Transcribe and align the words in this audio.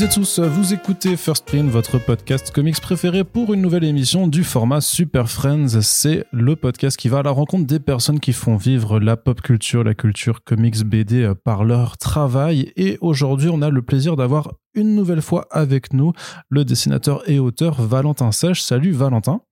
Et 0.00 0.08
tous, 0.08 0.40
vous 0.40 0.72
écoutez 0.72 1.18
First 1.18 1.44
Print, 1.44 1.68
votre 1.68 1.98
podcast 1.98 2.50
comics 2.50 2.80
préféré 2.80 3.24
pour 3.24 3.52
une 3.52 3.60
nouvelle 3.60 3.84
émission 3.84 4.26
du 4.26 4.42
format 4.42 4.80
Super 4.80 5.28
Friends. 5.28 5.82
C'est 5.82 6.24
le 6.32 6.56
podcast 6.56 6.96
qui 6.96 7.10
va 7.10 7.18
à 7.18 7.22
la 7.22 7.30
rencontre 7.30 7.66
des 7.66 7.78
personnes 7.78 8.18
qui 8.18 8.32
font 8.32 8.56
vivre 8.56 8.98
la 8.98 9.18
pop 9.18 9.42
culture, 9.42 9.84
la 9.84 9.94
culture 9.94 10.44
comics 10.44 10.82
BD 10.82 11.22
euh, 11.22 11.34
par 11.34 11.64
leur 11.64 11.98
travail. 11.98 12.72
Et 12.76 12.96
aujourd'hui, 13.02 13.50
on 13.52 13.60
a 13.60 13.68
le 13.68 13.82
plaisir 13.82 14.16
d'avoir 14.16 14.54
une 14.74 14.94
nouvelle 14.94 15.20
fois 15.20 15.46
avec 15.50 15.92
nous 15.92 16.12
le 16.48 16.64
dessinateur 16.64 17.22
et 17.28 17.38
auteur 17.38 17.82
Valentin 17.82 18.32
Sèche. 18.32 18.62
Salut 18.62 18.92
Valentin. 18.92 19.42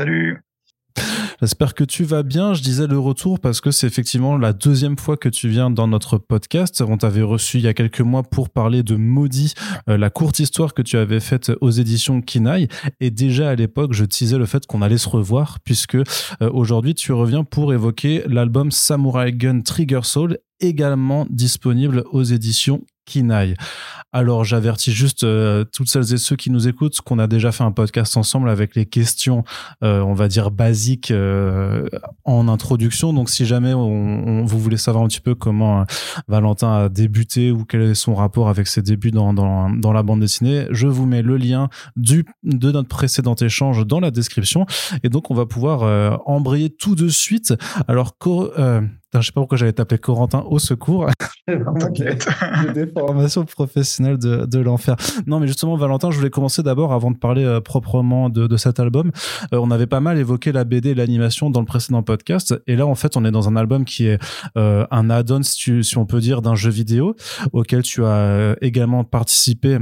Salut. 0.00 0.42
J'espère 1.40 1.74
que 1.74 1.84
tu 1.84 2.04
vas 2.04 2.22
bien. 2.22 2.54
Je 2.54 2.62
disais 2.62 2.86
le 2.86 2.98
retour 2.98 3.40
parce 3.40 3.60
que 3.60 3.70
c'est 3.70 3.86
effectivement 3.86 4.38
la 4.38 4.54
deuxième 4.54 4.98
fois 4.98 5.18
que 5.18 5.28
tu 5.28 5.48
viens 5.48 5.68
dans 5.68 5.86
notre 5.86 6.16
podcast. 6.16 6.82
On 6.86 6.96
t'avait 6.96 7.22
reçu 7.22 7.58
il 7.58 7.64
y 7.64 7.68
a 7.68 7.74
quelques 7.74 8.00
mois 8.00 8.22
pour 8.22 8.48
parler 8.48 8.82
de 8.82 8.96
Maudit, 8.96 9.52
euh, 9.90 9.98
la 9.98 10.08
courte 10.08 10.38
histoire 10.38 10.72
que 10.72 10.80
tu 10.80 10.96
avais 10.96 11.20
faite 11.20 11.52
aux 11.60 11.70
éditions 11.70 12.22
Kinaï. 12.22 12.68
Et 13.00 13.10
déjà 13.10 13.50
à 13.50 13.54
l'époque, 13.54 13.92
je 13.92 14.06
teasais 14.06 14.38
le 14.38 14.46
fait 14.46 14.66
qu'on 14.66 14.80
allait 14.80 14.96
se 14.96 15.10
revoir 15.10 15.58
puisque 15.60 15.96
euh, 15.96 16.04
aujourd'hui 16.40 16.94
tu 16.94 17.12
reviens 17.12 17.44
pour 17.44 17.74
évoquer 17.74 18.22
l'album 18.26 18.70
Samurai 18.70 19.32
Gun 19.32 19.60
Trigger 19.60 20.00
Soul 20.04 20.38
également 20.60 21.26
disponible 21.30 22.04
aux 22.10 22.22
éditions 22.22 22.82
Kinaï. 23.06 23.54
Alors 24.12 24.44
j'avertis 24.44 24.92
juste 24.92 25.24
euh, 25.24 25.64
toutes 25.72 25.88
celles 25.88 26.12
et 26.12 26.16
ceux 26.16 26.36
qui 26.36 26.50
nous 26.50 26.68
écoutent 26.68 27.00
qu'on 27.00 27.18
a 27.18 27.26
déjà 27.26 27.52
fait 27.52 27.64
un 27.64 27.72
podcast 27.72 28.16
ensemble 28.16 28.50
avec 28.50 28.74
les 28.74 28.86
questions, 28.86 29.44
euh, 29.82 30.00
on 30.00 30.14
va 30.14 30.28
dire 30.28 30.50
basiques 30.50 31.10
euh, 31.10 31.86
en 32.24 32.48
introduction. 32.48 33.12
Donc 33.12 33.30
si 33.30 33.46
jamais 33.46 33.72
vous 33.72 34.58
voulez 34.58 34.76
savoir 34.76 35.04
un 35.04 35.08
petit 35.08 35.20
peu 35.20 35.34
comment 35.34 35.84
Valentin 36.28 36.84
a 36.84 36.88
débuté 36.88 37.50
ou 37.50 37.64
quel 37.64 37.82
est 37.82 37.94
son 37.94 38.14
rapport 38.14 38.48
avec 38.48 38.66
ses 38.66 38.82
débuts 38.82 39.12
dans, 39.12 39.32
la 39.92 40.02
bande 40.02 40.20
dessinée, 40.20 40.66
je 40.70 40.88
vous 40.88 41.06
mets 41.06 41.22
le 41.22 41.36
lien 41.36 41.68
de 41.96 42.24
notre 42.44 42.88
précédent 42.88 43.34
échange 43.34 43.86
dans 43.86 44.00
la 44.00 44.10
description. 44.10 44.66
Et 45.02 45.08
donc 45.08 45.30
on 45.30 45.34
va 45.34 45.46
pouvoir 45.46 46.20
embrayer 46.26 46.70
tout 46.70 46.94
de 46.94 47.08
suite. 47.08 47.54
Alors 47.86 48.16
je 49.20 49.26
je 49.26 49.30
sais 49.30 49.32
pas 49.32 49.40
pourquoi 49.40 49.58
j'allais 49.58 49.72
t'appeler 49.72 49.98
Corentin 49.98 50.44
au 50.48 50.58
secours. 50.58 51.08
des 51.48 52.86
formations 52.86 53.44
professionnelles 53.44 54.18
de, 54.18 54.46
de 54.46 54.58
l'enfer. 54.58 54.96
Non, 55.26 55.40
mais 55.40 55.46
justement, 55.46 55.76
Valentin, 55.76 56.10
je 56.10 56.16
voulais 56.18 56.30
commencer 56.30 56.62
d'abord 56.62 56.92
avant 56.92 57.10
de 57.10 57.16
parler 57.16 57.44
euh, 57.44 57.60
proprement 57.60 58.28
de, 58.28 58.46
de, 58.46 58.56
cet 58.56 58.80
album. 58.80 59.12
Euh, 59.52 59.58
on 59.58 59.70
avait 59.70 59.86
pas 59.86 60.00
mal 60.00 60.18
évoqué 60.18 60.52
la 60.52 60.64
BD 60.64 60.90
et 60.90 60.94
l'animation 60.94 61.50
dans 61.50 61.60
le 61.60 61.66
précédent 61.66 62.02
podcast. 62.02 62.54
Et 62.66 62.76
là, 62.76 62.86
en 62.86 62.94
fait, 62.94 63.16
on 63.16 63.24
est 63.24 63.30
dans 63.30 63.48
un 63.48 63.56
album 63.56 63.84
qui 63.84 64.06
est 64.06 64.18
euh, 64.56 64.86
un 64.90 65.10
add-on, 65.10 65.42
si, 65.42 65.84
si, 65.84 65.98
on 65.98 66.06
peut 66.06 66.20
dire, 66.20 66.42
d'un 66.42 66.54
jeu 66.54 66.70
vidéo 66.70 67.14
auquel 67.52 67.82
tu 67.82 68.04
as 68.04 68.56
également 68.60 69.04
participé 69.04 69.78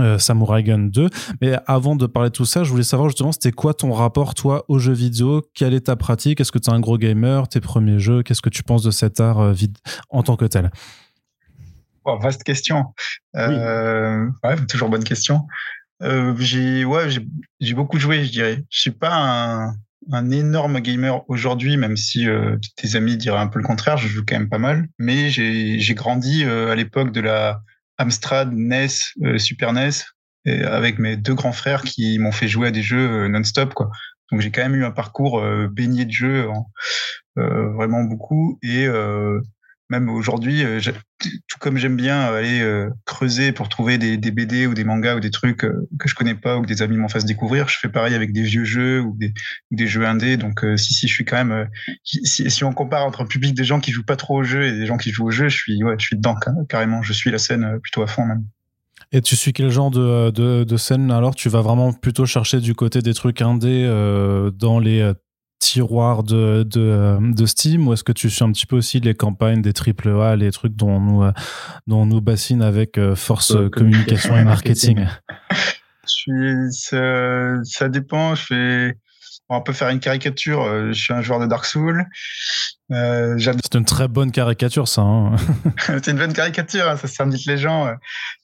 euh, 0.00 0.18
Samurai 0.18 0.62
Gun 0.62 0.88
2. 0.88 1.10
Mais 1.42 1.58
avant 1.66 1.96
de 1.96 2.06
parler 2.06 2.30
de 2.30 2.34
tout 2.34 2.46
ça, 2.46 2.64
je 2.64 2.70
voulais 2.70 2.82
savoir 2.82 3.10
justement, 3.10 3.30
c'était 3.30 3.52
quoi 3.52 3.74
ton 3.74 3.92
rapport, 3.92 4.34
toi, 4.34 4.64
aux 4.68 4.78
jeux 4.78 4.94
vidéo? 4.94 5.42
Quelle 5.54 5.74
est 5.74 5.86
ta 5.86 5.96
pratique? 5.96 6.40
Est-ce 6.40 6.50
que 6.50 6.58
tu 6.58 6.70
es 6.70 6.72
un 6.72 6.80
gros 6.80 6.96
gamer? 6.96 7.46
Tes 7.46 7.60
premiers 7.60 7.98
jeux? 7.98 8.22
Qu'est-ce 8.22 8.40
que 8.40 8.48
tu 8.48 8.62
penses 8.62 8.82
de 8.82 8.90
cet 8.90 9.20
art 9.20 9.40
euh, 9.40 9.52
vide 9.52 9.76
en 10.08 10.22
tant 10.22 10.36
que 10.36 10.46
tel? 10.46 10.70
Vaste 12.04 12.42
question. 12.42 12.86
Euh, 13.36 14.26
ouais, 14.42 14.56
toujours 14.66 14.88
bonne 14.88 15.04
question. 15.04 15.46
j'ai 16.00 16.84
ouais, 16.84 17.08
j'ai 17.60 17.74
beaucoup 17.74 17.98
joué, 17.98 18.24
je 18.24 18.30
dirais. 18.30 18.64
Je 18.70 18.80
suis 18.80 18.90
pas 18.90 19.14
un, 19.14 19.74
un 20.10 20.30
énorme 20.30 20.80
gamer 20.80 21.22
aujourd'hui, 21.28 21.76
même 21.76 21.96
si 21.96 22.26
tes 22.76 22.96
amis 22.96 23.18
diraient 23.18 23.38
un 23.38 23.46
peu 23.46 23.60
le 23.60 23.64
contraire. 23.64 23.98
Je 23.98 24.08
joue 24.08 24.24
quand 24.26 24.36
même 24.36 24.48
pas 24.48 24.58
mal. 24.58 24.88
Mais 24.98 25.28
j'ai 25.28 25.94
grandi 25.94 26.44
à 26.44 26.74
l'époque 26.74 27.12
de 27.12 27.20
la 27.20 27.62
Amstrad, 27.98 28.52
NES, 28.52 28.88
euh, 29.22 29.38
Super 29.38 29.72
NES, 29.72 29.90
avec 30.46 30.98
mes 30.98 31.16
deux 31.16 31.34
grands 31.34 31.52
frères 31.52 31.82
qui 31.82 32.18
m'ont 32.18 32.32
fait 32.32 32.48
jouer 32.48 32.68
à 32.68 32.70
des 32.70 32.82
jeux 32.82 33.24
euh, 33.24 33.28
non-stop, 33.28 33.74
quoi. 33.74 33.90
Donc 34.30 34.40
j'ai 34.40 34.50
quand 34.50 34.62
même 34.62 34.74
eu 34.74 34.84
un 34.84 34.90
parcours 34.90 35.40
euh, 35.40 35.68
baigné 35.68 36.04
de 36.04 36.10
jeux, 36.10 36.48
vraiment 37.36 38.02
beaucoup. 38.02 38.58
Et 38.62 38.86
même 39.92 40.08
aujourd'hui, 40.08 40.64
tout 41.20 41.58
comme 41.60 41.76
j'aime 41.76 41.96
bien 41.96 42.20
aller 42.20 42.66
creuser 43.04 43.52
pour 43.52 43.68
trouver 43.68 43.98
des, 43.98 44.30
BD 44.30 44.66
ou 44.66 44.74
des 44.74 44.84
mangas 44.84 45.16
ou 45.16 45.20
des 45.20 45.30
trucs 45.30 45.58
que 45.58 46.08
je 46.08 46.14
connais 46.14 46.34
pas 46.34 46.56
ou 46.56 46.62
que 46.62 46.66
des 46.66 46.80
amis 46.80 46.96
m'en 46.96 47.08
fassent 47.08 47.26
découvrir, 47.26 47.68
je 47.68 47.78
fais 47.78 47.90
pareil 47.90 48.14
avec 48.14 48.32
des 48.32 48.42
vieux 48.42 48.64
jeux 48.64 49.00
ou 49.00 49.16
des, 49.70 49.86
jeux 49.86 50.06
indés. 50.06 50.38
Donc 50.38 50.64
si 50.76 50.94
si, 50.94 51.06
je 51.06 51.12
suis 51.12 51.24
quand 51.24 51.44
même. 51.44 51.68
si, 52.04 52.64
on 52.64 52.72
compare 52.72 53.04
entre 53.04 53.20
un 53.20 53.26
public 53.26 53.54
des 53.54 53.64
gens 53.64 53.80
qui 53.80 53.92
jouent 53.92 54.04
pas 54.04 54.16
trop 54.16 54.40
aux 54.40 54.44
jeux 54.44 54.64
et 54.64 54.72
des 54.72 54.86
gens 54.86 54.96
qui 54.96 55.10
jouent 55.12 55.26
aux 55.26 55.30
jeux, 55.30 55.48
je 55.48 55.56
suis 55.56 55.84
ouais, 55.84 55.94
je 55.98 56.06
suis 56.06 56.16
dedans 56.16 56.34
carrément. 56.68 57.02
Je 57.02 57.12
suis 57.12 57.30
la 57.30 57.38
scène 57.38 57.78
plutôt 57.82 58.02
à 58.02 58.06
fond 58.06 58.24
même. 58.24 58.44
Et 59.14 59.20
tu 59.20 59.36
suis 59.36 59.52
quel 59.52 59.68
genre 59.68 59.90
de, 59.90 60.30
de, 60.30 60.76
scène 60.78 61.10
alors? 61.10 61.34
Tu 61.34 61.50
vas 61.50 61.60
vraiment 61.60 61.92
plutôt 61.92 62.24
chercher 62.24 62.60
du 62.60 62.74
côté 62.74 63.02
des 63.02 63.12
trucs 63.12 63.42
indés 63.42 63.86
dans 64.58 64.78
les 64.78 65.12
tiroir 65.62 66.24
de, 66.24 66.64
de, 66.64 66.80
euh, 66.80 67.18
de 67.20 67.46
Steam 67.46 67.86
ou 67.86 67.92
est-ce 67.92 68.02
que 68.02 68.10
tu 68.10 68.28
suis 68.28 68.42
un 68.42 68.50
petit 68.50 68.66
peu 68.66 68.76
aussi 68.76 68.98
les 68.98 69.14
campagnes 69.14 69.62
des 69.62 69.72
triple 69.72 70.08
A, 70.20 70.34
les 70.34 70.50
trucs 70.50 70.74
dont 70.74 70.90
on 70.90 71.00
nous, 71.00 71.22
euh, 71.22 71.32
dont 71.86 72.02
on 72.02 72.06
nous 72.06 72.20
bassine 72.20 72.62
avec 72.62 72.98
euh, 72.98 73.14
force 73.14 73.56
communication 73.70 74.36
et 74.36 74.44
marketing? 74.44 75.06
Je 76.04 76.68
ça, 76.72 77.62
ça, 77.62 77.88
dépend. 77.88 78.34
Je 78.34 78.44
fais, 78.44 78.98
on 79.48 79.62
peut 79.62 79.72
faire 79.72 79.88
une 79.90 80.00
caricature. 80.00 80.64
Je 80.88 81.00
suis 81.00 81.14
un 81.14 81.22
joueur 81.22 81.38
de 81.38 81.46
Dark 81.46 81.64
Souls. 81.64 82.04
c'est 82.90 83.74
une 83.74 83.84
très 83.84 84.08
bonne 84.08 84.32
caricature, 84.32 84.88
ça. 84.88 85.02
Hein. 85.02 85.36
c'est 85.78 86.08
une 86.08 86.18
bonne 86.18 86.32
caricature, 86.32 86.88
hein, 86.88 86.96
ça 86.96 87.06
s'indique 87.06 87.46
les 87.46 87.56
gens. 87.56 87.88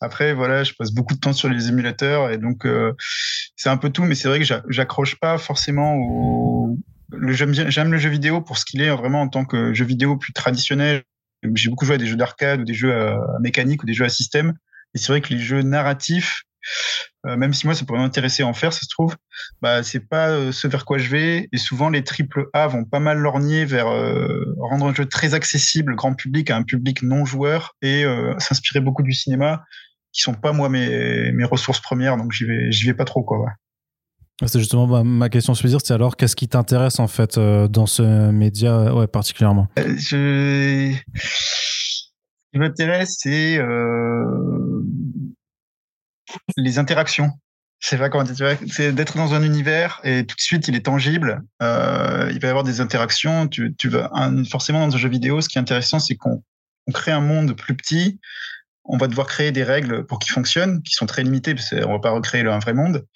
Après, 0.00 0.35
voilà, 0.35 0.62
je 0.62 0.73
passe 0.73 0.93
beaucoup 0.93 1.15
de 1.15 1.21
temps 1.21 1.33
sur 1.33 1.49
les 1.49 1.69
émulateurs 1.69 2.31
et 2.31 2.39
donc 2.39 2.65
c'est 3.56 3.69
un 3.69 3.77
peu 3.77 3.91
tout, 3.91 4.05
mais 4.05 4.15
c'est 4.15 4.29
vrai 4.29 4.39
que 4.39 4.47
j'accroche 4.69 5.17
pas 5.17 5.37
forcément 5.37 5.97
au, 5.97 6.79
j'aime 7.10 7.92
le 7.92 7.98
jeu 7.98 8.08
vidéo 8.08 8.41
pour 8.41 8.58
ce 8.58 8.64
qu'il 8.64 8.82
est 8.82 8.91
vraiment 8.91 9.22
en 9.22 9.28
tant 9.28 9.44
que 9.44 9.72
jeu 9.72 9.84
vidéo 9.84 10.16
plus 10.16 10.32
traditionnel. 10.32 11.02
J'ai 11.54 11.70
beaucoup 11.70 11.84
joué 11.84 11.94
à 11.94 11.98
des 11.98 12.06
jeux 12.06 12.16
d'arcade 12.16 12.60
ou 12.60 12.64
des 12.64 12.74
jeux 12.74 12.94
à, 12.94 13.19
mécanique 13.41 13.82
ou 13.82 13.86
des 13.86 13.94
jeux 13.94 14.04
à 14.04 14.08
système. 14.08 14.54
Et 14.94 14.98
c'est 14.98 15.08
vrai 15.08 15.20
que 15.20 15.32
les 15.32 15.41
jeux 15.41 15.62
narratifs, 15.62 16.42
euh, 17.26 17.36
même 17.36 17.52
si 17.54 17.66
moi 17.66 17.74
ça 17.74 17.84
pourrait 17.84 18.00
m'intéresser 18.00 18.42
à 18.42 18.46
en 18.46 18.54
faire, 18.54 18.72
ça 18.72 18.80
se 18.80 18.88
trouve, 18.88 19.16
bah 19.62 19.82
c'est 19.82 20.00
pas 20.00 20.30
euh, 20.30 20.52
ce 20.52 20.66
vers 20.66 20.84
quoi 20.84 20.98
je 20.98 21.08
vais. 21.08 21.48
Et 21.52 21.58
souvent 21.58 21.91
les 21.91 22.04
triple 22.04 22.46
A 22.52 22.66
vont 22.66 22.84
pas 22.84 23.00
mal 23.00 23.19
lorgner 23.19 23.64
vers 23.64 23.88
euh, 23.88 24.44
rendre 24.58 24.86
un 24.86 24.94
jeu 24.94 25.06
très 25.06 25.34
accessible 25.34 25.94
grand 25.94 26.14
public 26.14 26.50
à 26.50 26.56
un 26.56 26.62
public 26.62 27.02
non 27.02 27.25
joueur 27.25 27.76
et 27.82 28.04
s'inspirer 28.38 28.80
beaucoup 28.80 29.02
du 29.02 29.12
cinéma, 29.12 29.64
qui 30.12 30.22
sont 30.22 30.34
pas 30.34 30.52
moi 30.52 30.69
mes, 30.69 31.32
mes 31.32 31.44
ressources 31.44 31.80
premières, 31.80 32.16
donc 32.16 32.32
j'y 32.32 32.44
vais 32.44 32.72
j'y 32.72 32.86
vais 32.86 32.94
pas 32.94 33.04
trop 33.04 33.22
quoi. 33.22 33.46
C'est 34.47 34.60
justement 34.60 35.03
ma, 35.03 35.28
question 35.28 35.53
dire, 35.53 35.81
c'est 35.82 35.94
alors 35.94 36.16
qu'est-ce 36.16 36.37
qui 36.37 36.49
t'intéresse 36.49 37.00
en 37.00 37.09
fait 37.09 37.38
euh, 37.38 37.66
dans 37.66 37.87
ce 37.87 38.31
média 38.31 38.94
ouais, 38.94 39.09
particulièrement? 39.09 39.66
Euh. 39.78 39.97
Ce 39.99 40.94
qui 42.53 42.59
m'intéresse, 42.59 43.16
c'est 43.19 43.59
euh... 43.59 44.82
les 46.56 46.79
interactions. 46.79 47.32
C'est 47.81 47.99
d'être 48.93 49.17
dans 49.17 49.35
un 49.35 49.43
univers 49.43 50.00
et 50.02 50.26
tout 50.26 50.35
de 50.35 50.40
suite 50.40 50.67
il 50.69 50.76
est 50.76 50.87
tangible. 50.87 51.43
Euh, 51.62 52.29
il 52.32 52.40
va 52.40 52.46
y 52.46 52.50
avoir 52.50 52.64
des 52.64 52.81
interactions. 52.81 53.49
Tu, 53.49 53.75
vas 53.85 54.11
forcément 54.49 54.87
dans 54.87 54.94
un 54.94 54.99
jeu 54.99 55.08
vidéo, 55.08 55.40
ce 55.40 55.49
qui 55.49 55.58
est 55.58 55.61
intéressant, 55.61 55.99
c'est 55.99 56.17
qu'on 56.17 56.43
crée 56.93 57.12
un 57.12 57.20
monde 57.20 57.56
plus 57.56 57.76
petit 57.76 58.19
on 58.88 58.96
va 58.96 59.06
devoir 59.06 59.26
créer 59.26 59.52
des 59.52 59.62
règles 59.62 60.06
pour 60.06 60.19
qu'ils 60.19 60.32
fonctionnent, 60.32 60.82
qui 60.82 60.94
sont 60.94 61.06
très 61.06 61.23
limitées, 61.23 61.55
parce 61.55 61.70
qu'on 61.70 61.93
va 61.93 61.99
pas 61.99 62.11
recréer 62.11 62.46
un 62.46 62.58
vrai 62.58 62.73
monde. 62.73 63.06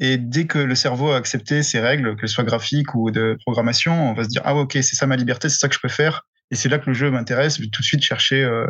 Et 0.00 0.18
dès 0.18 0.46
que 0.46 0.58
le 0.58 0.74
cerveau 0.74 1.12
a 1.12 1.16
accepté 1.16 1.62
ces 1.62 1.80
règles, 1.80 2.16
qu'elles 2.16 2.28
soient 2.28 2.44
graphiques 2.44 2.94
ou 2.94 3.10
de 3.10 3.36
programmation, 3.44 4.10
on 4.10 4.14
va 4.14 4.24
se 4.24 4.28
dire 4.28 4.42
ah 4.44 4.54
ok 4.54 4.72
c'est 4.72 4.96
ça 4.96 5.06
ma 5.06 5.16
liberté, 5.16 5.48
c'est 5.48 5.58
ça 5.58 5.68
que 5.68 5.74
je 5.74 5.80
peux 5.80 5.88
faire. 5.88 6.26
Et 6.50 6.56
c'est 6.56 6.68
là 6.68 6.78
que 6.78 6.86
le 6.86 6.94
jeu 6.94 7.10
m'intéresse. 7.10 7.58
Tout 7.58 7.82
de 7.82 7.84
suite 7.84 8.02
chercher. 8.02 8.42
Euh, 8.42 8.66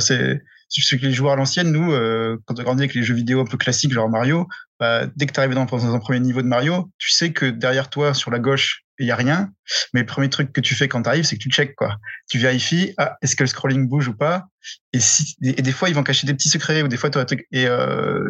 c'est 0.00 0.40
ce 0.68 0.96
que 0.96 1.06
les 1.06 1.12
joueurs 1.12 1.34
à 1.34 1.36
l'ancienne, 1.36 1.70
nous, 1.72 1.92
euh, 1.92 2.36
quand 2.44 2.58
on 2.58 2.62
grandit 2.62 2.82
avec 2.82 2.94
les 2.94 3.02
jeux 3.02 3.14
vidéo 3.14 3.40
un 3.40 3.44
peu 3.44 3.56
classiques, 3.56 3.92
genre 3.92 4.08
Mario, 4.08 4.48
bah, 4.80 5.06
dès 5.16 5.26
que 5.26 5.32
tu 5.32 5.40
arrives 5.40 5.54
dans, 5.54 5.94
un 5.94 5.98
premier 5.98 6.20
niveau 6.20 6.42
de 6.42 6.46
Mario, 6.46 6.90
tu 6.98 7.10
sais 7.10 7.32
que 7.32 7.46
derrière 7.46 7.88
toi, 7.88 8.14
sur 8.14 8.30
la 8.30 8.38
gauche, 8.38 8.84
il 8.98 9.06
y 9.06 9.10
a 9.10 9.16
rien. 9.16 9.52
Mais 9.92 10.00
le 10.00 10.06
premier 10.06 10.28
truc 10.28 10.52
que 10.52 10.60
tu 10.60 10.74
fais 10.74 10.88
quand 10.88 11.02
tu 11.02 11.08
arrives, 11.08 11.24
c'est 11.24 11.36
que 11.36 11.42
tu 11.42 11.50
checkes 11.50 11.74
quoi. 11.74 11.96
Tu 12.28 12.38
vérifies, 12.38 12.94
ah, 12.98 13.16
est-ce 13.22 13.36
que 13.36 13.42
le 13.42 13.48
scrolling 13.48 13.88
bouge 13.88 14.08
ou 14.08 14.14
pas? 14.14 14.46
Et, 14.92 15.00
si, 15.00 15.36
et 15.42 15.62
des 15.62 15.72
fois, 15.72 15.88
ils 15.88 15.94
vont 15.94 16.02
cacher 16.02 16.26
des 16.26 16.34
petits 16.34 16.48
secrets 16.48 16.82
ou 16.82 16.88
des 16.88 16.96
fois, 16.96 17.10
tu 17.10 17.24
truc. 17.24 17.46
Et 17.52 17.66
euh, 17.66 18.28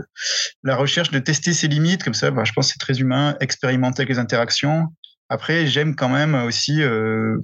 la 0.62 0.76
recherche 0.76 1.10
de 1.10 1.18
tester 1.18 1.52
ses 1.52 1.68
limites, 1.68 2.02
comme 2.02 2.14
ça, 2.14 2.30
bah, 2.30 2.44
je 2.44 2.52
pense 2.52 2.68
c'est 2.68 2.78
très 2.78 3.00
humain, 3.00 3.36
expérimenter 3.40 4.02
avec 4.02 4.10
les 4.10 4.18
interactions. 4.18 4.88
Après, 5.28 5.66
j'aime 5.66 5.96
quand 5.96 6.08
même 6.08 6.34
aussi 6.34 6.82
euh, 6.82 7.38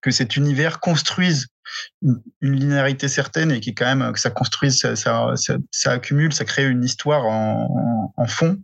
que 0.00 0.10
cet 0.10 0.36
univers 0.36 0.80
construise 0.80 1.48
une, 2.02 2.22
linéarité 2.40 3.08
certaine 3.08 3.50
et 3.50 3.60
qui 3.60 3.74
quand 3.74 3.96
même 3.96 4.12
que 4.12 4.20
ça 4.20 4.30
construise, 4.30 4.78
ça, 4.78 4.96
ça, 4.96 5.34
ça, 5.70 5.90
accumule, 5.90 6.32
ça 6.32 6.44
crée 6.44 6.66
une 6.66 6.84
histoire 6.84 7.26
en, 7.26 8.12
en, 8.16 8.26
fond. 8.26 8.58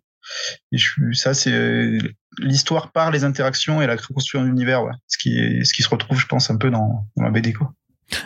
Et 0.73 0.79
je, 0.79 1.13
ça, 1.13 1.35
c'est 1.35 1.99
l'histoire 2.39 2.93
par 2.93 3.11
les 3.11 3.25
interactions 3.25 3.83
et 3.83 3.87
la 3.87 3.97
construction 3.97 4.43
de 4.43 4.47
l'univers, 4.47 4.85
ouais. 4.85 4.93
ce 5.09 5.19
qui 5.19 5.39
est, 5.39 5.65
ce 5.65 5.73
qui 5.75 5.83
se 5.83 5.89
retrouve, 5.89 6.19
je 6.19 6.27
pense, 6.27 6.51
un 6.51 6.57
peu 6.57 6.71
dans, 6.71 7.07
dans 7.17 7.25
la 7.25 7.31
BD. 7.31 7.53
Quoi. 7.53 7.73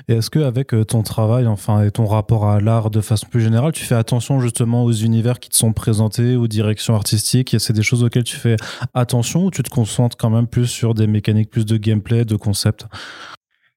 Et 0.09 0.15
est-ce 0.15 0.31
que 0.31 0.39
avec 0.39 0.75
euh, 0.75 0.85
ton 0.85 1.03
travail, 1.03 1.47
enfin, 1.47 1.83
et 1.83 1.91
ton 1.91 2.07
rapport 2.07 2.49
à 2.49 2.61
l'art 2.61 2.91
de 2.91 3.01
façon 3.01 3.27
plus 3.29 3.41
générale, 3.41 3.73
tu 3.73 3.85
fais 3.85 3.95
attention 3.95 4.41
justement 4.41 4.85
aux 4.85 4.93
univers 4.93 5.39
qui 5.39 5.49
te 5.49 5.57
sont 5.57 5.73
présentés, 5.73 6.37
aux 6.37 6.49
directions 6.49 6.95
artistiques? 6.95 7.57
C'est 7.59 7.73
des 7.73 7.83
choses 7.83 8.03
auxquelles 8.03 8.25
tu 8.25 8.37
fais 8.37 8.57
attention 8.95 9.45
ou 9.45 9.51
tu 9.51 9.63
te 9.63 9.71
concentres 9.71 10.17
quand 10.17 10.31
même 10.31 10.47
plus 10.47 10.67
sur 10.67 10.95
des 10.95 11.07
mécaniques 11.07 11.51
plus 11.51 11.67
de 11.67 11.77
gameplay, 11.77 12.25
de 12.25 12.37
concept? 12.37 12.87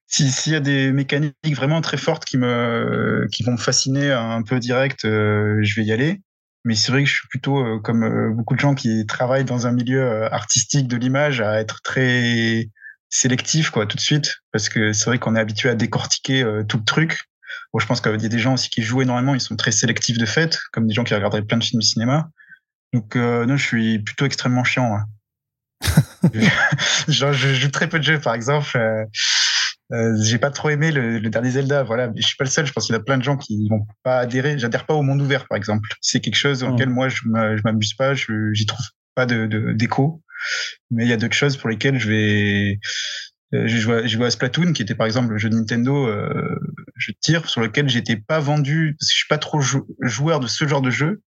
S'il 0.06 0.52
y 0.52 0.56
a 0.56 0.60
des 0.60 0.90
mécaniques 0.90 1.54
vraiment 1.54 1.80
très 1.80 1.96
fortes 1.96 2.24
qui 2.24 2.36
me 2.36 3.28
qui 3.30 3.44
vont 3.44 3.52
me 3.52 3.58
fasciner 3.58 4.10
un 4.10 4.42
peu 4.42 4.58
direct, 4.58 5.04
euh, 5.04 5.60
je 5.62 5.80
vais 5.80 5.86
y 5.86 5.92
aller. 5.92 6.20
Mais 6.64 6.74
c'est 6.74 6.92
vrai 6.92 7.04
que 7.04 7.08
je 7.08 7.14
suis 7.14 7.28
plutôt 7.28 7.58
euh, 7.58 7.78
comme 7.80 8.34
beaucoup 8.34 8.54
de 8.54 8.60
gens 8.60 8.74
qui 8.74 9.06
travaillent 9.06 9.44
dans 9.44 9.66
un 9.66 9.72
milieu 9.72 10.32
artistique 10.32 10.88
de 10.88 10.96
l'image 10.96 11.40
à 11.40 11.60
être 11.60 11.80
très 11.82 12.68
sélectif 13.10 13.70
quoi 13.70 13.86
tout 13.86 13.96
de 13.96 14.02
suite 14.02 14.36
parce 14.52 14.68
que 14.68 14.92
c'est 14.92 15.06
vrai 15.06 15.18
qu'on 15.18 15.34
est 15.34 15.40
habitué 15.40 15.68
à 15.68 15.74
décortiquer 15.74 16.42
euh, 16.42 16.62
tout 16.62 16.78
le 16.78 16.84
truc. 16.84 17.24
Bon, 17.72 17.78
je 17.80 17.86
pense 17.86 18.00
qu'il 18.00 18.20
y 18.20 18.26
a 18.26 18.28
des 18.28 18.38
gens 18.38 18.54
aussi 18.54 18.70
qui 18.70 18.82
jouent 18.82 19.02
énormément, 19.02 19.34
ils 19.34 19.40
sont 19.40 19.56
très 19.56 19.72
sélectifs 19.72 20.18
de 20.18 20.26
fait, 20.26 20.58
comme 20.72 20.86
des 20.86 20.94
gens 20.94 21.04
qui 21.04 21.14
regarderaient 21.14 21.42
plein 21.42 21.58
de 21.58 21.64
films 21.64 21.80
de 21.80 21.84
cinéma. 21.84 22.30
Donc 22.92 23.16
euh, 23.16 23.44
non, 23.46 23.56
je 23.56 23.64
suis 23.64 23.98
plutôt 23.98 24.24
extrêmement 24.24 24.64
chiant. 24.64 24.98
Genre, 27.08 27.32
je 27.32 27.54
joue 27.54 27.70
très 27.70 27.88
peu 27.88 27.98
de 27.98 28.04
jeux, 28.04 28.20
par 28.20 28.34
exemple. 28.34 28.78
Euh, 29.92 30.16
j'ai 30.22 30.38
pas 30.38 30.50
trop 30.50 30.70
aimé 30.70 30.92
le, 30.92 31.18
le, 31.18 31.30
dernier 31.30 31.50
Zelda, 31.50 31.82
voilà. 31.82 32.12
Je 32.16 32.26
suis 32.26 32.36
pas 32.36 32.44
le 32.44 32.50
seul. 32.50 32.66
Je 32.66 32.72
pense 32.72 32.86
qu'il 32.86 32.94
y 32.94 32.98
a 32.98 33.02
plein 33.02 33.18
de 33.18 33.24
gens 33.24 33.36
qui 33.36 33.68
vont 33.68 33.86
pas 34.02 34.18
adhérer. 34.18 34.58
J'adhère 34.58 34.86
pas 34.86 34.94
au 34.94 35.02
monde 35.02 35.20
ouvert, 35.20 35.46
par 35.48 35.56
exemple. 35.56 35.88
C'est 36.00 36.20
quelque 36.20 36.36
chose 36.36 36.62
auquel 36.62 36.88
moi 36.88 37.08
je 37.08 37.22
m'amuse 37.26 37.94
pas. 37.94 38.14
Je 38.14 38.52
j'y 38.52 38.66
trouve 38.66 38.86
pas 39.14 39.26
de 39.26 39.72
d'écho. 39.72 40.22
Mais 40.90 41.04
il 41.04 41.08
y 41.08 41.12
a 41.12 41.16
d'autres 41.16 41.34
choses 41.34 41.56
pour 41.56 41.68
lesquelles 41.68 41.98
je 41.98 42.08
vais. 42.08 42.78
Euh, 43.52 43.66
j'ai 43.66 43.78
joué, 43.78 44.06
joué, 44.06 44.26
à 44.26 44.30
Splatoon, 44.30 44.72
qui 44.72 44.82
était 44.82 44.94
par 44.94 45.06
exemple 45.06 45.32
le 45.32 45.38
jeu 45.38 45.50
de 45.50 45.56
Nintendo, 45.56 46.06
euh, 46.06 46.56
je 46.96 47.10
tire, 47.20 47.48
sur 47.48 47.60
lequel 47.60 47.88
j'étais 47.88 48.16
pas 48.16 48.38
vendu, 48.38 48.94
parce 48.98 49.08
que 49.08 49.12
je 49.12 49.16
suis 49.16 49.28
pas 49.28 49.38
trop 49.38 49.60
joueur 49.60 50.38
de 50.38 50.46
ce 50.46 50.68
genre 50.68 50.82
de 50.82 50.90
jeu. 50.90 51.20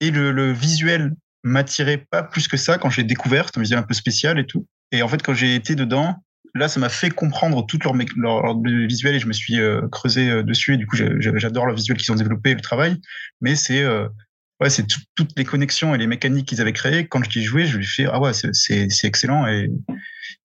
Et 0.00 0.12
le, 0.12 0.30
le 0.30 0.52
visuel 0.52 1.14
m'attirait 1.42 2.06
pas 2.10 2.22
plus 2.22 2.46
que 2.46 2.56
ça 2.56 2.78
quand 2.78 2.90
j'ai 2.90 3.02
découvert, 3.02 3.46
c'est 3.46 3.58
un 3.58 3.62
visuel 3.62 3.80
un 3.80 3.82
peu 3.82 3.94
spécial 3.94 4.38
et 4.38 4.46
tout. 4.46 4.66
Et 4.92 5.02
en 5.02 5.08
fait, 5.08 5.20
quand 5.22 5.34
j'ai 5.34 5.56
été 5.56 5.74
dedans, 5.74 6.22
là, 6.54 6.68
ça 6.68 6.80
m'a 6.80 6.88
fait 6.88 7.10
comprendre 7.10 7.64
tout 7.66 7.78
leur, 7.84 7.94
leur, 8.16 8.42
leur, 8.42 8.56
visuel 8.86 9.14
et 9.14 9.20
je 9.20 9.26
me 9.26 9.32
suis 9.32 9.60
euh, 9.60 9.86
creusé 9.88 10.30
euh, 10.30 10.42
dessus. 10.42 10.74
Et 10.74 10.76
du 10.76 10.86
coup, 10.86 10.96
j'adore 10.96 11.66
le 11.66 11.74
visuel 11.74 11.96
qu'ils 11.96 12.12
ont 12.12 12.16
développé, 12.16 12.54
le 12.54 12.60
travail. 12.60 12.96
Mais 13.40 13.54
c'est 13.54 13.82
euh, 13.82 14.08
ouais, 14.60 14.70
c'est 14.70 14.86
toutes 15.14 15.32
les 15.36 15.44
connexions 15.44 15.94
et 15.94 15.98
les 15.98 16.06
mécaniques 16.06 16.48
qu'ils 16.48 16.60
avaient 16.60 16.72
créées. 16.72 17.06
Quand 17.06 17.22
je 17.22 17.30
dis 17.30 17.42
jouer, 17.42 17.66
je 17.66 17.78
lui 17.78 17.86
fais 17.86 18.06
ah 18.06 18.20
ouais, 18.20 18.32
c'est 18.32 18.88
excellent 19.04 19.46
et, 19.46 19.70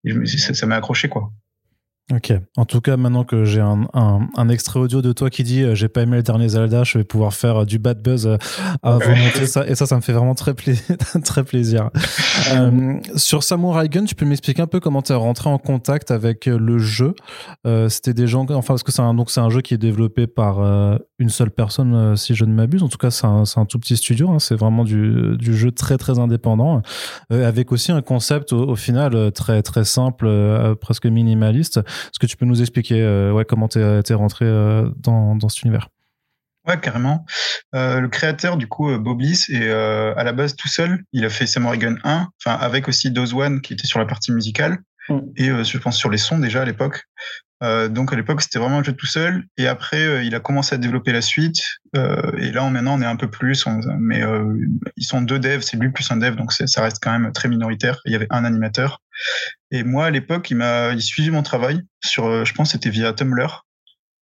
et 0.06 0.26
ça 0.26 0.66
m'a 0.66 0.76
accroché 0.76 1.10
quoi. 1.10 1.32
Ok. 2.12 2.34
En 2.58 2.66
tout 2.66 2.82
cas, 2.82 2.98
maintenant 2.98 3.24
que 3.24 3.46
j'ai 3.46 3.62
un, 3.62 3.88
un, 3.94 4.28
un, 4.36 4.50
extrait 4.50 4.78
audio 4.78 5.02
de 5.02 5.14
toi 5.14 5.30
qui 5.30 5.44
dit 5.44 5.64
euh, 5.64 5.74
j'ai 5.74 5.88
pas 5.88 6.02
aimé 6.02 6.18
le 6.18 6.24
dernier 6.24 6.50
Zelda, 6.50 6.84
je 6.84 6.98
vais 6.98 7.06
pouvoir 7.06 7.34
faire 7.34 7.62
euh, 7.62 7.66
du 7.66 7.80
bad 7.80 8.02
buzz 8.02 8.28
euh, 8.28 8.38
à 8.84 8.98
volonté. 8.98 9.48
ça, 9.48 9.66
et 9.66 9.74
ça, 9.76 9.86
ça 9.86 9.96
me 9.96 10.02
fait 10.02 10.12
vraiment 10.12 10.36
très, 10.36 10.54
pla 10.54 10.74
très 11.24 11.46
plaisir. 11.46 11.92
euh, 12.54 13.00
sur 13.16 13.44
Samurai 13.44 13.88
Gun, 13.88 14.04
tu 14.04 14.16
peux 14.16 14.26
m'expliquer 14.26 14.62
un 14.62 14.68
peu 14.68 14.82
comment 14.82 15.02
tu 15.02 15.14
es 15.14 15.16
rentré 15.16 15.50
en 15.50 15.58
contact 15.58 16.12
avec 16.12 16.46
le 16.46 16.78
jeu? 16.78 17.16
C'était 17.88 18.14
des 18.14 18.28
gens, 18.28 18.46
enfin, 18.50 18.74
parce 18.74 18.84
que 18.84 18.92
c'est 18.92 19.02
un, 19.02 19.14
donc 19.14 19.32
c'est 19.32 19.40
un 19.40 19.50
jeu 19.50 19.62
qui 19.62 19.74
est 19.74 19.78
développé 19.78 20.28
par 20.28 20.60
une 21.20 21.30
seule 21.30 21.52
personne, 21.52 22.18
si 22.18 22.36
je 22.36 22.44
ne 22.44 22.54
m'abuse. 22.54 22.84
En 22.84 22.90
tout 22.90 22.98
cas, 22.98 23.12
c'est 23.12 23.26
un, 23.26 23.44
un, 23.56 23.66
tout 23.66 23.80
petit 23.80 23.96
studio. 23.96 24.30
Hein. 24.30 24.40
c'est 24.40 24.56
vraiment 24.56 24.84
du, 24.84 25.38
du, 25.38 25.56
jeu 25.56 25.72
très 25.72 25.98
très 25.98 26.20
indépendant, 26.20 26.82
avec 27.30 27.72
aussi 27.72 27.92
un 27.92 28.02
concept 28.02 28.52
au, 28.52 28.68
au 28.70 28.76
final 28.76 29.32
très 29.32 29.62
très 29.62 29.86
simple, 29.86 30.28
presque 30.82 31.06
minimaliste. 31.06 31.80
Est-ce 32.06 32.19
que 32.19 32.28
tu 32.28 32.38
peux 32.38 32.45
nous 32.45 32.62
expliquer 32.62 33.01
euh, 33.01 33.31
ouais, 33.31 33.45
comment 33.45 33.68
tu 33.68 33.80
es, 33.80 34.01
es, 34.07 34.13
rentré 34.13 34.45
euh, 34.45 34.90
dans, 34.98 35.36
dans 35.36 35.50
cet 35.50 35.63
univers? 35.63 35.90
Ouais, 36.68 36.80
carrément. 36.80 37.25
Euh, 37.75 38.00
le 38.00 38.07
créateur, 38.07 38.56
du 38.56 38.68
coup, 38.68 38.98
Bob 38.98 39.18
Bliss, 39.18 39.50
est 39.50 39.68
euh, 39.68 40.13
à 40.16 40.24
la 40.24 40.31
base 40.31 40.56
tout 40.56 40.69
seul. 40.69 41.04
Il 41.12 41.25
a 41.25 41.30
fait 41.30 41.45
Samurai 41.45 41.78
Gun 41.78 41.98
1, 42.04 42.30
enfin 42.40 42.57
avec 42.57 42.88
aussi 42.88 43.12
Dose 43.12 43.34
One 43.34 43.60
qui 43.62 43.74
était 43.74 43.88
sur 43.88 44.00
la 44.00 44.06
partie 44.06 44.31
musicale 44.31 44.78
mm. 45.10 45.19
et 45.36 45.50
euh, 45.50 45.63
je 45.63 45.78
pense 45.78 45.98
sur 45.98 46.10
les 46.10 46.18
sons 46.18 46.40
déjà 46.40 46.62
à 46.62 46.66
l'époque. 46.66 47.04
Euh, 47.63 47.88
donc 47.88 48.12
à 48.12 48.15
l'époque 48.15 48.42
c'était 48.42 48.60
vraiment 48.60 48.80
un 48.80 48.83
jeu 48.83 48.94
tout 48.94 49.06
seul 49.06 49.45
et 49.57 49.68
après 49.68 50.25
il 50.25 50.36
a 50.36 50.39
commencé 50.39 50.75
à 50.75 50.77
développer 50.77 51.13
la 51.13 51.21
suite 51.21 51.62
et 51.95 52.51
là 52.51 52.69
maintenant 52.69 52.98
on 52.98 53.01
est 53.01 53.06
un 53.06 53.15
peu 53.15 53.30
plus, 53.30 53.65
on, 53.65 53.80
mais 54.00 54.21
ils 54.98 55.06
sont 55.06 55.21
deux 55.21 55.39
devs, 55.39 55.62
c'est 55.62 55.77
lui 55.77 55.92
plus 55.92 56.12
un 56.12 56.18
dev 56.18 56.36
donc 56.36 56.51
ça 56.51 56.81
reste 56.81 56.98
quand 57.01 57.18
même 57.18 57.31
très 57.31 57.48
minoritaire. 57.48 58.01
Il 58.06 58.12
y 58.12 58.15
avait 58.15 58.27
un 58.31 58.44
animateur 58.44 59.01
et 59.71 59.83
moi 59.83 60.07
à 60.07 60.10
l'époque 60.10 60.50
il 60.51 60.57
m'a 60.57 60.92
il 60.94 61.01
suivi 61.01 61.30
mon 61.30 61.44
travail 61.44 61.81
sur, 62.04 62.44
je 62.44 62.54
pense 62.54 62.71
c'était 62.71 62.89
via 62.89 63.13
Tumblr. 63.13 63.63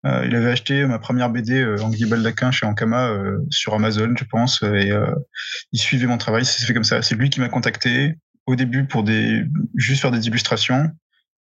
Euh, 0.04 0.24
il 0.26 0.34
avait 0.34 0.50
acheté 0.50 0.84
ma 0.86 0.98
première 0.98 1.30
BD 1.30 1.60
euh, 1.60 1.80
Anguille 1.80 2.06
Baldaquin 2.06 2.50
chez 2.50 2.66
Ankama 2.66 3.08
euh, 3.10 3.38
sur 3.50 3.74
Amazon, 3.74 4.12
je 4.16 4.24
pense, 4.24 4.62
et 4.62 4.90
il 5.72 5.78
suivait 5.78 6.06
mon 6.06 6.18
travail. 6.18 6.44
C'est 6.44 6.66
fait 6.66 6.74
comme 6.74 6.84
ça. 6.84 7.02
C'est 7.02 7.14
lui 7.14 7.30
qui 7.30 7.40
m'a 7.40 7.48
contacté 7.48 8.14
au 8.46 8.56
début 8.56 8.84
pour 8.84 9.04
des 9.04 9.44
juste 9.76 10.02
faire 10.02 10.10
des 10.10 10.26
illustrations, 10.26 10.90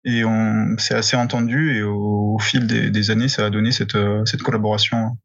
et 0.08 0.26
on 0.26 0.76
s'est 0.78 0.96
assez 0.96 1.16
entendu. 1.16 1.78
Et 1.78 1.84
au, 1.84 2.36
au 2.36 2.40
fil 2.40 2.66
des, 2.66 2.90
des, 2.90 3.12
années, 3.12 3.28
ça 3.28 3.46
a 3.46 3.50
donné 3.50 3.72
cette, 3.72 3.98
cette 4.26 4.42
collaboration. 4.42 5.18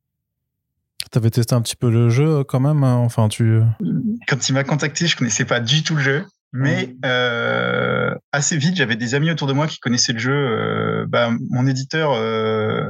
T'avais 1.10 1.30
testé 1.30 1.54
un 1.54 1.62
petit 1.62 1.76
peu 1.76 1.90
le 1.90 2.08
jeu 2.10 2.44
quand 2.44 2.60
même, 2.60 2.84
hein, 2.84 2.96
enfin 2.96 3.28
tu. 3.28 3.60
Quand 4.26 4.48
il 4.48 4.52
m'a 4.52 4.64
contacté, 4.64 5.06
je 5.06 5.16
connaissais 5.16 5.44
pas 5.44 5.60
du 5.60 5.82
tout 5.82 5.96
le 5.96 6.02
jeu. 6.02 6.26
Mais 6.52 6.94
euh, 7.04 8.14
assez 8.30 8.58
vite, 8.58 8.76
j'avais 8.76 8.96
des 8.96 9.14
amis 9.14 9.30
autour 9.30 9.48
de 9.48 9.54
moi 9.54 9.66
qui 9.66 9.78
connaissaient 9.78 10.12
le 10.12 10.18
jeu. 10.18 10.32
Euh, 10.32 11.06
bah, 11.08 11.30
mon 11.50 11.66
éditeur 11.66 12.12
euh, 12.12 12.86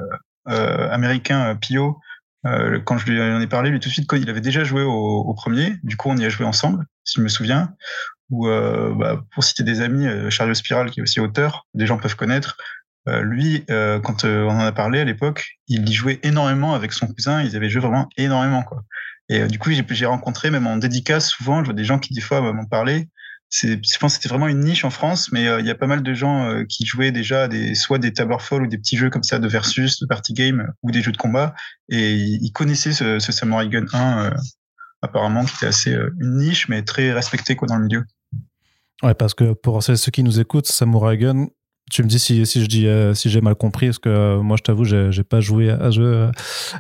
euh, 0.49 0.91
américain 0.91 1.51
euh, 1.51 1.55
Pio, 1.55 2.01
euh, 2.45 2.81
quand 2.85 2.99
je 2.99 3.07
lui 3.11 3.23
en 3.23 3.41
ai 3.41 3.47
parlé, 3.47 3.71
lui 3.71 3.79
tout 3.79 3.89
de 3.89 3.93
suite, 3.93 4.11
il 4.15 4.29
avait 4.29 4.41
déjà 4.41 4.65
joué 4.65 4.83
au, 4.83 4.91
au, 4.91 5.35
premier. 5.35 5.77
Du 5.85 5.97
coup, 5.97 6.09
on 6.11 6.17
y 6.17 6.25
a 6.25 6.29
joué 6.29 6.45
ensemble, 6.45 6.85
si 7.05 7.15
je 7.19 7.23
me 7.23 7.29
souviens. 7.29 7.73
Ou 8.33 8.47
bah, 8.47 9.23
pour 9.33 9.45
citer 9.45 9.63
des 9.63 9.81
amis, 9.83 10.07
Charles 10.31 10.57
Spiral, 10.57 10.91
qui 10.91 11.01
est 11.01 11.03
aussi 11.03 11.21
auteur, 11.21 11.67
des 11.75 11.87
gens 11.87 11.99
peuvent 11.99 12.17
connaître. 12.17 12.57
lui, 13.07 13.65
quand 13.69 14.25
on 14.25 14.49
en 14.49 14.61
a 14.61 14.73
parlé 14.73 15.01
à 15.01 15.05
l'époque, 15.05 15.59
il 15.69 15.87
y 15.87 15.93
jouait 15.93 16.19
énormément 16.23 16.75
avec 16.75 16.95
son 16.95 17.07
cousin. 17.09 17.43
Ils 17.43 17.57
avaient 17.57 17.69
joué 17.69 17.83
vraiment 17.83 18.09
énormément. 18.17 18.65
Et 19.29 19.47
du 19.47 19.59
coup, 19.59 19.71
j'ai 19.71 20.07
rencontré, 20.07 20.51
même 20.51 20.67
en 20.67 20.79
dédicace, 20.79 21.29
souvent, 21.29 21.61
je 21.61 21.67
vois 21.67 21.75
des 21.75 21.85
gens 21.85 21.99
qui, 21.99 22.15
des 22.15 22.23
fois, 22.23 22.41
m'ont 22.41 22.65
parlé 22.65 23.09
je 23.53 23.99
pense 23.99 24.17
que 24.17 24.23
c'était 24.23 24.29
vraiment 24.29 24.49
une 24.49 24.61
niche 24.61 24.85
en 24.85 24.91
France, 24.91 25.31
mais 25.31 25.47
euh, 25.47 25.61
il 25.61 25.67
y 25.67 25.71
a 25.71 25.75
pas 25.75 25.87
mal 25.87 26.03
de 26.03 26.15
gens 26.15 26.49
euh, 26.49 26.65
qui 26.65 26.87
jouaient 26.87 27.13
déjà 27.13 27.49
soit 27.75 27.99
des 27.99 28.13
Towerfall 28.13 28.63
ou 28.63 28.67
des 28.67 28.79
petits 28.79 28.97
jeux 28.97 29.11
comme 29.11 29.23
ça 29.23 29.39
de 29.39 29.47
versus, 29.47 30.01
de 30.01 30.07
party 30.07 30.33
game 30.33 30.73
ou 30.83 30.91
des 30.91 31.03
jeux 31.03 31.13
de 31.13 31.19
combat, 31.19 31.55
et 31.91 32.13
ils 32.15 32.53
connaissaient 32.53 32.93
ce, 32.93 33.19
Samurai 33.19 33.69
Gun 33.69 33.87
1 33.93 34.25
euh, 34.25 34.31
apparemment 35.03 35.45
qui 35.45 35.55
était 35.57 35.67
assez 35.67 35.93
une 35.93 36.39
niche, 36.39 36.69
mais 36.69 36.83
très 36.83 37.13
respecté 37.13 37.55
dans 37.55 37.77
le 37.77 37.85
milieu. 37.85 38.05
Ouais, 39.03 39.15
parce 39.15 39.35
que 39.35 39.53
pour 39.53 39.83
ceux 39.83 39.97
qui 39.97 40.23
nous 40.23 40.39
écoutent, 40.41 40.67
Samurai 40.67 41.19
Gun, 41.19 41.49
tu 41.91 42.03
me 42.03 42.09
dis 42.09 42.19
si, 42.19 42.47
si 42.47 42.63
je 42.63 42.67
dis 42.67 42.87
euh, 42.87 43.13
si 43.13 43.29
j'ai 43.29 43.41
mal 43.41 43.55
compris 43.55 43.87
parce 43.87 43.99
que 43.99 44.09
euh, 44.09 44.41
moi 44.41 44.57
je 44.57 44.63
t'avoue 44.63 44.85
j'ai 44.85 45.25
pas 45.25 45.41
joué 45.41 45.71
à 45.71 45.91
jeu 45.91 46.05
euh, 46.05 46.27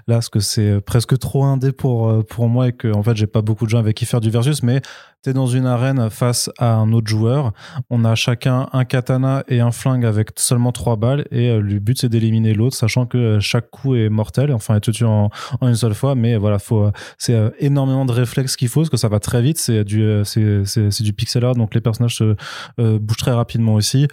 là 0.06 0.14
parce 0.14 0.28
que 0.30 0.40
c'est 0.40 0.80
presque 0.80 1.18
trop 1.18 1.44
indé 1.44 1.72
pour 1.72 2.24
pour 2.26 2.48
moi 2.48 2.68
et 2.68 2.72
que 2.72 2.88
en 2.88 3.02
fait 3.02 3.14
j'ai 3.16 3.26
pas 3.26 3.42
beaucoup 3.42 3.66
de 3.66 3.70
gens 3.70 3.78
avec 3.78 3.96
qui 3.96 4.06
faire 4.06 4.20
du 4.20 4.30
versus 4.30 4.62
mais 4.62 4.80
tu 5.22 5.30
es 5.30 5.32
dans 5.32 5.46
une 5.46 5.66
arène 5.66 6.10
face 6.10 6.50
à 6.58 6.74
un 6.74 6.92
autre 6.92 7.08
joueur. 7.08 7.52
On 7.90 8.04
a 8.04 8.14
chacun 8.14 8.68
un 8.72 8.84
katana 8.84 9.44
et 9.48 9.60
un 9.60 9.70
flingue 9.70 10.04
avec 10.04 10.30
seulement 10.36 10.72
trois 10.72 10.96
balles. 10.96 11.26
Et 11.30 11.56
le 11.58 11.78
but 11.78 12.00
c'est 12.00 12.08
d'éliminer 12.08 12.54
l'autre 12.54 12.76
sachant 12.76 13.06
que 13.06 13.38
chaque 13.40 13.70
coup 13.70 13.94
est 13.94 14.08
mortel. 14.08 14.52
Enfin 14.52 14.76
est 14.76 14.80
te 14.80 14.90
tue 14.90 15.04
en, 15.04 15.30
une 15.62 15.74
seule 15.74 15.94
fois. 15.94 16.14
Mais 16.14 16.36
voilà 16.36 16.58
faut 16.58 16.90
c'est 17.18 17.52
énormément 17.58 18.04
de 18.04 18.12
réflexes 18.12 18.56
qu'il 18.56 18.68
faut 18.68 18.80
parce 18.80 18.90
que 18.90 18.96
ça 18.96 19.08
va 19.08 19.20
très 19.20 19.42
vite. 19.42 19.58
C'est 19.58 19.84
du 19.84 20.22
c'est 20.24 20.64
c'est 20.64 21.02
du 21.02 21.12
pixel 21.12 21.44
art. 21.44 21.54
Donc 21.54 21.74
les 21.74 21.80
personnages 21.80 22.16
se 22.16 22.36
bougent 22.78 23.16
très 23.16 23.32
rapidement 23.32 23.74
aussi. 23.74 24.08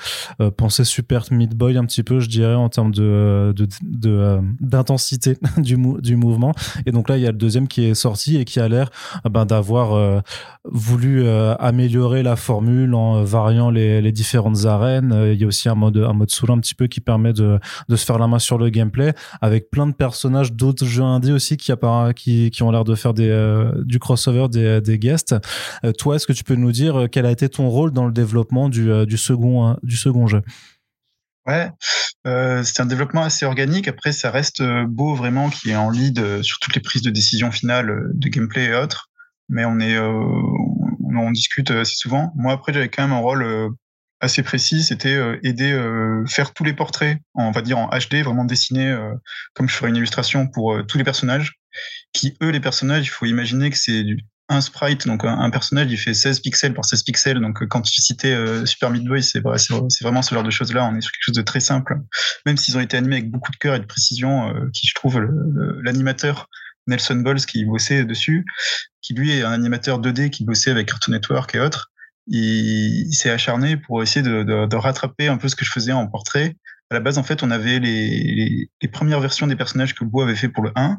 Pensez 0.58 0.84
super 0.84 1.20
Meat 1.32 1.56
Boy 1.56 1.78
un 1.78 1.86
petit 1.86 2.04
peu, 2.04 2.20
je 2.20 2.30
dirais, 2.30 2.56
en 2.56 2.70
termes 2.70 2.92
de, 2.92 3.54
de, 3.56 4.40
d'intensité 4.60 5.38
du, 5.58 5.78
du 6.00 6.16
mouvement. 6.16 6.54
Et 6.86 6.92
donc 6.92 7.10
là, 7.10 7.18
il 7.18 7.24
y 7.24 7.28
a 7.28 7.32
le 7.32 7.38
deuxième 7.38 7.68
qui 7.68 7.86
est 7.86 7.96
sorti 7.96 8.38
et 8.38 8.46
qui 8.46 8.60
a 8.60 8.68
l'air 8.68 8.90
ben, 9.30 9.46
d'avoir 9.46 9.94
euh, 9.94 10.20
euh, 11.08 11.56
améliorer 11.56 12.24
la 12.24 12.36
formule 12.36 12.94
en 12.94 13.24
variant 13.24 13.70
les, 13.70 14.12
différentes 14.12 14.66
arènes. 14.66 15.12
Euh, 15.12 15.34
il 15.34 15.40
y 15.40 15.44
a 15.44 15.48
aussi 15.48 15.70
un 15.70 15.76
mode, 15.76 15.98
un 15.98 16.14
mode 16.14 16.32
solo 16.32 16.54
un 16.54 16.60
petit 16.60 16.76
peu 16.76 16.88
qui 16.88 17.00
permet 17.00 17.34
de, 17.34 17.60
de 17.88 17.96
se 17.96 18.06
faire 18.06 18.18
la 18.18 18.28
main 18.28 18.40
sur 18.40 18.58
le 18.58 18.70
gameplay 18.70 19.14
avec 19.42 19.70
plein 19.70 19.88
de 19.88 19.94
personnages 19.94 20.54
d'autres 20.54 20.86
jeux 20.86 21.04
indés 21.04 21.32
aussi 21.32 21.58
qui, 21.58 21.72
qui, 22.16 22.52
qui 22.52 22.64
ont 22.64 22.72
l'air 22.72 22.84
de 22.84 22.96
faire 22.96 23.14
des, 23.14 23.72
du 23.86 24.00
crossover 24.00 24.48
des, 24.50 24.82
des 24.82 25.00
guests. 25.00 25.36
toi, 25.98 26.16
est-ce 26.16 26.28
que 26.28 26.34
tu 26.34 26.44
peux 26.44 26.56
nous 26.56 26.72
dire 26.72 27.08
quel 27.12 27.26
a 27.26 27.32
été 27.32 27.50
ton 27.50 27.70
rôle 27.70 27.92
dans 27.92 28.06
le 28.06 28.12
développement 28.12 28.70
du, 28.70 29.06
du, 29.06 29.18
second, 29.18 29.78
du 29.84 29.96
second 29.96 30.28
jeu? 30.28 30.42
Ouais, 31.50 31.72
euh, 32.28 32.64
c'est 32.64 32.82
un 32.82 32.86
développement 32.86 33.24
assez 33.24 33.46
organique. 33.46 33.88
Après, 33.88 34.12
ça 34.12 34.30
reste 34.30 34.62
euh, 34.62 34.86
beau 34.88 35.16
vraiment 35.16 35.50
qui 35.50 35.72
est 35.72 35.76
en 35.76 35.90
lead 35.90 36.20
euh, 36.20 36.44
sur 36.44 36.60
toutes 36.60 36.76
les 36.76 36.82
prises 36.82 37.02
de 37.02 37.10
décision 37.10 37.50
finales 37.52 37.90
euh, 37.90 38.12
de 38.14 38.30
gameplay 38.30 38.66
et 38.66 38.76
autres. 38.76 39.10
Mais 39.48 39.66
on 39.66 39.80
est, 39.80 39.98
on, 41.10 41.18
on, 41.18 41.32
discute 41.32 41.72
assez 41.72 41.96
souvent. 41.96 42.32
Moi, 42.36 42.54
après, 42.54 42.74
j'avais 42.74 42.90
quand 42.90 43.04
même 43.04 43.14
un 43.14 43.20
rôle 43.20 43.72
assez 44.22 44.44
précis, 44.44 44.84
c'était 44.84 45.18
aider 45.44 45.74
faire 46.28 46.54
tous 46.54 46.64
les 46.64 46.74
portraits, 46.74 47.18
on 47.36 47.52
va 47.52 47.62
dire 47.62 47.78
en 47.78 47.90
HD, 47.90 48.16
vraiment 48.16 48.46
dessiner 48.46 48.98
comme 49.54 49.70
je 49.70 49.76
ferais 49.76 49.90
une 49.90 49.96
illustration 49.96 50.48
pour 50.48 50.78
tous 50.88 50.98
les 50.98 51.06
personnages. 51.06 51.54
Qui 52.12 52.36
eux, 52.42 52.50
les 52.50 52.60
personnages, 52.60 53.06
il 53.06 53.10
faut 53.10 53.26
imaginer 53.26 53.70
que 53.70 53.78
c'est 53.78 54.04
un 54.50 54.62
sprite, 54.62 55.08
donc 55.08 55.24
un, 55.24 55.50
personnage, 55.52 55.92
il 55.92 55.98
fait 55.98 56.16
16 56.16 56.40
pixels 56.40 56.74
par 56.74 56.84
16 56.84 57.04
pixels. 57.04 57.40
Donc 57.40 57.66
quand 57.68 57.82
tu 57.82 58.02
citais 58.02 58.36
Super 58.66 58.90
Meat 58.90 59.06
Boy, 59.06 59.22
c'est 59.22 59.40
vraiment 59.40 60.22
ce 60.22 60.34
genre 60.34 60.44
de 60.44 60.50
choses-là. 60.50 60.86
On 60.86 60.96
est 60.96 61.02
sur 61.02 61.12
quelque 61.12 61.26
chose 61.26 61.36
de 61.36 61.42
très 61.44 61.60
simple, 61.60 61.98
même 62.46 62.58
s'ils 62.58 62.76
ont 62.76 62.82
été 62.82 62.98
animés 62.98 63.18
avec 63.18 63.32
beaucoup 63.32 63.52
de 63.52 63.58
cœur 63.58 63.76
et 63.76 63.80
de 63.80 63.86
précision, 63.86 64.54
qui 64.74 64.88
je 64.88 64.96
trouve 64.96 65.22
l'animateur 65.84 66.50
Nelson 66.90 67.18
Balls 67.18 67.46
qui 67.46 67.66
bossait 67.66 68.04
dessus, 68.06 68.46
qui 69.02 69.14
lui 69.14 69.32
est 69.32 69.44
un 69.44 69.52
animateur 69.52 70.02
2D 70.02 70.30
qui 70.30 70.44
bossait 70.44 70.72
avec 70.72 70.88
Cartoon 70.88 71.14
Network 71.14 71.56
et 71.56 71.60
autres. 71.60 71.92
Il, 72.28 73.12
s'est 73.14 73.32
acharné 73.32 73.78
pour 73.78 74.04
essayer 74.04 74.22
de, 74.22 74.76
rattraper 74.76 75.28
un 75.28 75.38
peu 75.38 75.48
ce 75.48 75.56
que 75.56 75.66
je 75.66 75.72
faisais 75.72 75.92
en 75.92 76.08
portrait. 76.08 76.56
À 76.92 76.96
la 76.96 77.00
base, 77.00 77.18
en 77.18 77.24
fait, 77.24 77.44
on 77.44 77.52
avait 77.52 77.80
les, 77.80 78.70
premières 78.92 79.20
versions 79.20 79.48
des 79.48 79.56
personnages 79.56 79.96
que 79.96 80.04
Beau 80.04 80.22
avait 80.22 80.36
fait 80.36 80.50
pour 80.50 80.64
le 80.64 80.72
1. 80.76 80.98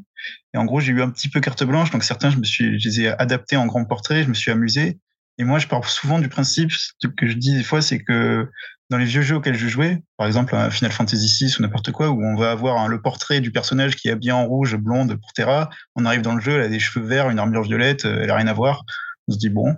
Et 0.54 0.58
en 0.58 0.64
gros, 0.64 0.80
j'ai 0.80 0.92
eu 0.92 1.02
un 1.02 1.10
petit 1.10 1.28
peu 1.28 1.40
carte 1.40 1.62
blanche. 1.64 1.90
Donc 1.90 2.04
certains, 2.04 2.30
je 2.30 2.36
me 2.36 2.44
suis, 2.44 2.80
je 2.80 2.88
les 2.88 3.00
ai 3.02 3.08
adaptés 3.08 3.56
en 3.56 3.66
grand 3.66 3.84
portrait. 3.84 4.24
Je 4.24 4.28
me 4.28 4.34
suis 4.34 4.50
amusé. 4.50 4.98
Et 5.38 5.44
moi, 5.44 5.58
je 5.58 5.68
pars 5.68 5.88
souvent 5.88 6.18
du 6.18 6.28
principe, 6.28 6.70
ce 6.72 7.06
que 7.06 7.26
je 7.26 7.32
dis 7.34 7.54
des 7.54 7.62
fois, 7.62 7.80
c'est 7.80 8.02
que 8.02 8.46
dans 8.90 8.98
les 8.98 9.04
vieux 9.04 9.22
jeux 9.22 9.36
auxquels 9.36 9.56
je 9.56 9.68
jouais, 9.68 10.02
par 10.16 10.26
exemple 10.26 10.56
Final 10.70 10.92
Fantasy 10.92 11.46
VI 11.46 11.54
ou 11.58 11.62
n'importe 11.62 11.92
quoi, 11.92 12.10
où 12.10 12.22
on 12.22 12.36
va 12.36 12.50
avoir 12.50 12.88
le 12.88 13.00
portrait 13.00 13.40
du 13.40 13.52
personnage 13.52 13.96
qui 13.96 14.08
est 14.08 14.10
habillé 14.10 14.32
en 14.32 14.44
rouge, 14.44 14.76
blonde 14.76 15.16
pour 15.20 15.32
Terra, 15.32 15.70
on 15.94 16.04
arrive 16.04 16.22
dans 16.22 16.34
le 16.34 16.40
jeu, 16.40 16.56
elle 16.56 16.62
a 16.62 16.68
des 16.68 16.80
cheveux 16.80 17.06
verts, 17.06 17.30
une 17.30 17.38
armure 17.38 17.62
violette, 17.62 18.04
euh, 18.04 18.20
elle 18.22 18.30
a 18.30 18.36
rien 18.36 18.48
à 18.48 18.52
voir. 18.52 18.84
On 19.28 19.32
se 19.32 19.38
dit 19.38 19.48
bon, 19.48 19.76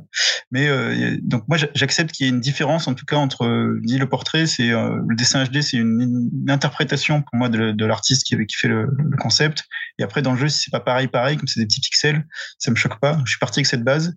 mais 0.51 0.67
euh, 0.67 1.19
donc 1.21 1.45
moi 1.47 1.59
j'accepte 1.75 2.13
qu'il 2.13 2.25
y 2.25 2.29
ait 2.29 2.33
une 2.33 2.41
différence 2.41 2.89
en 2.89 2.95
tout 2.95 3.05
cas 3.05 3.17
entre 3.17 3.45
euh, 3.45 3.81
dit 3.83 3.99
le 3.99 4.09
portrait, 4.09 4.47
c'est 4.47 4.69
le 4.69 5.15
dessin 5.15 5.45
HD, 5.45 5.61
c'est 5.61 5.77
une, 5.77 6.31
interprétation 6.49 7.21
pour 7.21 7.35
moi 7.35 7.51
de, 7.51 7.85
l'artiste 7.85 8.25
qui, 8.25 8.35
qui 8.47 8.57
fait 8.57 8.69
le, 8.69 8.89
le, 8.97 9.17
concept. 9.19 9.65
Et 9.99 10.05
après 10.05 10.23
dans 10.23 10.33
le 10.33 10.39
jeu, 10.39 10.49
si 10.49 10.63
c'est 10.63 10.71
pas 10.71 10.81
pareil 10.81 11.07
pareil, 11.07 11.37
comme 11.37 11.49
c'est 11.49 11.61
des 11.61 11.67
petits 11.67 11.83
pixels, 11.83 12.27
ça 12.59 12.71
me 12.71 12.77
choque 12.77 12.99
pas. 12.99 13.21
Je 13.27 13.31
suis 13.33 13.39
parti 13.39 13.61
avec 13.61 13.67
cette 13.67 13.85
base. 13.85 14.15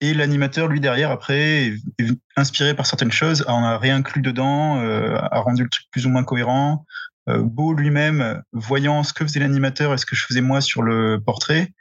Et 0.00 0.14
l'animateur, 0.14 0.68
lui, 0.68 0.80
derrière, 0.80 1.10
après, 1.10 1.74
est 1.98 2.06
inspiré 2.36 2.74
par 2.74 2.86
certaines 2.86 3.12
choses, 3.12 3.44
en 3.46 3.62
a 3.64 3.76
réinclus 3.76 4.22
dedans, 4.22 4.80
euh, 4.80 5.16
a 5.16 5.40
rendu 5.40 5.62
le 5.62 5.68
truc 5.68 5.86
plus 5.90 6.06
ou 6.06 6.08
moins 6.08 6.24
cohérent. 6.24 6.86
Euh, 7.28 7.42
Beau 7.42 7.74
lui-même, 7.74 8.42
voyant 8.52 9.02
ce 9.02 9.12
que 9.12 9.24
faisait 9.24 9.40
l'animateur 9.40 9.92
et 9.92 9.98
ce 9.98 10.06
que 10.06 10.16
je 10.16 10.24
faisais 10.24 10.40
moi 10.40 10.62
sur 10.62 10.82
le 10.82 11.20
portrait, 11.20 11.72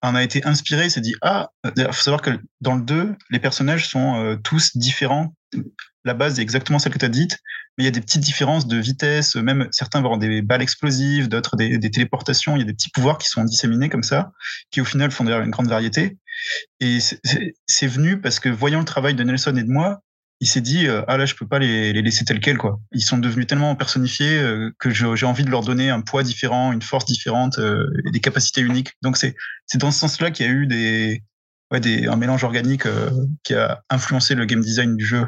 en 0.00 0.14
a 0.14 0.22
été 0.22 0.44
inspiré, 0.46 0.88
s'est 0.88 1.00
dit 1.00 1.14
ah, 1.22 1.50
il 1.76 1.84
faut 1.84 2.02
savoir 2.02 2.22
que 2.22 2.30
dans 2.60 2.76
le 2.76 2.82
2, 2.82 3.14
les 3.30 3.38
personnages 3.38 3.88
sont 3.88 4.16
euh, 4.16 4.36
tous 4.36 4.76
différents. 4.76 5.34
La 6.04 6.14
base 6.14 6.38
est 6.38 6.42
exactement 6.42 6.78
celle 6.78 6.92
que 6.92 6.98
tu 6.98 7.04
as 7.04 7.10
dite, 7.10 7.38
mais 7.76 7.84
il 7.84 7.86
y 7.86 7.88
a 7.88 7.90
des 7.90 8.00
petites 8.00 8.20
différences 8.20 8.66
de 8.66 8.76
vitesse, 8.76 9.36
même 9.36 9.68
certains 9.70 10.00
vont 10.00 10.06
avoir 10.06 10.18
des 10.18 10.42
balles 10.42 10.62
explosives, 10.62 11.28
d'autres 11.28 11.56
des, 11.56 11.78
des, 11.78 11.90
téléportations, 11.90 12.56
il 12.56 12.60
y 12.60 12.62
a 12.62 12.66
des 12.66 12.74
petits 12.74 12.90
pouvoirs 12.90 13.16
qui 13.16 13.28
sont 13.28 13.44
disséminés 13.44 13.88
comme 13.88 14.02
ça, 14.02 14.32
qui 14.70 14.80
au 14.80 14.84
final 14.84 15.10
font 15.10 15.24
d'ailleurs 15.24 15.42
une 15.42 15.50
grande 15.50 15.68
variété. 15.68 16.18
Et 16.80 16.98
c'est 17.00 17.86
venu 17.86 18.20
parce 18.20 18.40
que 18.40 18.48
voyant 18.48 18.80
le 18.80 18.84
travail 18.84 19.14
de 19.14 19.22
Nelson 19.24 19.56
et 19.56 19.62
de 19.62 19.70
moi, 19.70 20.00
il 20.40 20.48
s'est 20.48 20.60
dit 20.60 20.86
euh, 20.86 21.02
ah 21.08 21.16
là 21.16 21.26
je 21.26 21.34
peux 21.34 21.46
pas 21.46 21.58
les, 21.58 21.92
laisser 21.92 22.24
tels 22.24 22.40
quels 22.40 22.58
quoi. 22.58 22.80
Ils 22.92 23.02
sont 23.02 23.18
devenus 23.18 23.46
tellement 23.46 23.74
personnifiés 23.76 24.38
euh, 24.38 24.70
que 24.78 24.90
j'ai 24.90 25.26
envie 25.26 25.44
de 25.44 25.50
leur 25.50 25.62
donner 25.62 25.90
un 25.90 26.00
poids 26.00 26.22
différent, 26.22 26.72
une 26.72 26.82
force 26.82 27.04
différente 27.06 27.58
euh, 27.58 27.86
et 28.06 28.10
des 28.10 28.20
capacités 28.20 28.60
uniques. 28.60 28.92
Donc 29.02 29.16
c'est 29.16 29.34
c'est 29.66 29.78
dans 29.78 29.90
ce 29.90 30.00
sens-là 30.00 30.30
qu'il 30.30 30.46
y 30.46 30.48
a 30.48 30.52
eu 30.52 30.66
des 30.66 31.22
un 31.70 32.16
mélange 32.16 32.44
organique 32.44 32.84
qui 33.42 33.52
a 33.52 33.82
influencé 33.90 34.36
le 34.36 34.44
game 34.44 34.60
design 34.60 34.96
du 34.96 35.04
jeu. 35.04 35.26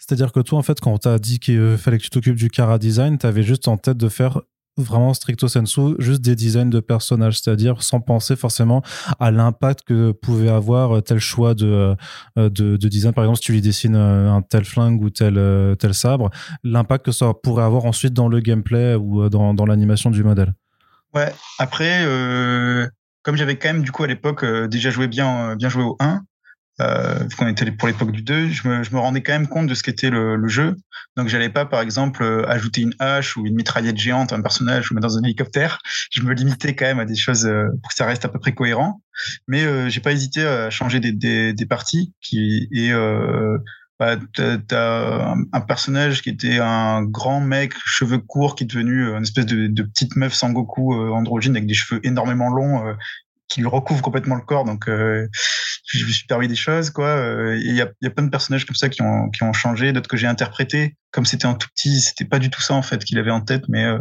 C'est-à-dire 0.00 0.32
que 0.32 0.40
toi, 0.40 0.58
en 0.58 0.62
fait, 0.62 0.80
quand 0.80 0.92
on 0.92 0.98
t'a 0.98 1.20
dit 1.20 1.38
qu'il 1.38 1.76
fallait 1.78 1.98
que 1.98 2.02
tu 2.02 2.10
t'occupes 2.10 2.34
du 2.34 2.50
Cara 2.50 2.76
Design, 2.76 3.18
tu 3.18 3.26
avais 3.26 3.44
juste 3.44 3.68
en 3.68 3.76
tête 3.76 3.96
de 3.96 4.08
faire 4.08 4.40
vraiment 4.76 5.14
stricto 5.14 5.48
sensu, 5.48 5.94
juste 5.98 6.20
des 6.20 6.34
designs 6.34 6.70
de 6.70 6.80
personnages, 6.80 7.40
c'est-à-dire 7.40 7.82
sans 7.82 8.00
penser 8.00 8.36
forcément 8.36 8.82
à 9.20 9.30
l'impact 9.30 9.84
que 9.86 10.12
pouvait 10.12 10.48
avoir 10.48 11.02
tel 11.02 11.18
choix 11.18 11.54
de, 11.54 11.96
euh, 12.38 12.50
de, 12.50 12.76
de, 12.76 12.88
design. 12.88 13.12
Par 13.12 13.24
exemple, 13.24 13.38
si 13.38 13.44
tu 13.44 13.52
lui 13.52 13.60
dessines 13.60 13.96
euh, 13.96 14.32
un 14.32 14.42
tel 14.42 14.64
flingue 14.64 15.02
ou 15.02 15.10
tel, 15.10 15.38
euh, 15.38 15.74
tel 15.74 15.94
sabre, 15.94 16.30
l'impact 16.62 17.06
que 17.06 17.12
ça 17.12 17.32
pourrait 17.42 17.64
avoir 17.64 17.84
ensuite 17.84 18.12
dans 18.12 18.28
le 18.28 18.40
gameplay 18.40 18.94
ou 18.94 19.28
dans, 19.28 19.54
dans 19.54 19.66
l'animation 19.66 20.10
du 20.10 20.24
modèle. 20.24 20.54
Ouais, 21.14 21.32
après, 21.58 22.04
euh, 22.04 22.88
comme 23.22 23.36
j'avais 23.36 23.56
quand 23.56 23.68
même 23.68 23.82
du 23.82 23.92
coup 23.92 24.02
à 24.02 24.08
l'époque 24.08 24.44
déjà 24.44 24.90
joué 24.90 25.06
bien, 25.06 25.54
bien 25.54 25.68
joué 25.68 25.84
au 25.84 25.96
1, 26.00 26.22
euh, 26.80 27.18
vu 27.20 27.36
qu'on 27.36 27.46
était 27.46 27.70
pour 27.70 27.86
l'époque 27.88 28.10
du 28.10 28.22
2, 28.22 28.48
je 28.48 28.68
me, 28.68 28.98
rendais 28.98 29.22
quand 29.22 29.32
même 29.32 29.46
compte 29.46 29.66
de 29.66 29.74
ce 29.74 29.82
qu'était 29.82 30.10
le, 30.10 30.48
jeu. 30.48 30.76
Donc, 31.16 31.28
j'allais 31.28 31.48
pas, 31.48 31.66
par 31.66 31.80
exemple, 31.80 32.22
euh, 32.22 32.48
ajouter 32.48 32.80
une 32.82 32.94
hache 32.98 33.36
ou 33.36 33.46
une 33.46 33.54
mitraillette 33.54 33.96
géante 33.96 34.32
à 34.32 34.36
un 34.36 34.42
personnage 34.42 34.90
ou 34.90 34.94
mettre 34.94 35.06
dans 35.06 35.18
un 35.18 35.22
hélicoptère. 35.22 35.78
Je 36.10 36.22
me 36.22 36.32
limitais 36.34 36.74
quand 36.74 36.86
même 36.86 36.98
à 36.98 37.04
des 37.04 37.16
choses 37.16 37.46
euh, 37.46 37.68
pour 37.82 37.90
que 37.90 37.94
ça 37.94 38.06
reste 38.06 38.24
à 38.24 38.28
peu 38.28 38.38
près 38.40 38.52
cohérent. 38.52 39.00
Mais 39.46 39.64
euh, 39.64 39.88
j'ai 39.88 40.00
pas 40.00 40.12
hésité 40.12 40.44
à 40.44 40.70
changer 40.70 40.98
des, 40.98 41.12
des, 41.12 41.52
des 41.52 41.66
parties 41.66 42.12
qui 42.20 42.68
et 42.72 42.92
euh, 42.92 43.58
bah, 44.00 44.16
t'as 44.34 45.36
un 45.52 45.60
personnage 45.60 46.22
qui 46.22 46.30
était 46.30 46.58
un 46.58 47.04
grand 47.04 47.40
mec, 47.40 47.74
cheveux 47.84 48.18
courts, 48.18 48.56
qui 48.56 48.64
est 48.64 48.66
devenu 48.66 49.14
une 49.14 49.22
espèce 49.22 49.46
de, 49.46 49.68
de 49.68 49.82
petite 49.84 50.16
meuf 50.16 50.34
sans 50.34 50.50
Goku 50.50 50.92
androgyne 50.92 51.52
avec 51.52 51.68
des 51.68 51.74
cheveux 51.74 52.00
énormément 52.04 52.48
longs 52.48 52.92
qui 53.48 53.60
lui 53.60 53.68
recouvre 53.68 54.02
complètement 54.02 54.34
le 54.34 54.42
corps. 54.42 54.64
Donc, 54.64 54.88
euh, 54.88 55.28
je 55.86 56.04
me 56.04 56.10
suis 56.10 56.26
permis 56.26 56.48
des 56.48 56.56
choses, 56.56 56.90
quoi. 56.90 57.08
Euh, 57.08 57.56
il 57.56 57.74
y, 57.74 57.82
a, 57.82 57.90
y 58.00 58.06
a 58.06 58.10
plein 58.10 58.24
de 58.24 58.30
personnages 58.30 58.64
comme 58.64 58.76
ça 58.76 58.88
qui 58.88 59.02
ont, 59.02 59.30
qui 59.30 59.42
ont 59.42 59.52
changé, 59.52 59.92
d'autres 59.92 60.08
que 60.08 60.16
j'ai 60.16 60.26
interprétés. 60.26 60.96
Comme 61.10 61.26
c'était 61.26 61.46
un 61.46 61.54
tout 61.54 61.68
petit, 61.74 62.00
c'était 62.00 62.24
pas 62.24 62.38
du 62.38 62.50
tout 62.50 62.60
ça 62.60 62.74
en 62.74 62.82
fait 62.82 63.04
qu'il 63.04 63.18
avait 63.18 63.30
en 63.30 63.40
tête, 63.40 63.64
mais 63.68 63.84
euh, 63.84 63.98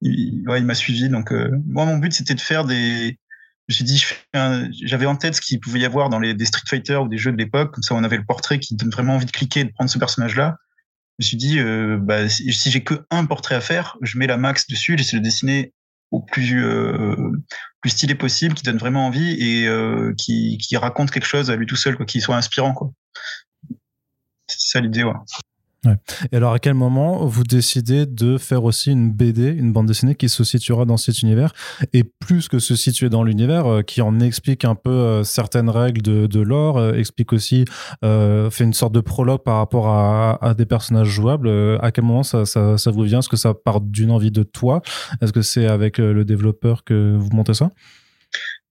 il, 0.00 0.48
ouais, 0.48 0.58
il 0.58 0.66
m'a 0.66 0.74
suivi. 0.74 1.08
Donc, 1.08 1.32
euh, 1.32 1.50
moi, 1.66 1.84
mon 1.84 1.98
but 1.98 2.12
c'était 2.12 2.34
de 2.34 2.40
faire 2.40 2.64
des. 2.64 3.18
Je 3.68 3.74
me 3.74 3.76
suis 3.76 3.84
dit, 3.84 4.04
j'avais 4.84 5.06
en 5.06 5.14
tête 5.14 5.36
ce 5.36 5.40
qu'il 5.40 5.60
pouvait 5.60 5.78
y 5.78 5.84
avoir 5.84 6.08
dans 6.08 6.18
les 6.18 6.34
des 6.34 6.44
Street 6.44 6.64
Fighter 6.66 6.96
ou 6.96 7.06
des 7.06 7.18
jeux 7.18 7.30
de 7.30 7.36
l'époque. 7.36 7.72
Comme 7.72 7.84
ça, 7.84 7.94
on 7.94 8.02
avait 8.02 8.16
le 8.16 8.24
portrait 8.24 8.58
qui 8.58 8.74
donne 8.74 8.90
vraiment 8.90 9.14
envie 9.14 9.26
de 9.26 9.30
cliquer 9.30 9.60
et 9.60 9.64
de 9.64 9.70
prendre 9.70 9.88
ce 9.88 9.98
personnage-là. 9.98 10.56
Je 11.20 11.24
me 11.24 11.28
suis 11.28 11.36
dit, 11.36 11.60
euh, 11.60 11.96
bah, 12.00 12.28
si, 12.28 12.50
j'ai 12.50 12.82
que 12.82 12.94
un 13.10 13.26
portrait 13.26 13.54
à 13.54 13.60
faire, 13.60 13.96
je 14.00 14.18
mets 14.18 14.26
la 14.26 14.38
max 14.38 14.66
dessus, 14.66 14.96
j'essaie 14.98 15.18
de 15.18 15.22
dessiner 15.22 15.72
au 16.10 16.20
plus 16.20 16.64
euh, 16.64 17.30
plus 17.80 17.90
stylé 17.90 18.14
possible, 18.14 18.54
qui 18.54 18.62
donne 18.62 18.78
vraiment 18.78 19.06
envie 19.06 19.32
et 19.40 19.66
euh, 19.66 20.12
qui, 20.16 20.58
qui 20.58 20.76
raconte 20.76 21.10
quelque 21.10 21.26
chose 21.26 21.50
à 21.50 21.56
lui 21.56 21.66
tout 21.66 21.76
seul, 21.76 21.96
quoi, 21.96 22.06
qui 22.06 22.20
soit 22.20 22.36
inspirant, 22.36 22.74
quoi. 22.74 22.92
C'est 24.46 24.70
ça 24.72 24.80
l'idée, 24.80 25.04
ouais. 25.04 25.14
Et 26.30 26.36
alors, 26.36 26.52
à 26.52 26.58
quel 26.58 26.74
moment 26.74 27.24
vous 27.24 27.42
décidez 27.42 28.04
de 28.04 28.36
faire 28.36 28.64
aussi 28.64 28.90
une 28.90 29.12
BD, 29.12 29.48
une 29.48 29.72
bande 29.72 29.86
dessinée 29.86 30.14
qui 30.14 30.28
se 30.28 30.44
situera 30.44 30.84
dans 30.84 30.98
cet 30.98 31.22
univers? 31.22 31.54
Et 31.94 32.04
plus 32.04 32.48
que 32.48 32.58
se 32.58 32.76
situer 32.76 33.08
dans 33.08 33.22
l'univers, 33.22 33.66
euh, 33.66 33.82
qui 33.82 34.02
en 34.02 34.20
explique 34.20 34.66
un 34.66 34.74
peu 34.74 34.90
euh, 34.90 35.24
certaines 35.24 35.70
règles 35.70 36.02
de, 36.02 36.26
de 36.26 36.40
lore, 36.40 36.76
euh, 36.76 36.92
explique 36.92 37.32
aussi, 37.32 37.64
fait 38.02 38.64
une 38.64 38.74
sorte 38.74 38.92
de 38.92 39.00
prologue 39.00 39.42
par 39.42 39.56
rapport 39.56 39.88
à, 39.88 40.54
des 40.56 40.66
personnages 40.66 41.08
jouables. 41.08 41.48
à 41.80 41.90
quel 41.92 42.04
moment 42.04 42.22
ça, 42.22 42.44
ça, 42.44 42.76
ça 42.76 42.90
vous 42.90 43.02
vient? 43.02 43.20
Est-ce 43.20 43.28
que 43.28 43.36
ça 43.36 43.54
part 43.54 43.80
d'une 43.80 44.10
envie 44.10 44.30
de 44.30 44.42
toi? 44.42 44.82
Est-ce 45.22 45.32
que 45.32 45.42
c'est 45.42 45.66
avec 45.66 45.98
le 45.98 46.24
développeur 46.24 46.84
que 46.84 47.16
vous 47.16 47.30
montez 47.32 47.54
ça? 47.54 47.70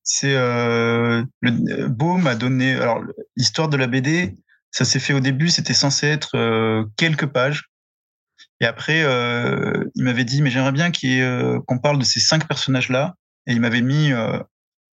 C'est 0.04 0.34
le 0.34 1.88
Beau 1.88 2.18
m'a 2.18 2.36
donné. 2.36 2.74
Alors, 2.76 3.02
l'histoire 3.36 3.70
de 3.70 3.78
la 3.78 3.88
BD 3.88 4.36
ça 4.72 4.86
s'est 4.86 5.00
fait 5.00 5.14
au 5.14 5.20
début, 5.20 5.50
c'était 5.50 5.74
censé 5.74 6.08
être 6.08 6.36
euh, 6.36 6.86
quelques 6.98 7.26
pages. 7.26 7.66
Et 8.62 8.66
après, 8.66 9.04
euh, 9.04 9.86
il 9.96 10.04
m'avait 10.04 10.26
dit, 10.26 10.42
mais 10.42 10.50
j'aimerais 10.50 10.72
bien 10.72 10.92
euh, 11.06 11.60
qu'on 11.66 11.80
parle 11.80 11.98
de 11.98 12.04
ces 12.04 12.20
cinq 12.20 12.48
personnages-là. 12.48 13.16
Et 13.48 13.54
il 13.54 13.62
m'avait 13.62 13.82
mis 13.82 14.12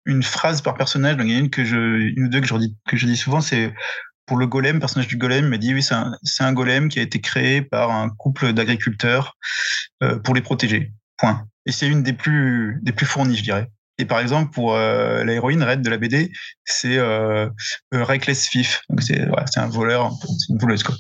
une 0.06 0.22
phrase 0.22 0.62
par 0.62 0.76
personnage. 0.76 1.18
Donc 1.18 1.26
il 1.26 1.32
y 1.32 1.36
en 1.36 1.38
a 1.38 1.40
une 1.40 1.50
que 1.50 1.64
je, 1.64 1.76
une 1.76 2.26
ou 2.26 2.30
deux 2.30 2.42
que 2.42 2.46
je 2.46 2.56
dis, 2.58 2.78
que 2.88 2.98
je 2.98 3.08
dis 3.08 3.18
souvent, 3.18 3.42
c'est 3.42 3.74
pour 4.28 4.38
le 4.38 4.46
golem, 4.46 4.80
personnage 4.80 5.08
du 5.08 5.18
golem, 5.18 5.46
il 5.46 5.50
m'a 5.50 5.58
dit 5.58 5.74
oui, 5.74 5.82
c'est 5.82 5.96
un, 5.96 6.14
un 6.40 6.54
golem 6.54 6.88
qui 6.88 7.00
a 7.00 7.02
été 7.02 7.20
créé 7.20 7.62
par 7.62 7.90
un 7.90 8.10
couple 8.10 8.54
d'agriculteurs 8.54 9.38
pour 10.24 10.36
les 10.36 10.42
protéger. 10.42 10.94
Point. 11.18 11.48
Et 11.66 11.72
c'est 11.72 11.88
une 11.88 12.04
des 12.04 12.14
plus 12.14 12.80
des 12.84 12.92
plus 12.92 13.08
fournies, 13.08 13.38
je 13.38 13.44
dirais. 13.44 13.70
Et 14.00 14.06
par 14.06 14.20
exemple, 14.20 14.52
pour 14.52 14.74
euh, 14.74 15.24
l'héroïne 15.24 15.62
Red 15.62 15.82
de 15.82 15.90
la 15.90 15.98
BD, 15.98 16.32
c'est 16.66 16.98
euh, 16.98 17.48
Reckless 17.92 18.50
Thief. 18.50 18.82
Donc 18.90 19.04
c'est 19.04 19.28
ouais, 19.30 19.44
un 19.56 19.68
voleur, 19.68 20.12
c'est 20.22 20.52
une 20.52 20.58
voleuse 20.58 20.84
quoi. 20.84 20.96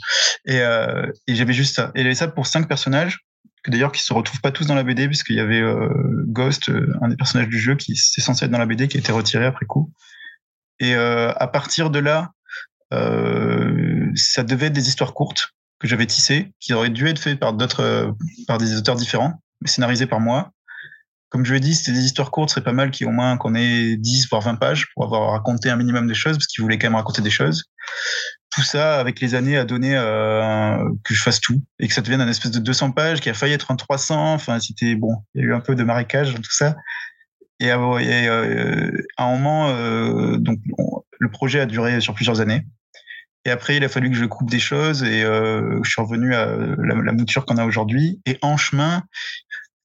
Et, 0.45 0.59
euh, 0.59 1.12
et 1.27 1.35
j'avais 1.35 1.53
juste 1.53 1.75
ça. 1.75 1.91
Et 1.95 2.01
avait 2.01 2.13
ça 2.13 2.27
pour 2.27 2.45
cinq 2.45 2.67
personnages 2.67 3.19
que 3.63 3.71
d'ailleurs 3.71 3.91
qui 3.91 4.03
se 4.03 4.13
retrouvent 4.13 4.41
pas 4.41 4.51
tous 4.51 4.67
dans 4.67 4.75
la 4.75 4.83
BD 4.83 5.07
puisqu'il 5.07 5.38
y 5.38 5.39
avait 5.39 5.62
euh, 5.62 5.89
Ghost, 6.27 6.69
euh, 6.69 6.93
un 7.01 7.07
des 7.07 7.15
personnages 7.15 7.47
du 7.47 7.59
jeu 7.59 7.75
qui 7.75 7.93
était 7.93 8.21
censé 8.21 8.45
être 8.45 8.51
dans 8.51 8.57
la 8.59 8.65
BD 8.65 8.88
qui 8.88 8.97
a 8.97 9.00
été 9.00 9.12
retiré 9.12 9.45
après 9.45 9.65
coup. 9.65 9.91
Et 10.79 10.95
euh, 10.95 11.31
à 11.35 11.47
partir 11.47 11.89
de 11.89 12.00
là, 12.00 12.31
ça 14.15 14.43
devait 14.43 14.67
être 14.67 14.73
des 14.73 14.88
histoires 14.88 15.15
courtes 15.15 15.50
que 15.79 15.88
j'avais 15.88 16.05
tissées, 16.05 16.51
qui 16.59 16.73
auraient 16.75 16.91
dû 16.91 17.07
être 17.07 17.17
faites 17.17 17.39
par 17.39 17.53
d'autres, 17.53 18.13
par 18.45 18.59
des 18.59 18.77
auteurs 18.77 18.95
différents, 18.95 19.41
mais 19.62 19.67
scénarisées 19.67 20.05
par 20.05 20.19
moi 20.19 20.51
comme 21.33 21.45
je 21.45 21.53
l'ai 21.55 21.59
dit, 21.59 21.73
c'était 21.73 21.93
des 21.93 22.05
histoires 22.05 22.29
courtes, 22.29 22.49
ce 22.49 22.55
serait 22.55 22.63
pas 22.63 22.73
mal 22.73 22.91
qu'il 22.91 23.07
au 23.07 23.11
moins 23.11 23.37
qu'on 23.37 23.55
ait 23.55 23.95
10 23.97 24.27
voire 24.29 24.43
20 24.43 24.53
pages 24.53 24.89
pour 24.93 25.03
avoir 25.03 25.31
raconté 25.31 25.71
un 25.71 25.75
minimum 25.75 26.07
des 26.07 26.13
choses, 26.13 26.37
parce 26.37 26.45
qu'il 26.45 26.61
voulait 26.61 26.77
quand 26.77 26.85
même 26.85 26.95
raconter 26.95 27.23
des 27.23 27.31
choses. 27.31 27.63
Tout 28.51 28.61
ça, 28.61 28.99
avec 28.99 29.19
les 29.19 29.33
années, 29.33 29.57
a 29.57 29.65
donné 29.65 29.95
euh, 29.97 30.77
que 31.03 31.15
je 31.15 31.23
fasse 31.23 31.41
tout 31.41 31.59
et 31.79 31.87
que 31.87 31.93
ça 31.95 32.01
devienne 32.01 32.21
un 32.21 32.27
espèce 32.27 32.51
de 32.51 32.59
200 32.59 32.91
pages 32.91 33.19
qui 33.19 33.31
a 33.31 33.33
failli 33.33 33.53
être 33.53 33.71
un 33.71 33.75
300. 33.75 34.35
Enfin, 34.35 34.59
c'était 34.59 34.93
bon, 34.93 35.15
il 35.33 35.41
y 35.41 35.43
a 35.43 35.47
eu 35.47 35.53
un 35.55 35.59
peu 35.59 35.73
de 35.73 35.83
marécage 35.83 36.35
tout 36.35 36.51
ça. 36.51 36.75
Et, 37.59 37.71
à, 37.71 37.79
euh, 37.79 38.91
un 39.17 39.31
moment, 39.31 39.69
euh, 39.69 40.37
donc 40.37 40.59
le 41.17 41.31
projet 41.31 41.61
a 41.61 41.65
duré 41.65 41.99
sur 41.99 42.13
plusieurs 42.13 42.41
années. 42.41 42.63
Et 43.45 43.49
après, 43.49 43.75
il 43.75 43.83
a 43.83 43.89
fallu 43.89 44.09
que 44.09 44.15
je 44.15 44.25
coupe 44.25 44.49
des 44.49 44.59
choses 44.59 45.03
et 45.03 45.23
euh, 45.23 45.79
je 45.83 45.89
suis 45.89 46.01
revenu 46.01 46.33
à 46.33 46.45
la 46.45 47.11
mouture 47.11 47.45
qu'on 47.45 47.57
a 47.57 47.65
aujourd'hui. 47.65 48.21
Et 48.25 48.37
en 48.41 48.55
chemin, 48.55 49.03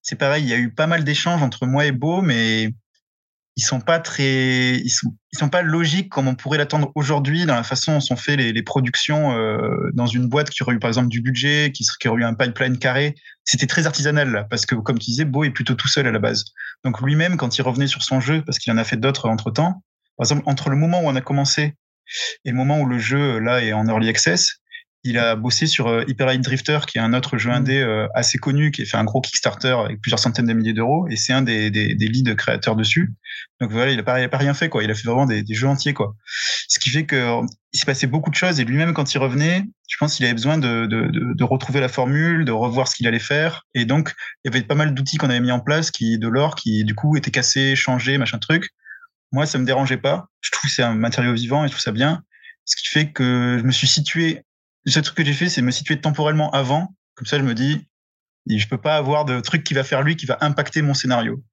c'est 0.02 0.16
pareil, 0.16 0.44
il 0.44 0.48
y 0.48 0.52
a 0.54 0.58
eu 0.58 0.72
pas 0.72 0.86
mal 0.86 1.04
d'échanges 1.04 1.42
entre 1.42 1.66
moi 1.66 1.86
et 1.86 1.92
Beau, 1.92 2.22
mais 2.22 2.70
ils 3.58 3.62
sont 3.62 3.80
pas 3.80 3.98
très, 3.98 4.76
ils 4.76 4.90
sont, 5.32 5.48
pas 5.48 5.62
logiques 5.62 6.10
comme 6.10 6.28
on 6.28 6.36
pourrait 6.36 6.58
l'attendre 6.58 6.92
aujourd'hui 6.94 7.44
dans 7.44 7.56
la 7.56 7.64
façon 7.64 7.94
dont 7.94 8.00
sont 8.00 8.14
fait 8.14 8.36
les, 8.36 8.52
les 8.52 8.62
productions 8.62 9.36
euh, 9.36 9.90
dans 9.94 10.06
une 10.06 10.28
boîte 10.28 10.48
qui 10.48 10.62
aurait 10.62 10.76
eu 10.76 10.78
par 10.78 10.86
exemple 10.86 11.08
du 11.08 11.20
budget, 11.20 11.72
qui, 11.74 11.84
qui 12.00 12.06
aurait 12.06 12.20
eu 12.20 12.24
un 12.24 12.34
pipeline 12.34 12.78
carré. 12.78 13.16
C'était 13.42 13.66
très 13.66 13.86
artisanal 13.86 14.30
là, 14.30 14.44
parce 14.44 14.64
que 14.64 14.76
comme 14.76 15.00
tu 15.00 15.06
disais, 15.06 15.24
Beau 15.24 15.42
est 15.42 15.50
plutôt 15.50 15.74
tout 15.74 15.88
seul 15.88 16.06
à 16.06 16.12
la 16.12 16.20
base. 16.20 16.44
Donc 16.84 17.00
lui-même, 17.00 17.36
quand 17.36 17.58
il 17.58 17.62
revenait 17.62 17.88
sur 17.88 18.04
son 18.04 18.20
jeu, 18.20 18.42
parce 18.42 18.60
qu'il 18.60 18.72
en 18.72 18.76
a 18.76 18.84
fait 18.84 18.96
d'autres 18.96 19.28
entre 19.28 19.50
temps, 19.50 19.82
par 20.16 20.26
exemple 20.26 20.44
entre 20.46 20.70
le 20.70 20.76
moment 20.76 21.00
où 21.00 21.08
on 21.08 21.16
a 21.16 21.20
commencé 21.20 21.74
et 22.44 22.50
le 22.50 22.56
moment 22.56 22.80
où 22.80 22.86
le 22.86 23.00
jeu 23.00 23.40
là 23.40 23.60
est 23.60 23.72
en 23.72 23.88
early 23.88 24.08
access, 24.08 24.57
il 25.04 25.18
a 25.18 25.36
bossé 25.36 25.66
sur 25.66 25.86
euh, 25.86 26.04
Hyper 26.08 26.26
Light 26.26 26.40
Drifter, 26.40 26.80
qui 26.86 26.98
est 26.98 27.00
un 27.00 27.14
autre 27.14 27.38
jeu 27.38 27.50
mm. 27.50 27.54
indé 27.54 27.78
euh, 27.80 28.06
assez 28.14 28.38
connu, 28.38 28.70
qui 28.70 28.82
a 28.82 28.84
fait 28.84 28.96
un 28.96 29.04
gros 29.04 29.20
Kickstarter 29.20 29.76
avec 29.84 30.00
plusieurs 30.00 30.18
centaines 30.18 30.46
de 30.46 30.52
milliers 30.52 30.72
d'euros, 30.72 31.06
et 31.08 31.16
c'est 31.16 31.32
un 31.32 31.42
des, 31.42 31.70
des, 31.70 31.94
des 31.94 32.08
leads 32.08 32.34
créateurs 32.34 32.76
dessus. 32.76 33.12
Donc 33.60 33.70
voilà, 33.70 33.92
il 33.92 33.98
a 33.98 34.02
pas, 34.02 34.28
pas 34.28 34.38
rien 34.38 34.54
fait, 34.54 34.68
quoi. 34.68 34.82
Il 34.82 34.90
a 34.90 34.94
fait 34.94 35.06
vraiment 35.06 35.26
des, 35.26 35.42
des 35.42 35.54
jeux 35.54 35.68
entiers, 35.68 35.94
quoi. 35.94 36.14
Ce 36.68 36.78
qui 36.78 36.90
fait 36.90 37.06
que 37.06 37.40
il 37.72 37.78
s'est 37.78 37.86
passé 37.86 38.06
beaucoup 38.06 38.30
de 38.30 38.34
choses, 38.34 38.60
et 38.60 38.64
lui-même, 38.64 38.94
quand 38.94 39.14
il 39.14 39.18
revenait, 39.18 39.64
je 39.88 39.96
pense 39.98 40.16
qu'il 40.16 40.24
avait 40.24 40.34
besoin 40.34 40.58
de, 40.58 40.86
de, 40.86 41.06
de, 41.08 41.34
de, 41.34 41.44
retrouver 41.44 41.80
la 41.80 41.88
formule, 41.88 42.44
de 42.44 42.52
revoir 42.52 42.88
ce 42.88 42.94
qu'il 42.94 43.06
allait 43.06 43.18
faire, 43.18 43.66
et 43.74 43.84
donc 43.84 44.14
il 44.44 44.50
y 44.50 44.56
avait 44.56 44.64
pas 44.64 44.74
mal 44.74 44.94
d'outils 44.94 45.18
qu'on 45.18 45.30
avait 45.30 45.40
mis 45.40 45.52
en 45.52 45.60
place, 45.60 45.90
qui 45.90 46.18
de 46.18 46.28
l'or, 46.28 46.54
qui 46.54 46.84
du 46.84 46.94
coup 46.94 47.16
étaient 47.16 47.30
cassés, 47.30 47.76
changés, 47.76 48.18
machin 48.18 48.38
truc. 48.38 48.70
Moi, 49.32 49.44
ça 49.44 49.58
me 49.58 49.66
dérangeait 49.66 49.98
pas. 49.98 50.28
Je 50.40 50.50
trouve 50.50 50.70
que 50.70 50.74
c'est 50.74 50.82
un 50.82 50.94
matériau 50.94 51.34
vivant 51.34 51.64
et 51.64 51.68
je 51.68 51.72
trouve 51.72 51.82
ça 51.82 51.92
bien. 51.92 52.22
Ce 52.64 52.76
qui 52.76 52.88
fait 52.88 53.12
que 53.12 53.58
je 53.60 53.64
me 53.64 53.70
suis 53.70 53.86
situé 53.86 54.42
le 54.88 54.92
seul 54.92 55.02
truc 55.02 55.18
que 55.18 55.24
j'ai 55.24 55.34
fait, 55.34 55.50
c'est 55.50 55.60
me 55.60 55.70
situer 55.70 56.00
temporellement 56.00 56.50
avant. 56.52 56.94
Comme 57.14 57.26
ça, 57.26 57.38
je 57.38 57.44
me 57.44 57.54
dis, 57.54 57.86
je 58.46 58.66
peux 58.66 58.78
pas 58.78 58.96
avoir 58.96 59.26
de 59.26 59.38
truc 59.40 59.62
qui 59.62 59.74
va 59.74 59.84
faire 59.84 60.02
lui, 60.02 60.16
qui 60.16 60.24
va 60.24 60.38
impacter 60.40 60.80
mon 60.80 60.94
scénario. 60.94 61.44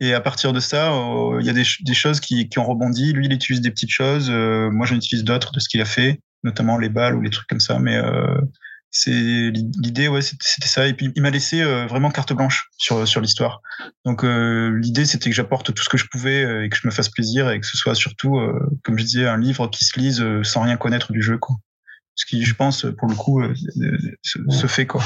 Et 0.00 0.14
à 0.14 0.20
partir 0.20 0.54
de 0.54 0.60
ça, 0.60 0.94
euh, 0.94 1.38
il 1.40 1.46
y 1.46 1.50
a 1.50 1.52
des, 1.52 1.94
choses 1.94 2.20
qui, 2.20 2.48
qui, 2.48 2.58
ont 2.58 2.64
rebondi. 2.64 3.12
Lui, 3.12 3.26
il 3.26 3.32
utilise 3.34 3.60
des 3.60 3.70
petites 3.70 3.90
choses. 3.90 4.28
Euh, 4.30 4.70
moi, 4.70 4.86
j'en 4.86 4.96
utilise 4.96 5.24
d'autres 5.24 5.52
de 5.52 5.60
ce 5.60 5.68
qu'il 5.68 5.82
a 5.82 5.84
fait, 5.84 6.20
notamment 6.42 6.78
les 6.78 6.88
balles 6.88 7.14
ou 7.16 7.20
les 7.20 7.28
trucs 7.28 7.48
comme 7.48 7.60
ça. 7.60 7.78
Mais 7.78 7.96
euh, 7.96 8.40
c'est 8.90 9.10
l'idée, 9.10 10.08
ouais, 10.08 10.22
c'était 10.22 10.66
ça. 10.66 10.86
Et 10.86 10.94
puis, 10.94 11.12
il 11.14 11.20
m'a 11.20 11.30
laissé 11.30 11.60
euh, 11.60 11.86
vraiment 11.86 12.10
carte 12.10 12.32
blanche 12.32 12.70
sur 12.78 13.06
sur 13.06 13.20
l'histoire. 13.20 13.60
Donc, 14.06 14.22
l'idée, 14.22 15.04
c'était 15.04 15.28
que 15.28 15.36
j'apporte 15.36 15.74
tout 15.74 15.82
ce 15.82 15.90
que 15.90 15.98
je 15.98 16.06
pouvais 16.10 16.64
et 16.64 16.70
que 16.70 16.76
je 16.78 16.86
me 16.86 16.92
fasse 16.92 17.10
plaisir 17.10 17.50
et 17.50 17.60
que 17.60 17.66
ce 17.66 17.76
soit 17.76 17.94
surtout, 17.94 18.40
comme 18.84 18.98
je 18.98 19.04
disais, 19.04 19.28
un 19.28 19.38
livre 19.38 19.68
qui 19.68 19.84
se 19.84 20.00
lise 20.00 20.24
sans 20.44 20.62
rien 20.62 20.78
connaître 20.78 21.12
du 21.12 21.20
jeu, 21.20 21.36
quoi 21.36 21.56
ce 22.20 22.26
qui, 22.26 22.42
je 22.42 22.54
pense, 22.54 22.86
pour 22.98 23.08
le 23.08 23.14
coup, 23.14 23.40
euh, 23.40 23.54
se, 24.22 24.66
fait 24.66 24.86
quoi. 24.86 25.02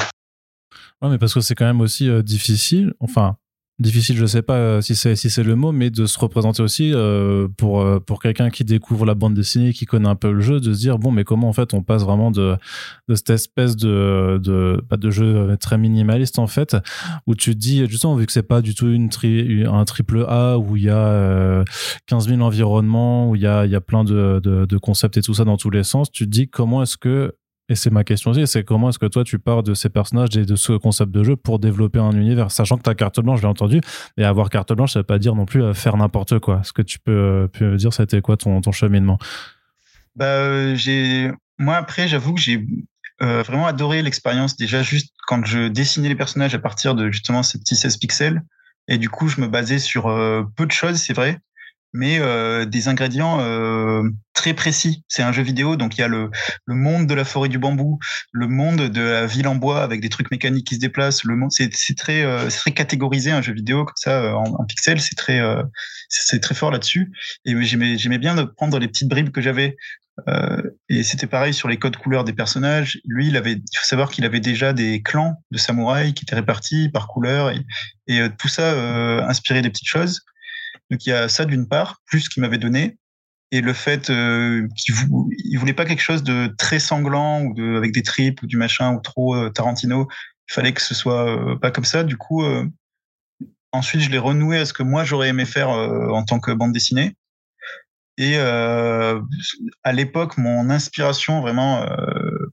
Ouais, 1.01 1.09
mais 1.09 1.19
parce 1.19 1.33
que 1.33 1.41
c'est 1.41 1.55
quand 1.55 1.65
même 1.65 1.81
aussi 1.81 2.09
euh, 2.09 2.23
difficile. 2.23 2.93
Enfin, 2.99 3.37
difficile, 3.81 4.17
je 4.17 4.27
sais 4.27 4.43
pas 4.43 4.57
euh, 4.57 4.81
si 4.81 4.95
c'est 4.95 5.17
si 5.17 5.31
c'est 5.31 5.43
le 5.43 5.57
mot, 5.57 5.73
mais 5.73 5.91
de 5.91 6.07
se 6.07 6.19
représenter 6.19 6.63
aussi 6.63 6.93
euh, 6.95 7.49
pour 7.57 7.81
euh, 7.81 7.99
pour 7.99 8.23
quelqu'un 8.23 8.51
qui 8.51 8.65
découvre 8.65 9.05
la 9.05 9.15
bande 9.15 9.35
dessinée, 9.35 9.73
qui 9.73 9.85
connaît 9.85 10.09
un 10.09 10.15
peu 10.15 10.31
le 10.31 10.41
jeu, 10.41 10.61
de 10.61 10.73
se 10.73 10.79
dire 10.79 10.99
bon, 10.99 11.11
mais 11.11 11.25
comment 11.25 11.49
en 11.49 11.53
fait 11.53 11.75
on 11.75 11.83
passe 11.83 12.03
vraiment 12.03 12.31
de 12.31 12.57
de 13.09 13.15
cette 13.15 13.31
espèce 13.31 13.75
de 13.77 14.39
de 14.43 14.81
pas 14.89 14.97
de 14.97 15.11
jeu 15.11 15.57
très 15.59 15.77
minimaliste 15.77 16.39
en 16.39 16.47
fait, 16.47 16.77
où 17.27 17.35
tu 17.35 17.55
dis 17.57 17.85
justement 17.89 18.15
vu 18.15 18.27
que 18.27 18.33
c'est 18.33 18.43
pas 18.45 18.63
du 18.63 18.75
tout 18.75 18.89
une 18.89 19.09
tri, 19.09 19.65
un 19.67 19.85
triple 19.85 20.25
A 20.29 20.59
où 20.59 20.77
il 20.77 20.85
y 20.85 20.91
a 20.91 21.65
15 22.07 22.29
000 22.29 22.41
environnements, 22.43 23.29
où 23.31 23.37
il 23.37 23.43
y 23.43 23.47
a 23.47 23.67
il 23.67 23.73
y 23.73 23.77
a 23.77 23.81
plein 23.81 24.05
de, 24.05 24.41
de 24.43 24.67
de 24.67 24.79
concepts 24.79 25.17
et 25.17 25.23
tout 25.23 25.35
ça 25.35 25.45
dans 25.45 25.57
tous 25.57 25.71
les 25.71 25.83
sens, 25.83 26.11
tu 26.13 26.27
te 26.27 26.31
dis 26.31 26.49
comment 26.49 26.83
est-ce 26.83 26.97
que 26.97 27.35
et 27.69 27.75
c'est 27.77 27.91
ma 27.91 28.05
question 28.05 28.31
aussi, 28.31 28.47
c'est 28.47 28.63
comment 28.63 28.91
est-ce 28.91 28.99
que 28.99 29.07
toi 29.07 29.25
tu 29.25 29.39
pars 29.39 29.63
de 29.63 29.73
ces 29.73 29.89
personnages 29.89 30.37
et 30.37 30.45
de 30.45 30.55
ce 30.55 30.75
concept 30.75 31.11
de 31.13 31.25
jeu 31.25 31.37
pour 31.37 31.59
développer 31.59 31.99
un 31.99 32.13
univers, 32.13 32.51
sachant 32.51 32.77
que 32.77 32.83
ta 32.83 32.95
carte 32.95 33.21
blanche, 33.21 33.41
j'ai 33.41 33.47
entendu, 33.47 33.81
et 34.19 34.25
avoir 34.25 34.51
carte 34.51 34.73
blanche, 34.75 34.93
ça 34.93 35.01
veut 35.01 35.05
pas 35.05 35.19
dire 35.19 35.35
non 35.35 35.47
plus 35.47 35.63
euh, 35.63 35.73
faire 35.73 35.97
n'importe 35.97 36.39
quoi. 36.41 36.61
Est-ce 36.61 36.75
que 36.75 36.83
tu 36.83 36.99
peux, 36.99 37.13
euh, 37.13 37.49
peux 37.49 37.71
me 37.71 37.77
dire, 37.77 37.93
c'était 37.95 38.21
quoi 38.21 38.37
ton, 38.37 38.61
ton 38.61 38.71
cheminement? 38.71 39.19
Bah, 40.15 40.27
euh, 40.27 41.33
moi 41.59 41.77
après, 41.77 42.07
j'avoue 42.07 42.35
que 42.35 42.41
j'ai 42.41 42.67
vraiment 43.21 43.67
adoré 43.67 44.03
l'expérience 44.03 44.57
déjà 44.57 44.83
juste 44.83 45.15
quand 45.27 45.47
je 45.47 45.69
dessinais 45.69 46.09
les 46.11 46.15
personnages 46.15 46.55
à 46.55 46.59
partir 46.59 46.95
de 46.95 47.11
justement 47.11 47.43
ces 47.43 47.59
petits 47.59 47.77
16 47.77 47.97
pixels, 47.97 48.43
et 48.87 48.99
du 48.99 49.09
coup 49.09 49.29
je 49.29 49.41
me 49.41 49.47
basais 49.47 49.79
sur 49.79 50.05
peu 50.57 50.67
de 50.67 50.73
choses, 50.73 50.97
c'est 50.97 51.15
vrai, 51.15 51.39
mais 51.95 52.21
des 52.67 52.89
ingrédients 52.89 53.39
très 54.45 54.53
précis. 54.53 55.03
C'est 55.09 55.23
un 55.23 55.33
jeu 55.33 55.43
vidéo, 55.43 55.77
donc 55.77 55.97
il 55.97 56.03
y 56.03 56.05
a 56.05 56.09
le, 56.09 56.31
monde 56.67 57.07
de 57.07 57.15
la 57.15 57.25
forêt 57.25 57.49
du 57.49 57.59
bambou, 57.59 57.99
le 58.31 58.47
monde 58.47 58.91
de 58.91 59.01
la 59.01 59.25
ville 59.25 59.49
en 59.49 59.55
bois 59.55 59.83
avec 59.83 60.03
des 60.03 60.11
trucs 60.11 60.31
mécaniques 60.31 60.67
qui 60.67 60.75
se 60.75 60.81
déplacent. 60.81 61.25
Le 61.25 61.35
monde, 61.35 61.51
c'est 61.51 61.71
très, 61.97 62.23
euh, 62.25 62.51
très 62.51 62.73
catégorisé 62.73 63.31
un 63.31 63.41
jeu 63.41 63.55
vidéo 63.55 63.87
comme 63.87 63.97
ça 63.97 64.23
euh, 64.23 64.33
en, 64.33 64.45
en 64.45 64.65
pixels. 64.67 65.01
C'est 65.01 65.15
très, 65.15 65.41
euh, 65.41 65.63
c'est 66.11 66.41
très 66.41 66.55
fort 66.55 66.71
là-dessus. 66.71 67.11
Et 67.47 67.55
j'aimais, 67.63 68.19
bien 68.19 68.35
de 68.35 68.43
prendre 68.43 68.79
les 68.79 68.87
petites 68.87 69.09
bribes 69.09 69.31
que 69.31 69.41
j'avais. 69.41 69.77
Et 70.91 71.03
c'était 71.03 71.27
pareil 71.27 71.55
sur 71.55 71.69
les 71.69 71.79
codes 71.79 71.97
couleurs 71.97 72.25
des 72.25 72.35
personnages. 72.35 73.01
Lui, 73.07 73.29
il 73.29 73.37
avait, 73.39 73.53
il 73.53 73.79
faut 73.79 73.87
savoir 73.87 74.11
qu'il 74.11 74.27
avait 74.27 74.41
déjà 74.41 74.75
des 74.75 75.01
clans 75.01 75.43
de 75.53 75.59
samouraïs 75.59 76.13
qui 76.13 76.25
étaient 76.25 76.37
répartis 76.37 76.91
par 76.91 77.09
couleur 77.09 77.51
et, 78.07 78.29
tout 78.39 78.49
ça 78.49 78.75
euh, 78.75 79.23
inspirait 79.27 79.63
des 79.63 79.71
petites 79.71 79.89
choses. 79.89 80.21
Donc 80.91 81.07
il 81.07 81.09
y 81.09 81.13
a 81.13 81.29
ça 81.29 81.47
d'une 81.47 81.67
part, 81.67 82.03
plus 82.07 82.21
ce 82.21 82.29
qu'il 82.29 82.43
m'avait 82.43 82.59
donné, 82.59 82.99
et 83.55 83.61
le 83.61 83.73
fait 83.73 84.11
euh, 84.11 84.67
qu'il 84.77 84.97
il 85.45 85.57
voulait 85.59 85.75
pas 85.75 85.85
quelque 85.85 86.03
chose 86.03 86.25
de 86.25 86.53
très 86.59 86.81
sanglant 86.81 87.43
ou 87.43 87.77
avec 87.77 87.93
des 87.93 88.03
tripes 88.03 88.43
ou 88.43 88.49
du 88.49 88.57
machin 88.57 88.93
ou 88.95 89.01
trop 89.01 89.37
euh, 89.37 89.49
Tarantino. 89.49 90.09
Il 90.51 90.53
fallait 90.53 90.73
que 90.73 90.83
ce 90.83 90.93
soit 90.93 91.29
euh, 91.29 91.57
pas 91.57 91.71
comme 91.71 91.85
ça. 91.85 92.03
Du 92.03 92.17
coup, 92.17 92.43
ensuite 93.71 94.03
je 94.03 94.11
l'ai 94.11 94.19
renoué 94.19 94.59
à 94.59 94.65
ce 94.65 94.73
que 94.73 94.83
moi 94.83 95.05
j'aurais 95.05 95.29
aimé 95.29 95.45
faire 95.45 95.69
en 95.69 96.25
tant 96.25 96.41
que 96.41 96.51
bande 96.51 96.73
dessinée. 96.73 97.17
Et 98.19 98.37
à 98.39 99.93
l'époque, 99.93 100.37
mon 100.37 100.69
inspiration 100.69 101.41
vraiment 101.41 101.87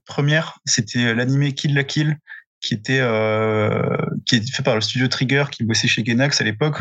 première, 0.06 0.60
c'était 0.64 1.14
l'animé 1.14 1.52
Kill 1.52 1.74
la 1.74 1.84
Kill 1.84 2.16
qui 2.62 2.74
était 2.74 3.00
euh, 3.00 3.96
qui 4.26 4.36
est 4.36 4.54
fait 4.54 4.62
par 4.62 4.76
le 4.76 4.80
studio 4.80 5.08
Trigger 5.08 5.44
qui 5.50 5.64
bossait 5.64 5.88
chez 5.88 6.02
Gainax 6.02 6.40
à 6.40 6.44
l'époque 6.44 6.78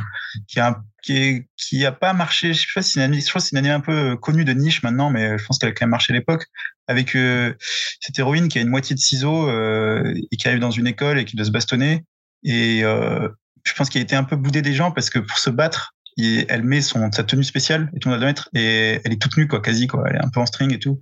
qui 0.47 0.59
a 0.59 0.81
qui 1.03 1.47
qui 1.57 1.85
a 1.85 1.91
pas 1.91 2.13
marché. 2.13 2.53
Je 2.53 2.61
sais 2.61 2.67
pas 2.73 2.81
si 2.81 2.91
c'est 2.91 2.99
une 2.99 3.05
année 3.05 3.19
je 3.19 3.27
crois 3.27 3.41
c'est 3.41 3.51
une 3.51 3.57
année 3.57 3.71
un 3.71 3.79
peu 3.79 4.15
connue 4.15 4.45
de 4.45 4.53
niche 4.53 4.83
maintenant 4.83 5.09
mais 5.09 5.37
je 5.37 5.45
pense 5.45 5.57
qu'elle 5.57 5.69
a 5.69 5.71
quand 5.73 5.85
même 5.85 5.91
marché 5.91 6.13
à 6.13 6.15
l'époque 6.15 6.45
avec 6.91 7.15
euh, 7.15 7.53
cette 7.99 8.19
héroïne 8.19 8.47
qui 8.47 8.59
a 8.59 8.61
une 8.61 8.69
moitié 8.69 8.95
de 8.95 8.99
ciseaux 8.99 9.49
euh, 9.49 10.13
et 10.31 10.37
qui 10.37 10.47
arrive 10.47 10.59
dans 10.59 10.71
une 10.71 10.87
école 10.87 11.19
et 11.19 11.25
qui 11.25 11.35
doit 11.35 11.45
se 11.45 11.51
bastonner. 11.51 12.03
Et 12.43 12.83
euh, 12.83 13.27
je 13.63 13.73
pense 13.73 13.89
qu'il 13.89 13.99
a 13.99 14.03
été 14.03 14.15
un 14.15 14.23
peu 14.23 14.35
boudé 14.35 14.61
des 14.61 14.73
gens 14.73 14.91
parce 14.91 15.09
que 15.09 15.19
pour 15.19 15.39
se 15.39 15.49
battre 15.49 15.95
et 16.17 16.45
elle 16.49 16.63
met 16.63 16.81
son 16.81 17.11
sa 17.11 17.23
tenue 17.23 17.43
spéciale 17.43 17.89
et 17.95 17.99
tout 17.99 18.09
le 18.09 18.15
monde 18.15 18.23
mettre 18.23 18.49
et 18.53 18.99
elle 19.03 19.13
est 19.13 19.21
toute 19.21 19.37
nue 19.37 19.47
quoi 19.47 19.61
quasi 19.61 19.87
quoi. 19.87 20.03
Elle 20.07 20.17
est 20.17 20.23
un 20.23 20.29
peu 20.29 20.39
en 20.39 20.45
string 20.45 20.73
et 20.73 20.79
tout. 20.79 20.99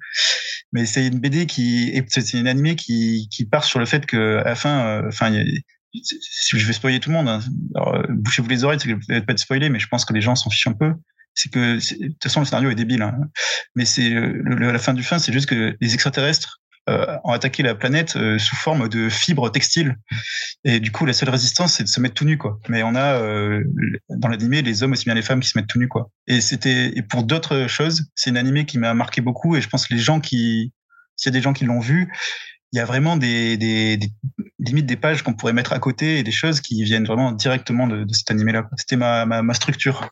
Mais 0.71 0.85
c'est 0.85 1.07
une 1.07 1.19
BD 1.19 1.45
qui 1.45 2.01
c'est 2.09 2.33
une 2.33 2.47
animée 2.47 2.75
qui 2.75 3.27
qui 3.31 3.45
part 3.45 3.63
sur 3.63 3.79
le 3.79 3.85
fait 3.85 4.05
que 4.05 4.37
à 4.37 4.43
la 4.49 4.55
fin 4.55 4.85
euh, 4.85 5.07
enfin 5.07 5.31
si 5.93 6.59
je 6.59 6.65
vais 6.65 6.73
spoiler 6.73 6.99
tout 6.99 7.09
le 7.09 7.15
monde 7.15 7.29
hein, 7.29 7.39
euh, 7.77 8.03
bouchez-vous 8.09 8.49
les 8.49 8.63
oreilles 8.63 8.79
c'est 8.79 8.89
que 8.89 8.93
vous 8.93 9.13
n'êtes 9.13 9.25
pas 9.25 9.33
de 9.33 9.39
spoiler 9.39 9.69
mais 9.69 9.79
je 9.79 9.87
pense 9.87 10.05
que 10.05 10.13
les 10.13 10.21
gens 10.21 10.35
s'en 10.35 10.49
fichent 10.49 10.67
un 10.67 10.73
peu. 10.73 10.93
C'est 11.35 11.51
que 11.51 11.75
de 11.75 12.07
toute 12.07 12.23
façon 12.23 12.41
le 12.41 12.45
scénario 12.45 12.69
est 12.69 12.75
débile 12.75 13.01
hein, 13.01 13.17
mais 13.75 13.85
c'est 13.85 14.09
la 14.09 14.79
fin 14.79 14.93
du 14.93 15.03
fin 15.03 15.19
c'est 15.19 15.31
juste 15.31 15.47
que 15.47 15.77
les 15.79 15.93
extraterrestres 15.93 16.58
euh, 16.58 16.58
ont 16.87 17.31
attaqué 17.31 17.61
la 17.61 17.75
planète 17.75 18.15
euh, 18.15 18.39
sous 18.39 18.55
forme 18.55 18.89
de 18.89 19.09
fibres 19.09 19.51
textiles. 19.51 19.95
Et 20.63 20.79
du 20.79 20.91
coup, 20.91 21.05
la 21.05 21.13
seule 21.13 21.29
résistance, 21.29 21.73
c'est 21.73 21.83
de 21.83 21.89
se 21.89 21.99
mettre 21.99 22.15
tout 22.15 22.25
nu, 22.25 22.37
quoi. 22.37 22.59
Mais 22.67 22.81
on 22.83 22.95
a 22.95 23.21
euh, 23.21 23.63
dans 24.09 24.27
l'animé 24.27 24.61
les 24.61 24.81
hommes 24.81 24.93
aussi 24.93 25.05
bien 25.05 25.13
les 25.13 25.21
femmes 25.21 25.39
qui 25.39 25.49
se 25.49 25.57
mettent 25.57 25.67
tout 25.67 25.79
nu, 25.79 25.87
quoi. 25.87 26.09
Et 26.27 26.41
c'était 26.41 26.97
et 26.97 27.01
pour 27.03 27.23
d'autres 27.23 27.67
choses, 27.67 28.09
c'est 28.15 28.29
une 28.29 28.37
animé 28.37 28.65
qui 28.65 28.79
m'a 28.79 28.93
marqué 28.93 29.21
beaucoup. 29.21 29.55
Et 29.55 29.61
je 29.61 29.69
pense 29.69 29.87
que 29.87 29.93
les 29.93 29.99
gens 29.99 30.19
qui, 30.19 30.73
s'il 31.15 31.31
y 31.31 31.35
a 31.35 31.37
des 31.37 31.43
gens 31.43 31.53
qui 31.53 31.65
l'ont 31.65 31.79
vu, 31.79 32.11
il 32.71 32.77
y 32.77 32.79
a 32.79 32.85
vraiment 32.85 33.17
des, 33.17 33.57
des, 33.57 33.97
des 33.97 34.11
limite 34.59 34.85
des 34.85 34.95
pages 34.95 35.23
qu'on 35.23 35.33
pourrait 35.33 35.53
mettre 35.53 35.73
à 35.73 35.79
côté 35.79 36.19
et 36.19 36.23
des 36.23 36.31
choses 36.31 36.61
qui 36.61 36.83
viennent 36.83 37.05
vraiment 37.05 37.31
directement 37.31 37.87
de, 37.87 38.03
de 38.03 38.13
cet 38.13 38.29
animé-là. 38.31 38.69
C'était 38.77 38.95
ma, 38.95 39.25
ma 39.25 39.53
structure. 39.53 40.09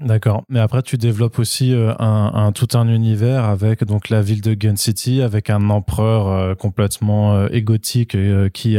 D'accord. 0.00 0.42
Mais 0.48 0.58
après, 0.58 0.82
tu 0.82 0.98
développes 0.98 1.38
aussi 1.38 1.72
euh, 1.72 1.94
un, 2.00 2.50
tout 2.50 2.66
un 2.76 2.88
univers 2.88 3.44
avec 3.44 3.84
donc 3.84 4.08
la 4.08 4.22
ville 4.22 4.40
de 4.40 4.52
Gun 4.52 4.74
City, 4.74 5.22
avec 5.22 5.50
un 5.50 5.70
empereur 5.70 6.26
euh, 6.26 6.54
complètement 6.56 7.36
euh, 7.36 7.48
égotique 7.52 8.16
qui, 8.52 8.78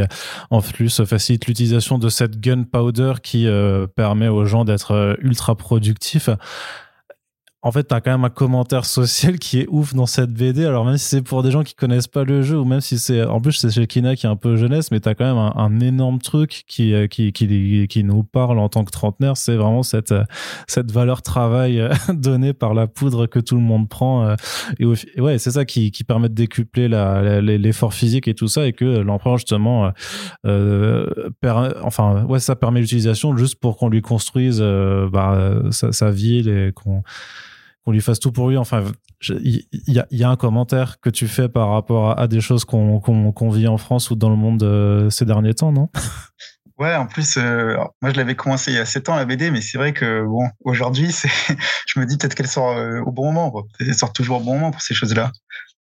en 0.50 0.60
plus, 0.60 1.04
facilite 1.04 1.46
l'utilisation 1.46 1.96
de 1.96 2.10
cette 2.10 2.38
gunpowder 2.38 3.14
qui 3.22 3.48
permet 3.94 4.28
aux 4.28 4.44
gens 4.44 4.64
d'être 4.64 5.16
ultra 5.20 5.54
productifs 5.54 6.28
en 7.66 7.72
fait, 7.72 7.88
tu 7.88 7.94
as 7.96 8.00
quand 8.00 8.12
même 8.12 8.24
un 8.24 8.30
commentaire 8.30 8.84
social 8.84 9.40
qui 9.40 9.58
est 9.58 9.66
ouf 9.68 9.92
dans 9.92 10.06
cette 10.06 10.32
BD. 10.32 10.64
Alors, 10.64 10.84
même 10.84 10.98
si 10.98 11.06
c'est 11.06 11.22
pour 11.22 11.42
des 11.42 11.50
gens 11.50 11.64
qui 11.64 11.74
connaissent 11.74 12.06
pas 12.06 12.22
le 12.22 12.40
jeu, 12.40 12.56
ou 12.60 12.64
même 12.64 12.80
si 12.80 12.96
c'est. 12.96 13.24
En 13.24 13.40
plus, 13.40 13.54
c'est 13.54 13.72
chez 13.72 13.88
Kina 13.88 14.14
qui 14.14 14.26
est 14.26 14.28
un 14.28 14.36
peu 14.36 14.54
jeunesse, 14.54 14.92
mais 14.92 15.00
tu 15.00 15.08
as 15.08 15.16
quand 15.16 15.24
même 15.24 15.52
un, 15.56 15.80
énorme 15.80 16.20
truc 16.20 16.62
qui, 16.68 16.94
euh, 16.94 17.08
qui, 17.08 17.32
qui, 17.32 17.88
qui, 17.88 18.04
nous 18.04 18.22
parle 18.22 18.60
en 18.60 18.68
tant 18.68 18.84
que 18.84 18.92
trentenaire. 18.92 19.36
C'est 19.36 19.56
vraiment 19.56 19.82
cette, 19.82 20.12
euh, 20.12 20.22
cette 20.68 20.92
valeur 20.92 21.22
travail 21.22 21.80
euh, 21.80 21.92
donnée 22.14 22.52
par 22.52 22.72
la 22.72 22.86
poudre 22.86 23.26
que 23.26 23.40
tout 23.40 23.56
le 23.56 23.62
monde 23.62 23.88
prend. 23.88 24.36
Et, 24.78 24.86
ouais, 25.20 25.38
c'est 25.38 25.50
ça 25.50 25.64
qui, 25.64 25.90
qui 25.90 26.04
permet 26.04 26.28
de 26.28 26.34
décupler 26.34 26.86
l'effort 26.86 27.94
physique 27.94 28.28
et 28.28 28.34
tout 28.34 28.46
ça, 28.46 28.68
et 28.68 28.74
que 28.74 28.84
l'empereur, 28.84 29.38
justement, 29.38 29.90
euh, 30.46 31.04
enfin, 31.82 32.22
ouais, 32.26 32.38
ça 32.38 32.54
permet 32.54 32.78
l'utilisation 32.78 33.36
juste 33.36 33.56
pour 33.56 33.76
qu'on 33.76 33.88
lui 33.88 34.02
construise 34.02 34.60
bah, 34.60 35.62
sa, 35.72 35.90
sa 35.90 36.12
ville 36.12 36.48
et 36.48 36.70
qu'on 36.72 37.02
qu'on 37.86 37.92
lui 37.92 38.00
fasse 38.00 38.18
tout 38.18 38.32
pour 38.32 38.50
lui. 38.50 38.56
Enfin, 38.56 38.84
il 39.30 39.64
y, 39.86 40.24
a 40.24 40.28
un 40.28 40.36
commentaire 40.36 41.00
que 41.00 41.08
tu 41.08 41.28
fais 41.28 41.48
par 41.48 41.70
rapport 41.70 42.18
à, 42.18 42.26
des 42.26 42.40
choses 42.40 42.64
qu'on 42.64 43.50
vit 43.50 43.68
en 43.68 43.78
France 43.78 44.10
ou 44.10 44.16
dans 44.16 44.28
le 44.28 44.36
monde 44.36 44.62
euh, 44.64 45.08
ces 45.08 45.24
derniers 45.24 45.54
temps, 45.54 45.72
non? 45.72 45.88
Ouais, 46.78 46.94
en 46.94 47.06
plus, 47.06 47.38
euh, 47.38 47.74
moi 48.02 48.10
je 48.12 48.16
l'avais 48.18 48.34
commencé 48.34 48.70
il 48.70 48.74
y 48.74 48.78
a 48.78 48.84
7 48.84 49.08
ans 49.08 49.16
la 49.16 49.24
BD, 49.24 49.50
mais 49.50 49.62
c'est 49.62 49.78
vrai 49.78 49.94
que 49.94 50.26
bon, 50.26 50.46
aujourd'hui, 50.62 51.08
je 51.86 51.98
me 51.98 52.04
dis 52.04 52.18
peut-être 52.18 52.34
qu'elle 52.34 52.48
sort 52.48 52.76
euh, 52.76 53.00
au 53.00 53.12
bon 53.12 53.32
moment. 53.32 53.64
Elle 53.80 53.94
sort 53.94 54.12
toujours 54.12 54.42
au 54.42 54.44
bon 54.44 54.56
moment 54.56 54.72
pour 54.72 54.82
ces 54.82 54.92
choses-là. 54.92 55.32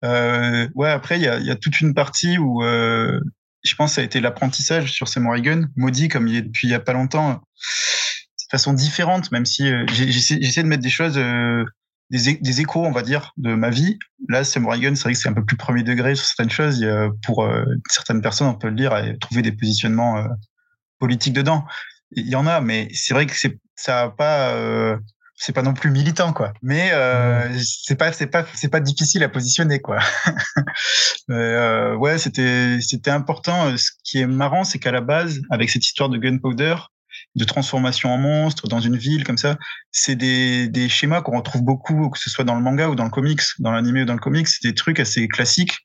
ouais, 0.02 0.90
après, 0.90 1.20
il 1.20 1.24
y 1.24 1.28
a, 1.28 1.56
toute 1.58 1.82
une 1.82 1.94
partie 1.94 2.38
où 2.38 2.62
je 2.64 3.76
pense 3.78 3.92
que 3.92 3.96
ça 3.96 4.02
a 4.02 4.04
été 4.06 4.22
l'apprentissage 4.22 4.94
sur 4.94 5.10
ces 5.10 5.20
Morrigan, 5.20 5.68
maudit 5.76 6.08
comme 6.08 6.30
il 6.30 6.38
est 6.38 6.44
depuis 6.44 6.70
il 6.70 6.72
y 6.72 6.76
a 6.76 6.80
pas 6.80 6.94
longtemps, 6.94 7.34
de 7.34 8.50
façon 8.50 8.72
différente, 8.72 9.34
même 9.34 9.46
si 9.46 9.70
j'essaie 9.90 10.64
de 10.64 10.68
mettre 10.70 10.84
des 10.84 10.90
choses 10.90 11.20
des, 12.10 12.62
échos, 12.62 12.86
on 12.86 12.92
va 12.92 13.02
dire, 13.02 13.34
de 13.38 13.56
ma 13.56 13.70
vie. 13.70 13.98
Là, 14.30 14.44
c'est 14.44 14.60
Morrigan, 14.60 14.96
c'est 14.96 15.04
vrai 15.04 15.14
que 15.14 15.20
c'est 15.20 15.30
un 15.30 15.34
peu 15.34 15.44
plus 15.44 15.58
premier 15.58 15.84
degré 15.84 16.16
sur 16.16 16.26
certaines 16.26 16.50
choses. 16.50 16.86
pour 17.24 17.44
euh, 17.44 17.66
certaines 17.90 18.22
personnes, 18.22 18.48
on 18.48 18.56
peut 18.56 18.70
le 18.70 18.76
dire, 18.76 18.96
et 18.98 19.18
trouver 19.18 19.42
des 19.42 19.52
positionnements 19.52 20.18
euh, 20.18 20.28
politiques 21.00 21.34
dedans. 21.34 21.66
Il 22.12 22.28
y 22.28 22.36
en 22.36 22.48
a, 22.48 22.62
mais 22.62 22.90
c'est 22.94 23.14
vrai 23.14 23.26
que 23.26 23.36
c'est 23.36 23.58
ça 23.76 24.04
a 24.04 24.10
pas 24.10 24.52
euh, 24.52 24.98
c'est 25.36 25.52
pas 25.52 25.64
non 25.64 25.74
plus 25.74 25.92
militant 25.92 26.32
quoi 26.32 26.54
mais 26.62 26.92
c'est 27.62 27.98
pas 27.98 28.14
c'est 28.14 28.28
pas 28.28 28.46
c'est 28.54 28.70
pas 28.70 28.80
difficile 28.80 29.22
à 29.22 29.28
positionner 29.28 29.82
quoi 29.82 30.00
ouais 31.28 32.18
c'était 32.18 32.80
c'était 32.80 33.12
important 33.12 33.76
ce 33.76 33.92
qui 34.06 34.20
est 34.20 34.28
marrant 34.28 34.64
c'est 34.64 34.80
qu'à 34.80 34.94
la 34.94 35.02
base 35.02 35.42
avec 35.50 35.70
cette 35.70 35.86
histoire 35.86 36.08
de 36.08 36.18
gunpowder 36.18 36.76
de 37.36 37.44
transformation 37.44 38.14
en 38.14 38.18
monstre 38.18 38.68
dans 38.68 38.80
une 38.80 38.98
ville 38.98 39.24
comme 39.24 39.38
ça. 39.38 39.58
C'est 39.92 40.16
des, 40.16 40.68
des 40.68 40.90
schémas 40.90 41.22
qu'on 41.22 41.38
retrouve 41.38 41.64
beaucoup, 41.64 42.10
que 42.10 42.20
ce 42.20 42.30
soit 42.30 42.46
dans 42.46 42.56
le 42.56 42.62
manga 42.62 42.88
ou 42.90 42.96
dans 42.96 43.04
le 43.04 43.10
comics, 43.10 43.42
dans 43.60 43.72
l'anime 43.72 43.98
ou 43.98 44.06
dans 44.06 44.14
le 44.14 44.20
comics. 44.20 44.48
C'est 44.48 44.68
des 44.68 44.74
trucs 44.74 45.00
assez 45.00 45.28
classiques. 45.28 45.78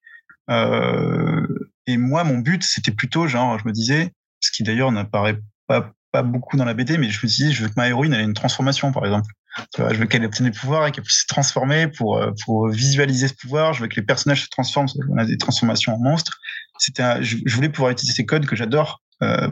Euh, 0.50 1.46
et 1.86 1.96
moi, 1.96 2.24
mon 2.24 2.38
but, 2.38 2.62
c'était 2.62 2.92
plutôt 2.92 3.26
genre, 3.26 3.58
je 3.58 3.66
me 3.66 3.72
disais, 3.72 4.12
ce 4.40 4.50
qui 4.50 4.62
d'ailleurs 4.62 4.92
n'apparaît 4.92 5.38
pas, 5.66 5.92
pas 6.12 6.22
beaucoup 6.22 6.56
dans 6.56 6.64
la 6.64 6.74
BD, 6.74 6.98
mais 6.98 7.10
je 7.10 7.18
me 7.24 7.28
disais, 7.28 7.52
je 7.52 7.62
veux 7.62 7.68
que 7.68 7.74
ma 7.76 7.88
héroïne 7.88 8.14
ait 8.14 8.22
une 8.22 8.34
transformation, 8.34 8.92
par 8.92 9.04
exemple. 9.04 9.32
je 9.76 9.94
veux 9.94 10.06
qu'elle 10.06 10.24
obtienne 10.24 10.48
des 10.48 10.56
pouvoirs 10.56 10.86
et 10.86 10.92
qu'elle 10.92 11.04
puisse 11.04 11.22
se 11.22 11.26
transformer 11.26 11.88
pour, 11.88 12.16
euh, 12.16 12.30
pour 12.44 12.68
visualiser 12.68 13.28
ce 13.28 13.34
pouvoir. 13.34 13.72
Je 13.72 13.82
veux 13.82 13.88
que 13.88 13.96
les 13.96 14.06
personnages 14.06 14.44
se 14.44 14.48
transforment. 14.48 14.88
On 15.08 15.18
a 15.18 15.24
des 15.24 15.38
transformations 15.38 15.94
en 15.94 15.98
monstres. 15.98 16.38
C'était, 16.78 17.22
je, 17.22 17.36
voulais 17.54 17.68
pouvoir 17.68 17.90
utiliser 17.90 18.14
ces 18.14 18.24
codes 18.24 18.46
que 18.46 18.56
j'adore 18.56 19.02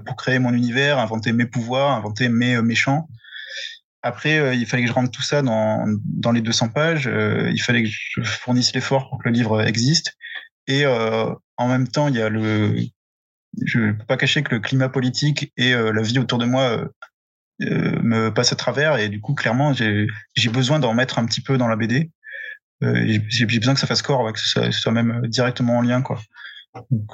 pour 0.06 0.16
créer 0.16 0.38
mon 0.38 0.52
univers, 0.54 0.98
inventer 0.98 1.32
mes 1.32 1.46
pouvoirs, 1.46 1.90
inventer 1.90 2.28
mes 2.28 2.56
euh, 2.56 2.62
méchants. 2.62 3.08
Après, 4.02 4.38
euh, 4.38 4.54
il 4.54 4.66
fallait 4.66 4.84
que 4.84 4.88
je 4.88 4.94
rentre 4.94 5.10
tout 5.10 5.22
ça 5.22 5.42
dans, 5.42 5.84
dans 6.04 6.32
les 6.32 6.40
200 6.40 6.68
pages. 6.68 7.06
il 7.06 7.60
fallait 7.60 7.82
que 7.82 7.88
je 7.88 8.22
fournisse 8.22 8.74
l'effort 8.74 9.08
pour 9.08 9.18
que 9.18 9.28
le 9.28 9.34
livre 9.34 9.60
existe. 9.62 10.16
Et 10.66 10.84
en 10.86 11.68
même 11.68 11.88
temps, 11.88 12.08
il 12.08 12.16
y 12.16 12.20
a 12.20 12.28
le. 12.28 12.76
Je 13.64 13.78
ne 13.78 13.92
peux 13.92 14.04
pas 14.04 14.18
cacher 14.18 14.42
que 14.42 14.54
le 14.54 14.60
climat 14.60 14.90
politique 14.90 15.50
et 15.56 15.72
la 15.72 16.02
vie 16.02 16.18
autour 16.18 16.38
de 16.38 16.44
moi 16.44 16.84
me 17.58 18.28
passent 18.28 18.52
à 18.52 18.56
travers. 18.56 18.98
Et 18.98 19.08
du 19.08 19.18
coup, 19.18 19.34
clairement, 19.34 19.72
j'ai 19.72 20.06
besoin 20.50 20.78
d'en 20.78 20.92
mettre 20.92 21.18
un 21.18 21.24
petit 21.24 21.40
peu 21.40 21.56
dans 21.56 21.68
la 21.68 21.76
BD. 21.76 22.10
j'ai 22.82 23.46
besoin 23.46 23.72
que 23.72 23.80
ça 23.80 23.86
fasse 23.86 24.02
corps, 24.02 24.30
que 24.30 24.38
ce 24.38 24.70
soit, 24.70 24.92
même 24.92 25.26
directement 25.26 25.78
en 25.78 25.82
lien, 25.82 26.02
quoi. 26.02 26.20
Donc, 26.90 27.10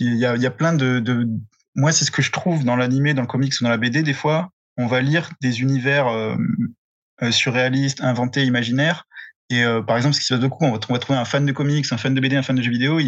il 0.00 0.16
y 0.16 0.26
a, 0.26 0.50
plein 0.50 0.72
de, 0.72 1.00
de... 1.00 1.26
Moi, 1.74 1.92
c'est 1.92 2.04
ce 2.04 2.10
que 2.10 2.22
je 2.22 2.30
trouve 2.30 2.64
dans 2.64 2.76
l'animé, 2.76 3.14
dans 3.14 3.22
le 3.22 3.26
comics 3.26 3.52
ou 3.60 3.64
dans 3.64 3.70
la 3.70 3.76
BD. 3.76 4.02
Des 4.02 4.14
fois, 4.14 4.50
on 4.76 4.86
va 4.86 5.00
lire 5.00 5.30
des 5.40 5.60
univers 5.60 6.08
euh, 6.08 6.36
euh, 7.22 7.30
surréalistes, 7.30 8.02
inventés, 8.02 8.44
imaginaires. 8.44 9.04
Et 9.48 9.62
euh, 9.62 9.80
par 9.80 9.96
exemple, 9.96 10.14
ce 10.14 10.20
qui 10.20 10.26
se 10.26 10.34
passe 10.34 10.50
on 10.60 10.72
va, 10.72 10.78
on 10.88 10.92
va, 10.92 10.98
trouver 10.98 11.18
un 11.18 11.24
fan 11.24 11.46
de 11.46 11.52
comics, 11.52 11.86
un 11.92 11.96
fan 11.96 12.14
de 12.14 12.20
BD, 12.20 12.34
un 12.34 12.42
fan 12.42 12.56
de 12.56 12.62
jeux 12.62 12.70
vidéo. 12.70 12.98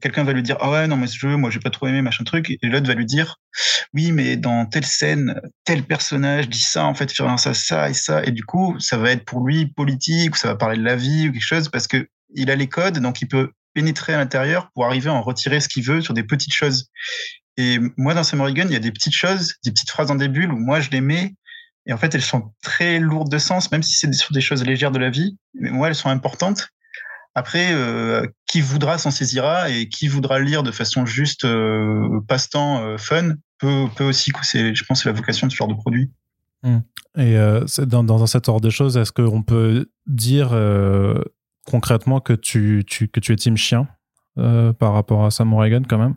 Quelqu'un 0.00 0.22
va 0.22 0.32
lui 0.32 0.42
dire, 0.42 0.56
ah 0.60 0.70
ouais, 0.70 0.86
non, 0.86 0.96
mais 0.96 1.08
ce 1.08 1.18
jeu, 1.18 1.36
moi, 1.36 1.50
j'ai 1.50 1.58
pas 1.58 1.70
trop 1.70 1.88
aimé, 1.88 2.02
machin 2.02 2.22
truc. 2.22 2.50
Et 2.50 2.58
l'autre 2.68 2.86
va 2.86 2.94
lui 2.94 3.04
dire, 3.04 3.40
oui, 3.92 4.12
mais 4.12 4.36
dans 4.36 4.64
telle 4.66 4.86
scène, 4.86 5.40
tel 5.64 5.82
personnage 5.82 6.48
dit 6.48 6.62
ça, 6.62 6.86
en 6.86 6.94
fait, 6.94 7.12
faire 7.12 7.36
ça, 7.38 7.52
ça 7.52 7.90
et 7.90 7.94
ça. 7.94 8.24
Et 8.24 8.30
du 8.30 8.44
coup, 8.44 8.76
ça 8.78 8.96
va 8.96 9.10
être 9.10 9.24
pour 9.24 9.44
lui 9.44 9.66
politique, 9.66 10.34
ou 10.34 10.38
ça 10.38 10.48
va 10.48 10.54
parler 10.54 10.78
de 10.78 10.84
la 10.84 10.94
vie 10.94 11.28
ou 11.28 11.32
quelque 11.32 11.42
chose, 11.42 11.68
parce 11.68 11.88
que 11.88 12.06
il 12.34 12.50
a 12.50 12.56
les 12.56 12.68
codes, 12.68 12.98
donc 13.00 13.20
il 13.20 13.28
peut 13.28 13.50
pénétrer 13.74 14.14
à 14.14 14.18
l'intérieur 14.18 14.70
pour 14.74 14.86
arriver 14.86 15.10
à 15.10 15.14
en 15.14 15.22
retirer 15.22 15.60
ce 15.60 15.68
qu'il 15.68 15.84
veut 15.84 16.00
sur 16.00 16.14
des 16.14 16.24
petites 16.24 16.52
choses. 16.52 16.88
Et 17.56 17.78
moi, 17.96 18.14
dans 18.14 18.24
Sam 18.24 18.40
Gun, 18.52 18.66
il 18.66 18.72
y 18.72 18.76
a 18.76 18.80
des 18.80 18.92
petites 18.92 19.14
choses, 19.14 19.54
des 19.64 19.70
petites 19.70 19.90
phrases 19.90 20.10
en 20.10 20.14
début 20.14 20.46
où 20.46 20.56
moi, 20.56 20.80
je 20.80 20.90
les 20.90 21.00
mets. 21.00 21.34
Et 21.86 21.92
en 21.92 21.98
fait, 21.98 22.14
elles 22.14 22.22
sont 22.22 22.52
très 22.62 22.98
lourdes 22.98 23.30
de 23.30 23.38
sens, 23.38 23.70
même 23.72 23.82
si 23.82 23.94
c'est 23.94 24.12
sur 24.12 24.32
des 24.32 24.40
choses 24.40 24.64
légères 24.64 24.92
de 24.92 24.98
la 24.98 25.10
vie. 25.10 25.36
Mais 25.54 25.70
moi, 25.70 25.88
elles 25.88 25.94
sont 25.94 26.08
importantes. 26.08 26.68
Après, 27.34 27.72
euh, 27.72 28.26
qui 28.46 28.60
voudra 28.60 28.98
s'en 28.98 29.10
saisira 29.10 29.70
et 29.70 29.88
qui 29.88 30.06
voudra 30.06 30.38
lire 30.38 30.62
de 30.62 30.70
façon 30.70 31.06
juste 31.06 31.44
euh, 31.44 32.20
passe-temps, 32.28 32.84
euh, 32.84 32.98
fun, 32.98 33.34
peut, 33.58 33.86
peut 33.96 34.04
aussi. 34.04 34.32
C'est, 34.42 34.74
je 34.74 34.84
pense, 34.84 35.02
c'est 35.02 35.08
la 35.08 35.14
vocation 35.14 35.46
de 35.46 35.52
ce 35.52 35.56
genre 35.56 35.68
de 35.68 35.74
produit. 35.74 36.10
Mmh. 36.62 36.78
Et 37.18 37.36
dans, 37.86 38.04
dans 38.04 38.26
cet 38.26 38.48
ordre 38.48 38.62
de 38.62 38.70
choses, 38.70 38.96
est-ce 38.96 39.12
qu'on 39.12 39.42
peut 39.42 39.90
dire 40.06 40.52
concrètement 41.66 42.20
que 42.20 42.32
tu, 42.32 42.84
tu, 42.86 43.08
que 43.08 43.20
tu 43.20 43.32
es 43.32 43.36
team 43.36 43.56
chien 43.56 43.88
euh, 44.38 44.72
par 44.72 44.92
rapport 44.92 45.24
à 45.24 45.30
Samurai 45.30 45.70
Gun 45.70 45.82
quand 45.88 45.98
même? 45.98 46.16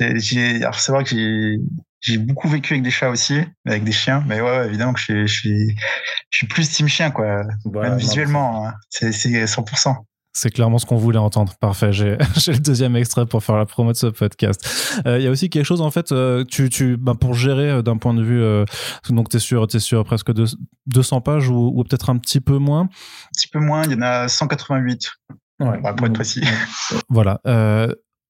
Alors 0.00 0.74
c'est 0.74 0.92
vrai 0.92 1.04
que 1.04 1.10
j'ai, 1.10 1.58
j'ai 2.00 2.18
beaucoup 2.18 2.48
vécu 2.48 2.74
avec 2.74 2.82
des 2.82 2.90
chats 2.90 3.10
aussi, 3.10 3.40
avec 3.66 3.84
des 3.84 3.92
chiens, 3.92 4.22
mais 4.26 4.40
ouais, 4.40 4.66
évidemment 4.66 4.92
que 4.92 5.00
je 5.00 5.04
suis, 5.04 5.28
je 5.28 5.34
suis, 5.34 5.76
je 6.30 6.36
suis 6.36 6.46
plus 6.46 6.70
team 6.70 6.88
chien, 6.88 7.10
quoi. 7.10 7.42
même 7.64 7.96
visuellement, 7.96 8.66
hein. 8.66 8.74
c'est 8.90 9.10
100%. 9.10 9.96
C'est 10.32 10.50
clairement 10.50 10.78
ce 10.78 10.86
qu'on 10.86 10.96
voulait 10.96 11.18
entendre. 11.18 11.54
Parfait. 11.60 11.92
J'ai 11.92 12.16
le 12.16 12.58
deuxième 12.58 12.96
extrait 12.96 13.26
pour 13.26 13.42
faire 13.42 13.56
la 13.56 13.66
promo 13.66 13.92
de 13.92 13.96
ce 13.96 14.06
podcast. 14.06 15.00
Euh, 15.06 15.18
il 15.18 15.24
y 15.24 15.26
a 15.26 15.30
aussi 15.30 15.50
quelque 15.50 15.64
chose, 15.64 15.80
en 15.80 15.90
fait, 15.90 16.12
euh, 16.12 16.44
tu, 16.44 16.68
tu, 16.68 16.96
bah, 16.96 17.14
pour 17.18 17.34
gérer 17.34 17.70
euh, 17.70 17.82
d'un 17.82 17.96
point 17.96 18.14
de 18.14 18.22
vue, 18.22 18.44
donc 19.08 19.28
tu 19.30 19.36
es 19.36 19.40
sur, 19.40 19.66
es 19.72 19.78
sur 19.78 20.04
presque 20.04 20.32
200 20.86 21.20
pages 21.20 21.48
ou, 21.48 21.72
ou 21.74 21.82
peut-être 21.84 22.10
un 22.10 22.18
petit 22.18 22.40
peu 22.40 22.58
moins? 22.58 22.82
Un 22.82 22.88
petit 23.34 23.48
peu 23.48 23.58
moins, 23.58 23.84
il 23.84 23.92
y 23.92 23.94
en 23.94 24.02
a 24.02 24.28
188. 24.28 25.10
Ouais. 25.60 25.80
Bah, 25.82 25.92
pour 25.92 26.06
être 26.06 26.12
précis. 26.12 26.42
Voilà 27.08 27.40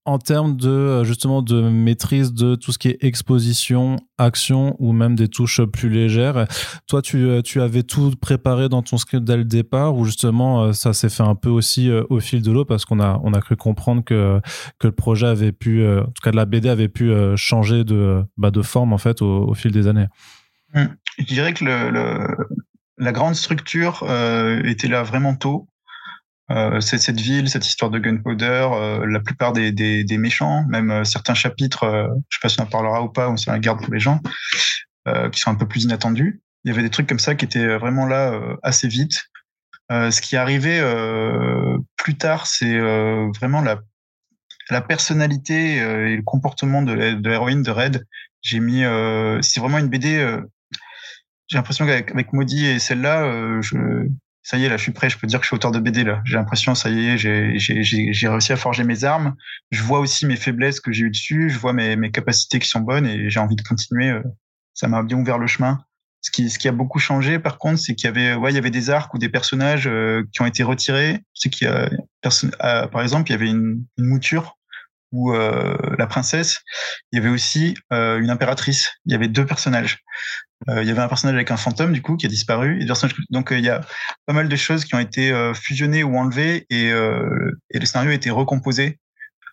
en 0.09 0.18
termes 0.18 0.57
de 0.57 0.71
euh, 0.71 1.05
justement 1.05 1.42
de 1.42 1.68
maîtrise 1.68 2.33
de 2.33 2.55
tout 2.55 2.73
ce 2.73 2.79
qui 2.79 2.88
est 2.88 3.05
exposition, 3.05 3.97
action 4.16 4.75
ou 4.79 4.92
même 4.92 5.14
des 5.14 5.29
touches 5.29 5.61
plus 5.62 5.90
légères. 5.90 6.47
Toi, 6.88 7.03
tu, 7.03 7.18
euh, 7.18 7.42
tu 7.42 7.61
avais 7.61 7.83
tout 7.83 8.14
préparé 8.18 8.71
dans 8.71 8.83
ton 8.83 8.97
script 8.97 9.23
dès 9.23 9.37
le 9.37 9.44
départ 9.44 9.94
ou 9.94 10.07
justement 10.07 10.62
euh, 10.62 10.73
ça 10.73 10.94
s'est 10.94 11.11
fait 11.11 11.23
un 11.23 11.35
peu 11.35 11.51
aussi 11.51 11.90
au 12.09 12.21
fil 12.21 12.40
de 12.40 12.51
l'eau 12.51 12.64
parce 12.64 12.87
qu'on 12.87 13.01
a, 13.01 13.21
on 13.23 13.35
a 13.35 13.40
cru 13.42 13.57
comprendre 13.57 14.03
que, 14.03 14.40
que 14.79 14.87
le 14.87 14.94
projet 14.94 15.27
avait 15.27 15.53
pu, 15.53 15.87
en 15.87 16.05
tout 16.05 16.23
cas 16.23 16.31
la 16.31 16.47
BD 16.47 16.71
avait 16.71 16.88
pu 16.88 17.12
changer 17.37 17.85
de, 17.85 18.25
bah, 18.38 18.51
de 18.51 18.62
forme 18.62 18.94
en 18.94 18.99
fait 18.99 19.21
au, 19.21 19.53
fil 19.55 19.73
des 19.73 19.88
années? 19.88 20.07
Mmh. 20.75 20.85
Je 21.18 21.25
dirais 21.25 21.53
que 21.53 21.64
la 21.64 23.12
grande 23.12 23.35
structure 23.35 24.05
était 24.64 24.88
là 24.88 25.03
vraiment 25.03 25.35
tôt. 25.35 25.68
Euh, 26.50 26.80
cette 26.80 27.20
ville, 27.20 27.50
cette 27.50 27.66
histoire 27.66 27.90
de 27.90 27.98
gunpowder, 27.98 28.68
euh, 28.72 29.06
la 29.06 29.20
plupart 29.20 29.52
des, 29.52 29.70
des, 29.70 30.02
des 30.02 30.16
méchants, 30.16 30.64
même 30.68 30.90
euh, 30.90 31.04
certains 31.04 31.34
chapitres, 31.34 31.84
euh, 31.84 32.08
je 32.30 32.37
sais 32.37 32.40
pas 32.40 32.48
si 32.48 32.58
on 32.58 32.62
en 32.62 32.66
parlera 32.66 33.02
ou 33.02 33.11
pas, 33.11 33.34
c'est 33.37 33.50
un 33.50 33.58
garde 33.58 33.82
pour 33.82 33.92
les 33.92 34.00
gens, 34.00 34.20
qui 35.32 35.40
sont 35.40 35.50
un 35.50 35.54
peu 35.54 35.66
plus 35.66 35.84
inattendus. 35.84 36.42
Il 36.64 36.68
y 36.68 36.72
avait 36.72 36.82
des 36.82 36.90
trucs 36.90 37.06
comme 37.06 37.18
ça 37.18 37.34
qui 37.34 37.46
étaient 37.46 37.78
vraiment 37.78 38.04
là 38.04 38.38
assez 38.62 38.88
vite. 38.88 39.22
ce 39.90 40.20
qui 40.20 40.34
est 40.34 40.38
arrivé 40.38 40.82
plus 41.96 42.18
tard, 42.18 42.46
c'est 42.46 42.78
vraiment 43.38 43.62
la, 43.62 43.80
la 44.68 44.82
personnalité 44.82 45.76
et 45.76 46.14
le 46.16 46.22
comportement 46.22 46.82
de 46.82 46.92
l'héroïne 46.92 47.62
de 47.62 47.70
Red. 47.70 48.06
J'ai 48.42 48.61
mis, 48.61 48.82
c'est 49.40 49.61
vraiment 49.61 49.78
une 49.78 49.88
BD 49.88 50.38
j'ai 51.46 51.56
l'impression 51.56 51.87
qu'avec 51.87 52.34
Maudit 52.34 52.66
et 52.66 52.78
celle-là, 52.78 53.61
ça 54.48 54.56
y 54.56 54.64
est, 54.64 54.70
là, 54.70 54.78
je 54.78 54.82
suis 54.82 54.92
prêt, 54.92 55.11
je 55.11 55.18
peux 55.18 55.26
dire 55.26 55.40
que 55.40 55.44
je 55.44 55.48
suis 55.48 55.56
auteur 55.56 55.72
de 55.72 55.78
BD, 55.78 56.04
là. 56.04 56.22
J'ai 56.24 56.37
l'impression, 56.37 56.74
ça 56.74 56.88
y 56.88 57.06
est, 57.06 57.18
j'ai 57.18 58.28
réussi 58.28 58.50
à 58.50 58.56
forger 58.56 58.82
mes 58.82 59.04
armes. 59.04 59.34
Je 59.70 59.82
vois 59.82 60.00
aussi 60.00 60.24
mes 60.24 60.37
faiblesses 60.37 60.80
que 60.80 60.90
j'ai 60.90 61.04
eues 61.04 61.11
dessus, 61.11 61.50
je 61.50 61.58
vois 61.58 61.74
mes, 61.74 61.96
mes 61.96 62.11
capacités 62.11 62.58
qui 62.58 62.66
sont 62.66 62.80
bonnes 62.80 63.06
et 63.06 63.28
j'ai 63.28 63.40
envie 63.40 63.56
de 63.56 63.62
continuer. 63.62 64.18
Ça 64.72 64.88
m'a 64.88 65.02
bien 65.02 65.18
ouvert 65.18 65.37
le 65.37 65.46
chemin. 65.46 65.84
Ce 66.22 66.30
qui, 66.30 66.48
ce 66.48 66.58
qui 66.58 66.66
a 66.66 66.72
beaucoup 66.72 66.98
changé, 66.98 67.38
par 67.38 67.58
contre, 67.58 67.78
c'est 67.78 67.94
qu'il 67.94 68.06
y 68.06 68.08
avait, 68.08 68.37
ouais, 68.37 68.50
il 68.50 68.54
y 68.54 68.58
avait 68.58 68.70
des 68.70 68.88
arcs 68.88 69.12
ou 69.12 69.18
des 69.18 69.28
personnages 69.28 69.87
qui 70.32 70.40
ont 70.40 70.46
été 70.46 70.62
retirés. 70.62 71.20
Y 71.44 71.66
a, 71.66 72.88
par 72.88 73.02
exemple, 73.02 73.28
il 73.28 73.32
y 73.32 73.37
avait 73.37 73.50
une, 73.50 73.84
une 73.98 74.04
mouture 74.06 74.58
ou 75.12 75.33
euh, 75.33 75.77
la 75.99 76.07
princesse, 76.07 76.59
il 77.12 77.16
y 77.16 77.21
avait 77.21 77.31
aussi 77.31 77.75
euh, 77.92 78.18
une 78.18 78.31
impératrice. 78.31 78.92
Il 79.07 79.12
y 79.12 79.14
avait 79.14 79.29
deux 79.29 79.47
personnages. 79.47 80.01
Euh, 80.68 80.83
il 80.83 80.88
y 80.88 80.90
avait 80.90 81.01
un 81.01 81.09
personnage 81.09 81.35
avec 81.35 81.51
un 81.51 81.57
fantôme 81.57 81.92
du 81.92 82.03
coup 82.03 82.16
qui 82.16 82.27
a 82.27 82.29
disparu. 82.29 82.85
Donc 83.31 83.49
il 83.53 83.64
y 83.64 83.71
a 83.71 83.81
pas 84.27 84.33
mal 84.33 84.49
de 84.49 84.57
choses 84.57 84.85
qui 84.85 84.94
ont 84.94 85.01
été 85.01 85.33
fusionnées 85.55 86.03
ou 86.03 86.16
enlevées 86.16 86.66
et, 86.71 86.88
et 86.88 87.79
le 87.79 87.87
scénario 87.87 88.11
a 88.11 88.14
été 88.14 88.31
recomposé. 88.31 88.99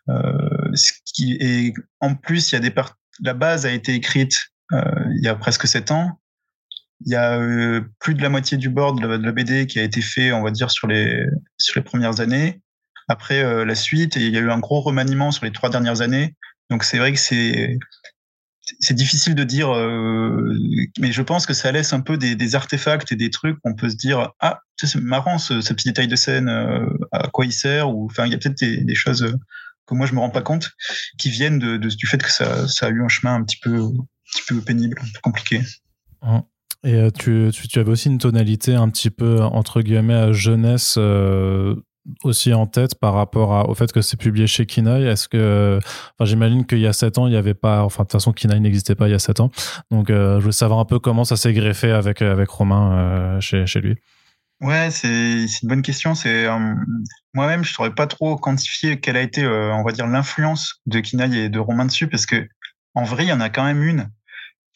Ce 0.08 0.92
qui, 1.06 1.38
et 1.40 1.74
en 2.00 2.16
plus, 2.16 2.52
il 2.52 2.56
y 2.56 2.58
a 2.58 2.62
des 2.62 2.74
la 3.22 3.34
base 3.34 3.66
a 3.66 3.72
été 3.72 3.94
écrite 3.94 4.38
il 4.72 5.22
y 5.22 5.28
a 5.28 5.36
presque 5.36 5.68
sept 5.68 5.92
ans. 5.92 6.20
Il 7.06 7.12
y 7.12 7.16
a 7.16 7.40
plus 8.00 8.16
de 8.16 8.22
la 8.22 8.30
moitié 8.30 8.58
du 8.58 8.70
board 8.70 9.02
de 9.02 9.08
la, 9.08 9.18
de 9.18 9.24
la, 9.24 9.32
BD 9.32 9.68
qui 9.68 9.80
a 9.80 9.84
été 9.84 10.02
fait, 10.02 10.32
on 10.32 10.42
va 10.42 10.52
dire, 10.52 10.72
sur 10.72 10.88
les 10.88 11.26
sur 11.58 11.80
les 11.80 11.84
premières 11.84 12.20
années 12.20 12.62
après 13.08 13.44
euh, 13.44 13.66
la 13.66 13.76
suite. 13.76 14.16
Il 14.16 14.30
y 14.30 14.38
a 14.38 14.42
eu 14.42 14.50
un 14.50 14.60
gros 14.60 14.82
remaniement 14.82 15.32
sur 15.32 15.46
les 15.46 15.52
trois 15.52 15.70
dernières 15.70 16.02
années. 16.02 16.36
Donc 16.70 16.84
c'est 16.84 16.98
vrai 16.98 17.14
que 17.14 17.20
c'est 17.20 17.78
c'est 18.80 18.96
difficile 18.96 19.36
de 19.36 19.44
dire, 19.44 19.72
euh, 19.76 20.58
mais 21.00 21.12
je 21.12 21.22
pense 21.22 21.46
que 21.46 21.54
ça 21.54 21.72
laisse 21.72 21.94
un 21.94 22.00
peu 22.02 22.18
des, 22.18 22.56
artefacts 22.56 23.12
et 23.12 23.16
des 23.16 23.30
trucs 23.30 23.60
qu'on 23.60 23.76
peut 23.76 23.90
se 23.90 23.96
dire 23.96 24.32
ah 24.40 24.62
c'est 24.76 24.96
marrant 24.96 25.38
ce, 25.38 25.54
petit 25.74 25.90
détail 25.90 26.08
de 26.08 26.16
scène, 26.16 26.50
euh, 26.50 26.86
à 27.12 27.28
quoi 27.28 27.46
il 27.46 27.54
sert 27.54 27.90
ou 27.96 28.06
enfin 28.06 28.26
il 28.26 28.32
y 28.32 28.36
a 28.36 28.40
peut-être 28.40 28.58
des, 28.60 28.96
choses 28.96 29.38
que 29.86 29.94
moi 29.94 30.08
je 30.08 30.14
me 30.14 30.20
rends 30.20 30.32
pas 30.32 30.42
compte 30.42 30.72
qui 31.20 31.30
viennent 31.30 31.60
de, 31.60 31.78
du 31.78 32.08
fait 32.08 32.18
que 32.18 32.32
ça, 32.32 32.68
ça 32.68 32.88
a 32.88 32.90
eu 32.90 33.04
un 33.04 33.08
chemin 33.08 33.36
un 33.36 33.44
petit 33.44 33.60
peu 33.62 33.76
un 33.76 34.32
petit 34.32 34.42
peu 34.48 34.60
pénible, 34.62 34.98
un 35.00 35.06
peu 35.06 35.20
compliqué. 35.22 35.62
Mmh. 36.24 36.40
Et 36.84 37.12
tu, 37.12 37.50
tu, 37.52 37.68
tu, 37.68 37.80
avais 37.80 37.92
aussi 37.92 38.10
une 38.10 38.20
tonalité 38.20 38.74
un 38.74 38.90
petit 38.90 39.10
peu 39.12 39.42
entre 39.42 39.82
guillemets 39.82 40.34
jeunesse 40.34 40.98
aussi 42.24 42.54
en 42.54 42.68
tête 42.68 42.96
par 42.96 43.14
rapport 43.14 43.70
au 43.70 43.76
fait 43.76 43.92
que 43.92 44.02
c'est 44.02 44.18
publié 44.18 44.48
chez 44.48 44.66
Kinaï 44.66 45.06
Est-ce 45.06 45.28
que, 45.28 45.80
enfin, 45.84 46.26
j'imagine 46.26 46.66
qu'il 46.66 46.80
y 46.80 46.88
a 46.88 46.94
7 46.94 47.18
ans, 47.18 47.28
il 47.28 47.32
n'y 47.32 47.38
avait 47.38 47.54
pas, 47.54 47.84
enfin, 47.84 48.04
de 48.04 48.08
toute 48.08 48.14
façon, 48.14 48.34
Kinaï 48.34 48.60
n'existait 48.60 48.96
pas 48.96 49.08
il 49.08 49.12
y 49.12 49.16
a 49.16 49.20
7 49.20 49.40
ans. 49.40 49.52
Donc, 49.92 50.10
euh, 50.10 50.40
je 50.40 50.46
veux 50.46 50.52
savoir 50.52 50.80
un 50.80 50.86
peu 50.86 51.00
comment 51.00 51.24
ça 51.24 51.38
s'est 51.38 51.54
greffé 51.54 51.92
avec, 51.92 52.22
avec 52.22 52.50
Romain 52.50 52.98
euh, 52.98 53.42
chez, 53.42 53.66
chez 53.66 53.82
lui. 53.82 53.98
Ouais, 54.62 54.90
c'est 54.90 55.46
une 55.64 55.70
bonne 55.70 55.82
question. 55.82 56.16
C'est 56.16 56.46
euh, 56.46 56.76
moi-même, 57.34 57.64
je 57.64 57.74
saurais 57.74 57.94
pas 57.94 58.08
trop 58.08 58.38
quantifier 58.38 59.00
quelle 59.00 59.18
a 59.18 59.22
été, 59.22 59.46
on 59.46 59.84
va 59.84 59.92
dire, 59.92 60.08
l'influence 60.08 60.82
de 60.86 61.00
Kinaï 61.00 61.38
et 61.38 61.50
de 61.50 61.60
Romain 61.60 61.86
dessus, 61.86 62.08
parce 62.08 62.26
que 62.26 62.48
en 62.94 63.04
vrai, 63.04 63.26
il 63.26 63.30
y 63.30 63.34
en 63.34 63.42
a 63.42 63.50
quand 63.50 63.66
même 63.66 63.84
une. 63.84 64.10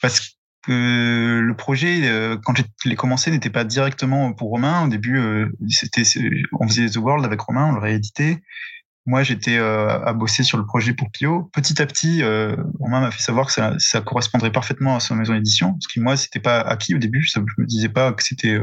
Parce 0.02 0.39
le 0.68 1.54
projet, 1.54 2.08
euh, 2.10 2.38
quand 2.44 2.56
je 2.58 2.64
l'ai 2.86 2.96
commencé, 2.96 3.32
n'était 3.32 3.50
pas 3.50 3.64
directement 3.64 4.34
pour 4.34 4.50
Romain. 4.50 4.86
Au 4.86 4.88
début, 4.88 5.18
euh, 5.18 5.52
on 6.60 6.68
faisait 6.68 6.90
The 6.90 6.98
World 6.98 7.26
avec 7.26 7.40
Romain, 7.42 7.68
on 7.68 7.72
le 7.74 7.80
réédité. 7.80 8.40
Moi, 9.06 9.24
j'étais 9.24 9.58
euh, 9.58 10.04
à 10.04 10.14
bosser 10.14 10.44
sur 10.44 10.58
le 10.58 10.66
projet 10.66 10.94
pour 10.94 11.10
Pio. 11.10 11.50
Petit 11.54 11.82
à 11.82 11.86
petit, 11.86 12.22
Romain 12.80 13.02
m'a 13.02 13.12
fait 13.12 13.22
savoir 13.22 13.48
que 13.48 13.54
ça, 13.80 14.02
correspondrait 14.02 14.52
parfaitement 14.52 14.96
à 14.96 15.00
sa 15.00 15.16
maison 15.16 15.34
d'édition. 15.34 15.74
Parce 15.74 15.88
que 15.88 16.00
moi, 16.00 16.18
c'était 16.18 16.40
pas 16.40 16.60
acquis 16.60 16.94
au 16.94 17.00
début. 17.00 17.24
Je 17.24 17.40
me 17.40 17.66
disais 17.66 17.90
pas 17.90 18.12
que 18.14 18.24
c'était 18.24 18.60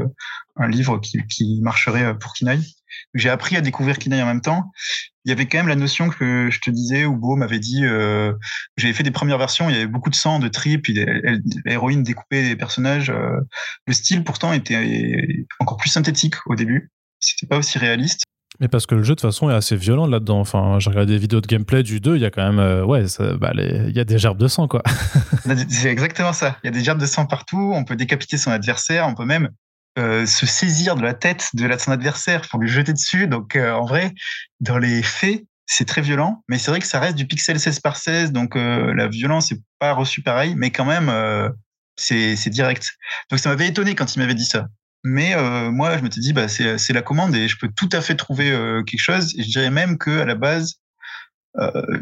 un 0.55 0.67
livre 0.67 0.99
qui, 0.99 1.25
qui 1.27 1.59
marcherait 1.61 2.17
pour 2.17 2.33
Kinaï. 2.33 2.61
J'ai 3.13 3.29
appris 3.29 3.55
à 3.57 3.61
découvrir 3.61 3.97
Kinaï 3.97 4.21
en 4.21 4.27
même 4.27 4.41
temps. 4.41 4.71
Il 5.27 5.31
y 5.31 5.33
avait 5.33 5.45
quand 5.45 5.57
même 5.57 5.67
la 5.67 5.75
notion 5.75 6.07
que 6.07 6.47
je 6.49 6.59
te 6.61 6.71
disais, 6.71 7.03
où 7.03 7.17
Beau 7.17 7.35
m'avait 7.35 7.59
dit, 7.59 7.83
euh, 7.83 8.31
j'avais 8.77 8.93
fait 8.93 9.03
des 9.03 9.11
premières 9.11 9.37
versions, 9.37 9.69
il 9.69 9.75
y 9.75 9.75
avait 9.75 9.85
beaucoup 9.85 10.09
de 10.09 10.15
sang, 10.15 10.39
de 10.39 10.47
tripes, 10.47 10.87
l'héroïne 11.65 12.01
découpait 12.01 12.43
les 12.43 12.55
personnages. 12.55 13.09
Euh, 13.09 13.41
le 13.87 13.93
style 13.93 14.23
pourtant 14.23 14.53
était 14.53 15.45
encore 15.59 15.75
plus 15.75 15.89
synthétique 15.89 16.35
au 16.45 16.55
début. 16.55 16.91
C'était 17.19 17.45
pas 17.45 17.57
aussi 17.57 17.77
réaliste. 17.77 18.23
Mais 18.61 18.69
parce 18.69 18.85
que 18.85 18.95
le 18.95 19.03
jeu 19.03 19.15
de 19.15 19.19
toute 19.19 19.29
façon 19.29 19.49
est 19.49 19.53
assez 19.53 19.75
violent 19.75 20.07
là-dedans. 20.07 20.39
Enfin, 20.39 20.79
j'ai 20.79 20.89
regardé 20.91 21.11
des 21.11 21.19
vidéos 21.19 21.41
de 21.41 21.47
gameplay 21.47 21.83
du 21.83 21.99
2, 21.99 22.15
il 22.15 22.21
y 22.21 22.25
a 22.25 22.31
quand 22.31 22.45
même, 22.45 22.59
euh, 22.59 22.85
ouais, 22.85 23.03
bah, 23.37 23.51
il 23.53 23.93
y 23.93 23.99
a 23.99 24.05
des 24.05 24.19
gerbes 24.19 24.39
de 24.39 24.47
sang 24.47 24.69
quoi. 24.69 24.81
C'est 25.67 25.91
exactement 25.91 26.31
ça. 26.31 26.57
Il 26.63 26.67
y 26.67 26.69
a 26.69 26.71
des 26.71 26.85
gerbes 26.85 27.01
de 27.01 27.05
sang 27.05 27.25
partout. 27.25 27.73
On 27.75 27.83
peut 27.83 27.97
décapiter 27.97 28.37
son 28.37 28.51
adversaire. 28.51 29.05
On 29.05 29.13
peut 29.13 29.25
même 29.25 29.49
euh, 29.97 30.27
se 30.27 30.45
saisir 30.45 30.95
de 30.95 31.01
la 31.01 31.15
tête 31.15 31.49
de 31.55 31.75
son 31.77 31.91
adversaire 31.91 32.41
pour 32.49 32.59
lui 32.59 32.69
jeter 32.69 32.93
dessus. 32.93 33.27
Donc, 33.27 33.55
euh, 33.55 33.71
en 33.71 33.85
vrai, 33.85 34.13
dans 34.59 34.77
les 34.77 35.01
faits, 35.01 35.43
c'est 35.65 35.85
très 35.85 36.01
violent, 36.01 36.43
mais 36.47 36.59
c'est 36.59 36.69
vrai 36.69 36.79
que 36.79 36.85
ça 36.85 36.99
reste 36.99 37.15
du 37.15 37.25
pixel 37.25 37.59
16 37.59 37.79
par 37.79 37.97
16, 37.97 38.31
donc 38.31 38.55
euh, 38.55 38.93
la 38.93 39.07
violence 39.07 39.51
n'est 39.51 39.57
pas 39.79 39.93
reçue 39.93 40.21
pareil, 40.21 40.53
mais 40.55 40.69
quand 40.69 40.85
même, 40.85 41.11
c'est 41.95 42.49
direct. 42.49 42.91
Donc, 43.31 43.39
ça 43.39 43.49
m'avait 43.49 43.67
étonné 43.67 43.95
quand 43.95 44.15
il 44.15 44.19
m'avait 44.19 44.35
dit 44.35 44.45
ça. 44.45 44.67
Mais 45.03 45.35
moi, 45.71 45.97
je 45.97 46.03
me 46.03 46.11
suis 46.11 46.21
dit, 46.21 46.33
bah, 46.33 46.47
c'est 46.47 46.93
la 46.93 47.01
commande 47.01 47.35
et 47.35 47.47
je 47.47 47.57
peux 47.57 47.69
tout 47.75 47.89
à 47.91 48.01
fait 48.01 48.15
trouver 48.15 48.51
quelque 48.85 49.01
chose. 49.01 49.33
Et 49.37 49.43
je 49.43 49.49
dirais 49.49 49.71
même 49.71 49.97
que 49.97 50.19
à 50.21 50.25
la 50.25 50.35
base, 50.35 50.75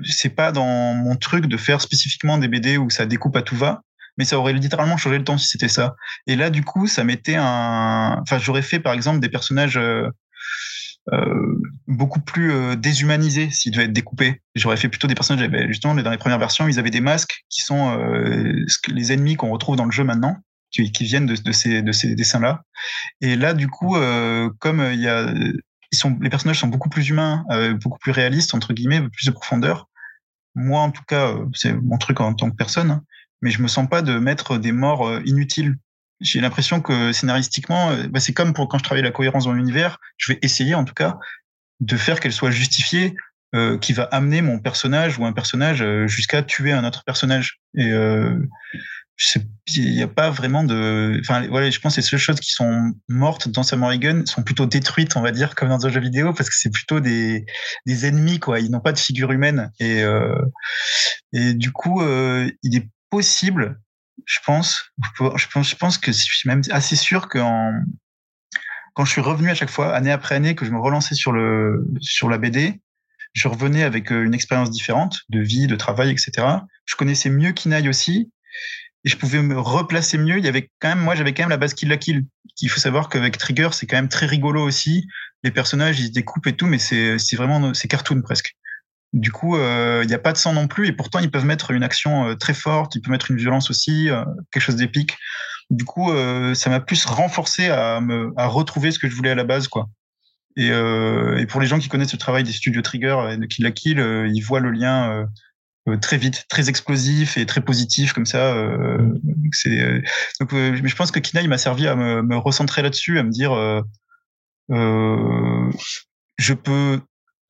c'est 0.04 0.30
pas 0.30 0.52
dans 0.52 0.94
mon 0.94 1.16
truc 1.16 1.48
de 1.48 1.58
faire 1.58 1.82
spécifiquement 1.82 2.38
des 2.38 2.48
BD 2.48 2.78
où 2.78 2.90
ça 2.90 3.06
découpe 3.06 3.36
à 3.36 3.42
tout 3.42 3.56
va 3.56 3.82
mais 4.18 4.26
ça 4.26 4.38
aurait 4.40 4.54
littéralement 4.54 4.98
changé 4.98 5.18
le 5.18 5.24
temps 5.24 5.38
si 5.38 5.48
c'était 5.48 5.68
ça. 5.68 5.96
Et 6.28 6.36
là, 6.36 6.50
du 6.50 6.64
coup, 6.64 6.88
ça 6.88 7.04
mettait 7.04 7.36
un. 7.36 8.18
Enfin, 8.22 8.38
j'aurais 8.38 8.62
fait 8.62 8.80
par 8.80 8.94
exemple 8.94 9.20
des 9.20 9.30
personnages 9.30 9.78
euh, 9.78 10.10
euh, 11.14 11.62
beaucoup 11.88 12.20
plus 12.20 12.52
euh, 12.52 12.76
déshumanisés 12.76 13.50
s'ils 13.52 13.72
devaient 13.72 13.86
être 13.86 13.94
découpés. 13.94 14.42
J'aurais 14.56 14.78
fait 14.78 14.90
plutôt 14.90 15.08
des 15.08 15.16
personnages. 15.16 15.50
Justement, 15.68 15.96
dans 15.96 16.12
les 16.12 16.18
premières 16.18 16.40
versions, 16.40 16.68
ils 16.68 16.80
avaient 16.80 16.92
des 16.92 17.02
masques 17.02 17.46
qui 17.50 17.62
sont 17.62 17.98
les 18.88 19.12
ennemis 19.12 19.36
qu'on 19.36 19.50
retrouve 19.50 19.76
dans 19.76 19.86
le 19.86 19.92
jeu 19.92 20.04
maintenant. 20.04 20.38
Qui, 20.72 21.06
viennent 21.06 21.26
de, 21.26 21.52
ces, 21.54 21.82
de 21.82 21.92
ces 21.94 22.16
dessins-là. 22.16 22.64
Et 23.22 23.38
là, 23.38 23.54
du 23.54 23.70
coup, 23.70 23.96
comme 24.60 24.86
il 24.92 25.00
y 25.00 25.08
a, 25.08 25.34
ils 25.94 25.98
sont, 25.98 26.18
les 26.20 26.30
personnages 26.30 26.60
sont 26.60 26.68
beaucoup 26.68 26.90
plus 26.90 27.08
humains, 27.08 27.46
beaucoup 27.82 28.00
plus 28.00 28.12
réalistes 28.12 28.54
entre 28.54 28.74
guillemets, 28.74 29.00
plus 29.00 29.26
de 29.26 29.32
profondeur. 29.32 29.88
Moi, 30.54 30.82
en 30.82 30.92
tout 30.92 31.04
cas, 31.08 31.34
c'est 31.54 31.72
mon 31.72 31.98
truc 31.98 32.20
en 32.20 32.34
tant 32.34 32.52
que 32.52 32.58
personne. 32.58 33.02
Mais 33.42 33.52
je 33.52 33.62
me 33.62 33.68
sens 33.68 33.88
pas 33.90 34.02
de 34.02 34.18
mettre 34.18 34.58
des 34.58 34.72
morts 34.72 35.08
euh, 35.08 35.22
inutiles. 35.26 35.76
J'ai 36.22 36.42
l'impression 36.42 36.82
que 36.82 37.12
scénaristiquement, 37.12 37.92
euh, 37.92 38.08
bah 38.08 38.20
c'est 38.20 38.34
comme 38.34 38.54
pour 38.54 38.68
quand 38.68 38.78
je 38.78 38.84
travaille 38.84 39.04
la 39.04 39.12
cohérence 39.12 39.46
dans 39.46 39.54
l'univers, 39.54 40.00
je 40.18 40.34
vais 40.34 40.40
essayer 40.42 40.76
en 40.76 40.86
tout 40.86 40.94
cas 40.94 41.18
de 41.82 41.98
faire 41.98 42.20
qu'elle 42.20 42.32
soit 42.32 42.52
justifiée, 42.52 43.16
euh, 43.54 43.78
qui 43.78 43.94
va 43.94 44.04
amener 44.04 44.42
mon 44.42 44.60
personnage 44.60 45.18
ou 45.18 45.26
un 45.26 45.34
personnage 45.34 45.82
euh, 45.82 46.08
jusqu'à 46.08 46.42
tuer 46.44 46.72
un 46.72 46.84
autre 46.84 47.04
personnage. 47.06 47.60
Et 47.78 47.92
euh, 47.92 48.38
il 49.76 49.92
n'y 49.94 50.02
a 50.02 50.08
pas 50.08 50.30
vraiment 50.30 50.64
de, 50.64 51.18
enfin 51.22 51.48
voilà, 51.48 51.70
je 51.70 51.80
pense 51.80 51.96
que 51.96 52.02
les 52.02 52.08
seules 52.08 52.20
choses 52.20 52.40
qui 52.40 52.52
sont 52.52 52.94
mortes 53.08 53.48
dans 53.48 53.64
Samurai 53.64 53.98
Gun 53.98 54.26
sont 54.26 54.44
plutôt 54.44 54.66
détruites, 54.66 55.16
on 55.16 55.22
va 55.22 55.32
dire, 55.32 55.56
comme 55.56 55.70
dans 55.70 55.86
un 55.86 55.90
jeu 55.90 56.02
vidéo, 56.02 56.34
parce 56.34 56.50
que 56.50 56.56
c'est 56.56 56.72
plutôt 56.72 57.00
des 57.00 57.46
des 57.86 58.06
ennemis 58.06 58.40
quoi. 58.40 58.60
Ils 58.60 58.70
n'ont 58.72 58.82
pas 58.82 58.92
de 58.92 59.00
figure 59.00 59.32
humaine 59.32 59.72
et 59.80 60.04
euh, 60.04 60.36
et 61.32 61.54
du 61.54 61.72
coup, 61.72 62.02
euh, 62.02 62.52
il 62.64 62.76
est 62.76 62.90
possible, 63.16 63.80
je 64.26 64.40
pense, 64.46 64.92
je 65.38 65.76
pense, 65.78 65.98
que 65.98 66.12
je 66.12 66.24
suis 66.40 66.50
même 66.50 66.62
assez 66.72 66.98
sûr 66.98 67.30
que 67.30 67.40
quand 68.94 69.06
je 69.06 69.12
suis 69.12 69.22
revenu 69.22 69.50
à 69.50 69.56
chaque 69.56 69.70
fois, 69.70 69.96
année 69.96 70.12
après 70.12 70.36
année, 70.36 70.54
que 70.54 70.66
je 70.66 70.72
me 70.72 70.80
relançais 70.80 71.16
sur 71.16 71.32
le 71.32 71.88
sur 72.02 72.28
la 72.30 72.38
BD, 72.38 72.82
je 73.32 73.48
revenais 73.48 73.84
avec 73.84 74.12
euh, 74.12 74.26
une 74.26 74.34
expérience 74.34 74.70
différente 74.70 75.22
de 75.30 75.40
vie, 75.40 75.68
de 75.68 75.78
travail, 75.78 76.12
etc. 76.12 76.30
Je 76.84 76.96
connaissais 76.98 77.30
mieux 77.30 77.54
Kinaï 77.54 77.88
aussi, 77.88 78.34
et 79.06 79.10
je 79.10 79.16
pouvais 79.16 79.42
me 79.42 79.58
replacer 79.58 80.18
mieux. 80.18 80.38
Il 80.38 80.44
y 80.44 80.50
avait 80.50 80.70
quand 80.80 80.90
même, 80.90 81.00
moi, 81.00 81.16
j'avais 81.16 81.34
quand 81.34 81.44
même 81.44 81.56
la 81.58 81.58
base 81.58 81.74
Kill 81.74 81.88
la 81.88 81.98
Kill. 81.98 82.26
Il 82.62 82.70
faut 82.70 82.82
savoir 82.82 83.08
qu'avec 83.08 83.38
Trigger, 83.38 83.70
c'est 83.72 83.88
quand 83.88 83.96
même 83.96 84.10
très 84.10 84.26
rigolo 84.26 84.62
aussi. 84.62 85.08
Les 85.44 85.52
personnages, 85.52 86.02
ils 86.02 86.08
se 86.08 86.12
découpent 86.12 86.48
et 86.48 86.56
tout, 86.58 86.66
mais 86.66 86.80
c'est 86.80 87.36
vraiment 87.38 87.74
c'est 87.74 87.88
cartoon 87.88 88.22
presque. 88.22 88.56
Du 89.14 89.32
coup, 89.32 89.56
euh, 89.56 90.02
il 90.04 90.08
n'y 90.08 90.14
a 90.14 90.20
pas 90.20 90.34
de 90.34 90.38
sang 90.38 90.52
non 90.52 90.68
plus, 90.68 90.88
et 90.88 90.92
pourtant 90.92 91.20
ils 91.20 91.32
peuvent 91.32 91.46
mettre 91.46 91.72
une 91.72 91.84
action 91.84 92.28
euh, 92.28 92.36
très 92.36 92.54
forte, 92.54 92.96
ils 92.96 93.02
peuvent 93.02 93.12
mettre 93.12 93.32
une 93.32 93.38
violence 93.38 93.70
aussi, 93.70 94.10
euh, 94.10 94.26
quelque 94.52 94.64
chose 94.64 94.76
d'épique. 94.76 95.18
Du 95.72 95.86
coup, 95.86 96.12
ça 96.54 96.70
m'a 96.70 96.80
plus 96.80 97.06
renforcé 97.06 97.70
à, 97.70 98.00
me, 98.00 98.32
à 98.38 98.46
retrouver 98.46 98.92
ce 98.92 99.00
que 99.00 99.10
je 99.10 99.16
voulais 99.16 99.32
à 99.32 99.36
la 99.36 99.46
base, 99.46 99.68
quoi. 99.68 99.90
Et, 100.58 100.68
et 100.68 101.46
pour 101.48 101.60
les 101.60 101.66
gens 101.66 101.80
qui 101.80 101.90
connaissent 101.90 102.14
le 102.14 102.20
travail 102.20 102.44
des 102.44 102.52
studios 102.52 102.84
Trigger 102.84 103.18
et 103.32 103.38
de 103.38 103.46
Kill 103.48 103.64
la 103.64 103.72
Kill, 103.72 103.98
ils 104.32 104.42
voient 104.42 104.60
le 104.60 104.70
lien 104.70 105.26
très 106.02 106.18
vite, 106.18 106.46
très 106.50 106.70
explosif 106.70 107.40
et 107.40 107.48
très 107.48 107.62
positif 107.62 108.14
comme 108.14 108.28
ça. 108.28 108.56
c'est 109.54 110.04
donc, 110.40 110.52
je 110.52 110.96
pense 110.96 111.10
que 111.10 111.18
Kinaï 111.18 111.48
m'a 111.48 111.58
servi 111.58 111.88
à 111.88 111.96
me, 111.96 112.22
me 112.22 112.38
recentrer 112.38 112.84
là-dessus, 112.84 113.18
à 113.18 113.24
me 113.24 113.32
dire, 113.32 113.56
je 116.38 116.54
peux 116.54 117.02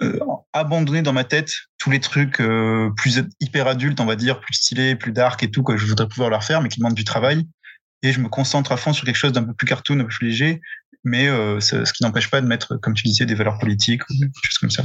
euh, 0.01 0.19
abandonner 0.53 1.01
dans 1.01 1.13
ma 1.13 1.23
tête 1.23 1.53
tous 1.77 1.89
les 1.89 1.99
trucs 1.99 2.41
euh, 2.41 2.89
plus 2.97 3.21
hyper 3.39 3.67
adultes, 3.67 3.99
on 3.99 4.05
va 4.05 4.15
dire, 4.15 4.39
plus 4.39 4.53
stylés, 4.53 4.95
plus 4.95 5.11
dark 5.11 5.41
et 5.43 5.51
tout, 5.51 5.63
que 5.63 5.77
je 5.77 5.85
voudrais 5.85 6.07
pouvoir 6.07 6.29
leur 6.29 6.43
faire, 6.43 6.61
mais 6.61 6.69
qui 6.69 6.79
demandent 6.79 6.95
du 6.95 7.03
travail. 7.03 7.47
et 8.03 8.11
je 8.11 8.19
me 8.19 8.29
concentre 8.29 8.71
à 8.71 8.77
fond 8.77 8.93
sur 8.93 9.05
quelque 9.05 9.15
chose 9.15 9.31
d'un 9.31 9.43
peu 9.43 9.53
plus 9.53 9.67
cartoon, 9.67 9.99
un 9.99 10.03
peu 10.03 10.09
plus 10.09 10.27
léger, 10.27 10.61
mais 11.03 11.27
ce 11.27 11.91
qui 11.93 12.03
n'empêche 12.03 12.29
pas 12.29 12.41
de 12.41 12.47
mettre, 12.47 12.77
comme 12.77 12.93
tu 12.93 13.03
disais, 13.03 13.25
des 13.25 13.35
valeurs 13.35 13.57
politiques 13.57 14.07
ou 14.09 14.13
des 14.13 14.29
choses 14.43 14.57
comme 14.59 14.71
ça. 14.71 14.83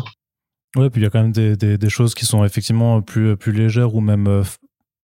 Ouais, 0.77 0.89
puis 0.91 1.01
il 1.01 1.05
y 1.05 1.07
a 1.07 1.11
quand 1.11 1.23
même 1.23 1.33
des, 1.33 1.57
des, 1.57 1.77
des, 1.77 1.91
choses 1.91 2.15
qui 2.15 2.25
sont 2.25 2.45
effectivement 2.45 3.03
plus, 3.03 3.37
plus 3.37 3.53
légères 3.53 3.95
ou 3.95 4.01
même 4.01 4.45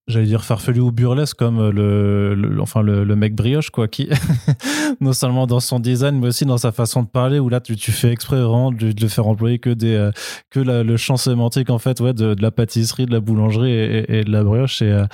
j'allais 0.09 0.27
dire 0.27 0.45
farfelu 0.45 0.81
ou 0.81 0.93
burlesque 0.93 1.37
comme 1.37 1.59
euh, 1.59 2.35
le, 2.37 2.61
enfin 2.61 2.81
le, 2.81 3.03
le, 3.03 3.17
mec 3.17 3.35
brioche 3.35 3.71
quoi 3.71 3.89
qui 3.89 4.09
non 5.01 5.13
seulement 5.13 5.49
dans 5.49 5.59
son 5.59 5.81
design 5.81 6.21
mais 6.21 6.29
aussi 6.29 6.45
dans 6.45 6.59
sa 6.59 6.71
façon 6.71 7.03
de 7.03 7.09
parler 7.09 7.41
où 7.41 7.49
là 7.49 7.61
tu, 7.61 7.75
tu 7.77 7.91
fais 7.91 8.13
exprès 8.13 8.37
vraiment 8.37 8.71
de, 8.71 8.93
de, 8.93 9.09
faire 9.09 9.27
employer 9.27 9.59
que 9.59 9.71
des 9.71 9.95
euh, 9.95 10.13
que 10.51 10.61
la, 10.61 10.85
le 10.85 10.97
champ 10.97 11.17
sémantique 11.17 11.71
en 11.71 11.79
fait 11.79 11.99
ouais 12.01 12.13
de, 12.13 12.35
de, 12.35 12.43
la 12.43 12.53
pâtisserie 12.53 13.07
de 13.07 13.13
la 13.13 13.19
boulangerie 13.19 13.73
et, 13.73 14.19
et, 14.21 14.25
de 14.25 14.31
la 14.31 14.45
brioche. 14.45 14.81
Et, 14.81 14.93
euh, 14.93 15.07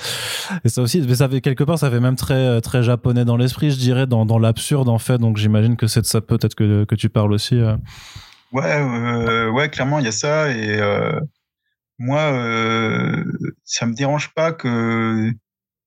et, 0.63 0.69
ça 0.69 0.83
aussi 0.83 1.01
mais 1.01 1.15
ça 1.15 1.27
fait 1.27 1.41
quelque 1.41 1.63
part 1.63 1.79
ça 1.79 1.89
fait 1.89 1.99
même 1.99 2.15
très 2.15 2.61
très 2.61 2.83
japonais 2.83 3.25
dans 3.25 3.37
l'esprit 3.37 3.71
je 3.71 3.77
dirais 3.77 4.05
dans, 4.05 4.27
dans 4.27 4.37
l'absurde 4.37 4.89
en 4.89 4.99
fait. 4.99 5.17
Donc 5.17 5.37
j'imagine 5.37 5.75
que 5.75 5.87
c'est 5.87 6.01
de 6.01 6.05
ça 6.05 6.21
peut-être 6.21 6.53
que, 6.53 6.83
que 6.83 6.93
tu 6.93 7.09
parles 7.09 7.33
aussi 7.33 7.59
ouais 8.51 9.49
ouais 9.49 9.69
clairement 9.69 9.97
il 9.97 10.05
y 10.05 10.09
a 10.09 10.11
ça. 10.11 10.51
Et 10.51 10.79
moi, 11.99 12.21
euh, 12.21 13.23
ça 13.63 13.85
me 13.85 13.93
dérange 13.93 14.33
pas 14.33 14.51
que 14.51 15.31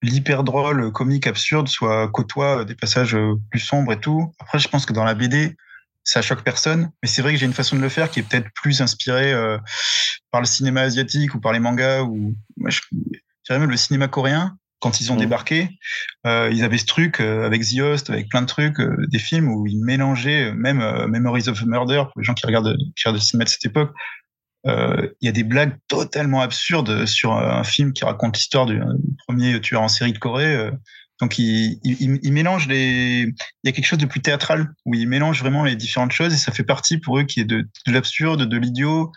l'hyper 0.03 0.45
drôle, 0.45 0.92
comique, 0.92 1.27
absurde 1.27 1.69
soit 1.69 2.09
côtoie 2.09 2.64
des 2.64 2.75
passages 2.75 3.16
plus 3.51 3.61
sombres 3.61 3.92
et 3.92 4.01
tout. 4.01 4.33
Après, 4.38 4.59
je 4.59 4.69
pense 4.69 4.87
que 4.87 4.92
dans 4.92 5.05
la 5.05 5.14
BD, 5.14 5.57
ça 6.07 6.23
choque 6.23 6.42
personne, 6.42 6.90
mais 7.03 7.09
c'est 7.09 7.21
vrai 7.21 7.33
que 7.33 7.38
j'ai 7.38 7.47
une 7.47 7.53
façon 7.53 7.77
de 7.77 7.83
le 7.83 7.88
faire 7.88 8.11
qui 8.11 8.21
est 8.21 8.23
peut-être 8.23 8.49
plus 8.55 8.81
inspirée 8.81 9.33
euh, 9.33 9.59
par 10.31 10.40
le 10.40 10.47
cinéma 10.47 10.83
asiatique 10.83 11.35
ou 11.35 11.40
par 11.40 11.53
les 11.53 11.59
mangas 11.59 12.03
ou 12.03 12.37
moi, 12.57 12.71
je 12.71 12.81
dirais 13.45 13.59
même 13.59 13.71
le 13.71 13.77
cinéma 13.77 14.09
coréen. 14.09 14.57
Quand 14.79 15.01
ils 15.01 15.11
ont 15.11 15.16
mmh. 15.16 15.21
débarqué, 15.21 15.71
euh, 16.27 16.51
ils 16.53 16.62
avaient 16.62 16.79
ce 16.79 16.85
truc 16.85 17.21
euh, 17.21 17.47
avec 17.47 17.62
The 17.64 17.81
Host, 17.81 18.11
avec 18.11 18.29
plein 18.29 18.42
de 18.42 18.47
trucs, 18.47 18.79
euh, 18.79 19.07
des 19.09 19.19
films 19.19 19.49
où 19.49 19.66
ils 19.66 19.83
mélangeaient, 19.83 20.53
même 20.53 21.07
Memories 21.09 21.49
of 21.49 21.64
Murder 21.64 22.05
pour 22.05 22.21
les 22.21 22.25
gens 22.25 22.35
qui 22.35 22.47
regardent, 22.47 22.77
qui 22.95 23.03
regardent 23.05 23.16
le 23.16 23.23
cinéma 23.23 23.45
de 23.45 23.49
cette 23.49 23.64
époque, 23.64 23.90
euh, 23.90 24.26
il 24.66 25.26
y 25.26 25.29
a 25.29 25.33
des 25.33 25.44
blagues 25.44 25.76
totalement 25.88 26.40
absurdes 26.40 27.07
sur 27.07 27.33
un 27.33 27.64
film 27.64 27.92
qui 27.92 28.05
raconte 28.05 28.37
l'histoire 28.37 28.66
du, 28.66 28.81
premier 29.26 29.61
tueur 29.61 29.83
en 29.83 29.88
série 29.88 30.12
de 30.12 30.18
Corée. 30.18 30.55
Euh. 30.55 30.70
Donc 31.20 31.38
il, 31.38 32.31
mélange 32.31 32.68
les. 32.68 33.22
Il 33.22 33.35
y 33.64 33.68
a 33.68 33.72
quelque 33.72 33.87
chose 33.87 33.98
de 33.98 34.05
plus 34.05 34.20
théâtral 34.20 34.74
où 34.85 34.94
il 34.94 35.09
mélange 35.09 35.40
vraiment 35.40 35.64
les 35.64 35.74
différentes 35.74 36.12
choses 36.12 36.35
et 36.35 36.37
ça 36.37 36.52
fait 36.52 36.62
partie 36.62 36.98
pour 36.98 37.18
eux 37.18 37.22
qui 37.22 37.40
est 37.40 37.44
de, 37.44 37.66
de 37.87 37.92
l'absurde, 37.92 38.42
de 38.42 38.57
l'idiot. 38.59 39.12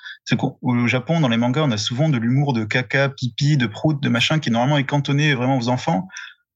Au 0.62 0.88
Japon, 0.88 1.20
dans 1.20 1.28
les 1.28 1.36
mangas, 1.36 1.64
on 1.64 1.72
a 1.72 1.78
souvent 1.78 2.08
de 2.08 2.18
l'humour 2.18 2.54
de 2.54 2.64
caca, 2.64 3.10
pipi, 3.10 3.58
de 3.58 3.68
prout, 3.68 4.02
de 4.02 4.08
machin 4.08 4.40
qui 4.40 4.50
normalement 4.50 4.78
est 4.78 4.86
cantonné 4.86 5.34
vraiment 5.34 5.58
aux 5.58 5.68
enfants. 5.68 6.08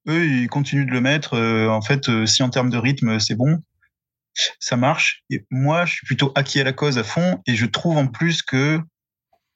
Eux, 0.08 0.26
ils 0.26 0.48
continuent 0.48 0.86
de 0.86 0.92
le 0.92 1.02
mettre. 1.02 1.34
Euh, 1.34 1.68
en 1.68 1.82
fait, 1.82 2.26
si 2.26 2.42
en 2.42 2.50
termes 2.50 2.70
de 2.70 2.78
rythme, 2.78 3.20
c'est 3.20 3.36
bon, 3.36 3.62
ça 4.60 4.78
marche. 4.78 5.24
Et 5.30 5.46
moi, 5.52 5.86
je 5.86 5.94
suis 5.94 6.06
plutôt 6.06 6.32
acquis 6.36 6.60
à 6.60 6.64
la 6.64 6.74
cause 6.74 6.98
à 6.98 7.04
fond 7.04 7.42
et 7.48 7.56
je 7.56 7.66
trouve 7.66 7.98
en 7.98 8.08
plus 8.08 8.42
que 8.42 8.80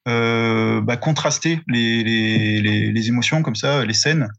euh, 0.08 0.80
bah, 0.82 0.96
contraster 0.96 1.60
les, 1.68 2.04
les, 2.04 2.92
les, 2.92 3.08
émotions 3.10 3.44
comme 3.44 3.56
ça, 3.56 3.84
les 3.84 3.94
scènes, 3.94 4.30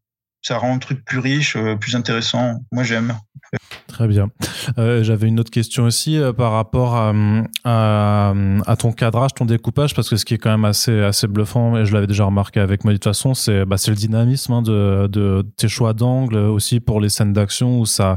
ça 0.40 0.56
rend 0.56 0.72
le 0.72 0.80
truc 0.80 1.04
plus 1.04 1.18
riche, 1.18 1.56
euh, 1.56 1.76
plus 1.76 1.94
intéressant. 1.94 2.60
Moi, 2.72 2.84
j'aime. 2.84 3.14
Très 3.86 4.08
bien. 4.08 4.28
Euh, 4.78 5.02
J'avais 5.02 5.28
une 5.28 5.38
autre 5.38 5.50
question 5.50 5.84
aussi 5.84 6.18
par 6.38 6.52
rapport 6.52 6.96
à, 6.96 8.32
ton 8.78 8.92
cadrage, 8.92 9.34
ton 9.34 9.44
découpage, 9.44 9.94
parce 9.94 10.08
que 10.08 10.16
ce 10.16 10.24
qui 10.24 10.34
est 10.34 10.38
quand 10.38 10.50
même 10.50 10.64
assez, 10.64 11.02
assez 11.02 11.26
bluffant, 11.26 11.76
et 11.76 11.84
je 11.84 11.92
l'avais 11.92 12.06
déjà 12.06 12.24
remarqué 12.24 12.60
avec 12.60 12.84
moi 12.84 12.92
de 12.94 12.96
toute 12.96 13.04
façon, 13.04 13.34
c'est 13.34 13.66
bah, 13.66 13.76
le 13.86 13.94
dynamisme 13.94 14.52
hein, 14.54 14.62
de, 14.62 15.06
de, 15.06 15.44
tes 15.56 15.68
choix 15.68 15.92
d'angle 15.92 16.36
aussi 16.36 16.80
pour 16.80 17.00
les 17.00 17.10
scènes 17.10 17.34
d'action 17.34 17.78
où 17.80 17.84
ça, 17.86 18.16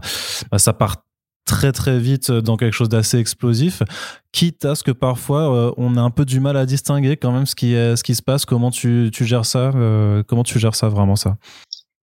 bah, 0.51 0.59
ça 0.59 0.71
part 0.71 1.03
très 1.51 1.73
très 1.73 1.99
vite 1.99 2.31
dans 2.31 2.55
quelque 2.55 2.73
chose 2.73 2.87
d'assez 2.87 3.19
explosif, 3.19 3.83
quitte 4.31 4.63
à 4.63 4.73
ce 4.73 4.83
que 4.83 4.91
parfois 4.91 5.53
euh, 5.53 5.73
on 5.75 5.97
a 5.97 6.01
un 6.01 6.09
peu 6.09 6.23
du 6.23 6.39
mal 6.39 6.55
à 6.55 6.65
distinguer 6.65 7.17
quand 7.17 7.33
même 7.33 7.45
ce 7.45 7.55
qui, 7.55 7.73
est, 7.73 7.97
ce 7.97 8.03
qui 8.03 8.15
se 8.15 8.21
passe, 8.21 8.45
comment 8.45 8.71
tu, 8.71 9.09
tu 9.11 9.25
gères 9.25 9.45
ça, 9.45 9.71
euh, 9.75 10.23
comment 10.25 10.43
tu 10.43 10.59
gères 10.59 10.75
ça 10.75 10.87
vraiment 10.87 11.17
ça? 11.17 11.35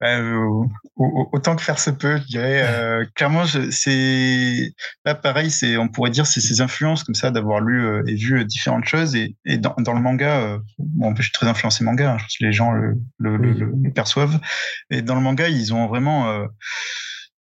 Euh, 0.01 0.65
autant 0.97 1.57
que 1.57 1.61
faire 1.61 1.77
se 1.79 1.89
peut, 1.89 2.17
je 2.17 2.27
dirais. 2.27 3.05
clairement, 3.15 3.43
c'est 3.71 4.73
là 5.05 5.13
pareil, 5.13 5.51
c'est 5.51 5.75
on 5.75 5.89
pourrait 5.89 6.11
dire 6.11 6.25
c'est 6.25 6.41
ces 6.41 6.61
influences 6.61 7.03
comme 7.03 7.15
ça 7.15 7.29
d'avoir 7.29 7.59
lu 7.59 8.01
et 8.07 8.15
vu 8.15 8.45
différentes 8.45 8.85
choses 8.85 9.13
et, 9.15 9.35
et 9.45 9.57
dans, 9.57 9.75
dans, 9.77 9.93
le 9.93 10.01
manga, 10.01 10.57
bon, 10.79 11.13
je 11.15 11.21
suis 11.21 11.31
très 11.33 11.47
influencé 11.47 11.83
manga, 11.83 12.13
hein, 12.13 12.17
je 12.17 12.23
pense 12.23 12.37
que 12.37 12.45
les 12.45 12.53
gens 12.53 12.71
le, 12.71 12.95
le, 13.19 13.35
le, 13.35 13.51
le, 13.51 13.91
perçoivent. 13.91 14.39
Et 14.89 15.01
dans 15.01 15.15
le 15.15 15.21
manga, 15.21 15.49
ils 15.49 15.73
ont 15.73 15.87
vraiment 15.87 16.47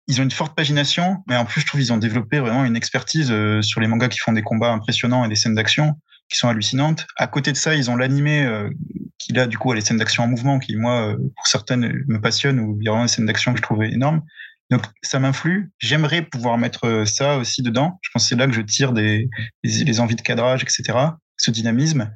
ils 0.08 0.20
ont 0.20 0.24
une 0.24 0.30
forte 0.30 0.54
pagination, 0.54 1.22
mais 1.26 1.36
en 1.36 1.44
plus, 1.44 1.60
je 1.60 1.66
trouve 1.66 1.80
qu'ils 1.80 1.92
ont 1.92 1.96
développé 1.98 2.38
vraiment 2.38 2.64
une 2.64 2.76
expertise 2.76 3.30
euh, 3.30 3.60
sur 3.62 3.80
les 3.80 3.88
mangas 3.88 4.08
qui 4.08 4.18
font 4.18 4.32
des 4.32 4.42
combats 4.42 4.70
impressionnants 4.70 5.24
et 5.24 5.28
des 5.28 5.34
scènes 5.34 5.54
d'action 5.54 6.00
qui 6.28 6.36
sont 6.36 6.48
hallucinantes. 6.48 7.06
À 7.16 7.26
côté 7.26 7.52
de 7.52 7.56
ça, 7.56 7.74
ils 7.74 7.90
ont 7.90 7.96
l'animé 7.96 8.44
euh, 8.44 8.70
qui 9.18 9.32
là, 9.32 9.46
du 9.46 9.58
coup, 9.58 9.72
a 9.72 9.74
les 9.74 9.80
scènes 9.80 9.96
d'action 9.96 10.22
en 10.22 10.28
mouvement 10.28 10.58
qui, 10.58 10.76
moi, 10.76 11.08
euh, 11.08 11.16
pour 11.34 11.46
certaines, 11.46 12.04
me 12.06 12.20
passionnent 12.20 12.60
ou 12.60 12.78
il 12.80 12.88
vraiment 12.88 13.04
des 13.04 13.08
scènes 13.08 13.26
d'action 13.26 13.52
que 13.52 13.58
je 13.58 13.62
trouvais 13.62 13.92
énormes. 13.92 14.22
Donc, 14.70 14.82
ça 15.02 15.18
m'influe. 15.18 15.70
J'aimerais 15.78 16.22
pouvoir 16.22 16.58
mettre 16.58 17.04
ça 17.06 17.36
aussi 17.36 17.62
dedans. 17.62 17.98
Je 18.02 18.10
pense 18.12 18.24
que 18.24 18.28
c'est 18.28 18.36
là 18.36 18.46
que 18.46 18.52
je 18.52 18.62
tire 18.62 18.92
des, 18.92 19.28
les 19.62 20.00
envies 20.00 20.16
de 20.16 20.22
cadrage, 20.22 20.62
etc., 20.62 20.98
ce 21.36 21.50
dynamisme. 21.52 22.12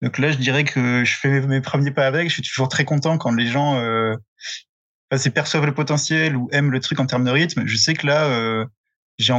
Donc 0.00 0.18
là, 0.18 0.32
je 0.32 0.36
dirais 0.36 0.64
que 0.64 1.04
je 1.04 1.14
fais 1.14 1.40
mes 1.42 1.60
premiers 1.60 1.92
pas 1.92 2.08
avec. 2.08 2.28
Je 2.28 2.34
suis 2.34 2.42
toujours 2.42 2.68
très 2.68 2.84
content 2.84 3.18
quand 3.18 3.32
les 3.32 3.46
gens 3.46 3.80
c'est 5.18 5.30
perçoivent 5.30 5.66
le 5.66 5.74
potentiel 5.74 6.36
ou 6.36 6.48
aiment 6.52 6.70
le 6.70 6.80
truc 6.80 7.00
en 7.00 7.06
termes 7.06 7.24
de 7.24 7.30
rythme. 7.30 7.66
Je 7.66 7.76
sais 7.76 7.94
que 7.94 8.06
là, 8.06 8.24
euh, 8.26 8.64
j'ai 9.18 9.32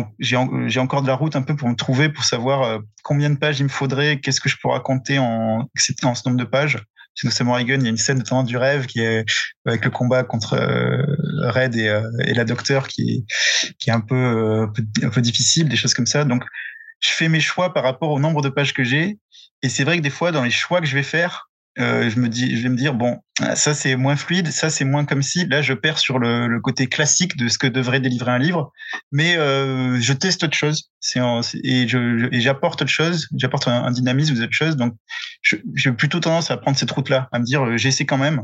encore 0.79 1.01
de 1.01 1.07
la 1.07 1.15
route 1.15 1.36
un 1.36 1.41
peu 1.41 1.55
pour 1.55 1.67
me 1.67 1.75
trouver, 1.75 2.09
pour 2.09 2.23
savoir 2.23 2.63
euh, 2.63 2.79
combien 3.03 3.29
de 3.29 3.38
pages 3.38 3.59
il 3.59 3.63
me 3.63 3.69
faudrait, 3.69 4.19
qu'est-ce 4.19 4.39
que 4.39 4.49
je 4.49 4.57
peux 4.62 4.69
raconter 4.69 5.19
en, 5.19 5.67
ce 5.75 5.93
nombre 6.27 6.38
de 6.38 6.45
pages. 6.45 6.77
Chez 7.15 7.29
Samurai 7.29 7.63
Gun, 7.63 7.75
il 7.75 7.83
y 7.83 7.86
a 7.88 7.89
une 7.89 7.97
scène 7.97 8.17
notamment 8.17 8.43
du 8.43 8.57
rêve 8.57 8.88
qui 8.88 8.99
est 8.99 9.23
avec 9.65 9.86
le 9.86 9.91
combat 9.91 10.23
contre 10.23 10.53
euh, 10.53 11.51
Red 11.51 11.75
et, 11.75 12.33
la 12.33 12.43
docteur 12.43 12.88
qui, 12.88 13.25
est 13.86 13.91
un 13.91 14.01
peu 14.01 14.71
difficile, 15.17 15.69
des 15.69 15.75
choses 15.75 15.93
comme 15.93 16.07
ça. 16.07 16.23
Donc, 16.23 16.43
je 16.99 17.09
fais 17.09 17.29
mes 17.29 17.39
choix 17.39 17.73
par 17.73 17.83
rapport 17.83 18.09
au 18.09 18.19
nombre 18.19 18.41
de 18.41 18.49
pages 18.49 18.73
que 18.73 18.83
j'ai. 18.83 19.19
Et 19.62 19.69
c'est 19.69 19.83
vrai 19.83 19.97
que 19.97 20.01
des 20.01 20.09
fois, 20.09 20.31
dans 20.31 20.43
les 20.43 20.51
choix 20.51 20.81
que 20.81 20.88
je 20.88 20.95
vais 20.95 21.03
faire, 21.03 21.49
euh, 21.79 22.09
je 22.09 22.19
me 22.19 22.29
dis, 22.29 22.55
je 22.55 22.63
vais 22.63 22.69
me 22.69 22.77
dire 22.77 22.93
bon, 22.93 23.19
ça 23.55 23.73
c'est 23.73 23.95
moins 23.95 24.15
fluide, 24.15 24.51
ça 24.51 24.69
c'est 24.69 24.86
moins 24.86 25.05
comme 25.05 25.23
si. 25.23 25.45
Là, 25.47 25.62
je 25.62 25.73
perds 25.73 25.99
sur 25.99 26.19
le, 26.19 26.47
le, 26.47 26.59
côté 26.62 26.88
classique 26.88 27.36
de 27.36 27.47
ce 27.47 27.57
que 27.57 27.67
devrait 27.67 27.99
délivrer 27.99 28.31
un 28.31 28.39
livre, 28.39 28.71
mais 29.12 29.38
euh, 29.38 29.99
je 29.99 30.13
teste 30.13 30.43
autre 30.43 30.55
chose. 30.55 30.91
C'est 30.99 31.19
et 31.63 31.88
j'apporte 32.39 32.81
autre 32.81 32.91
chose, 32.91 33.27
j'apporte 33.36 33.67
un, 33.67 33.91
dynamisme 33.91 34.36
ou 34.36 34.41
autre 34.41 34.53
chose. 34.53 34.77
Donc, 34.77 34.95
j'ai 35.41 35.91
plutôt 35.91 36.19
tendance 36.19 36.49
à 36.49 36.57
prendre 36.57 36.77
cette 36.77 36.91
route-là, 36.91 37.27
à 37.31 37.39
me 37.39 37.43
dire 37.43 37.65
euh, 37.65 37.77
j'essaie 37.77 38.05
quand 38.05 38.17
même. 38.17 38.43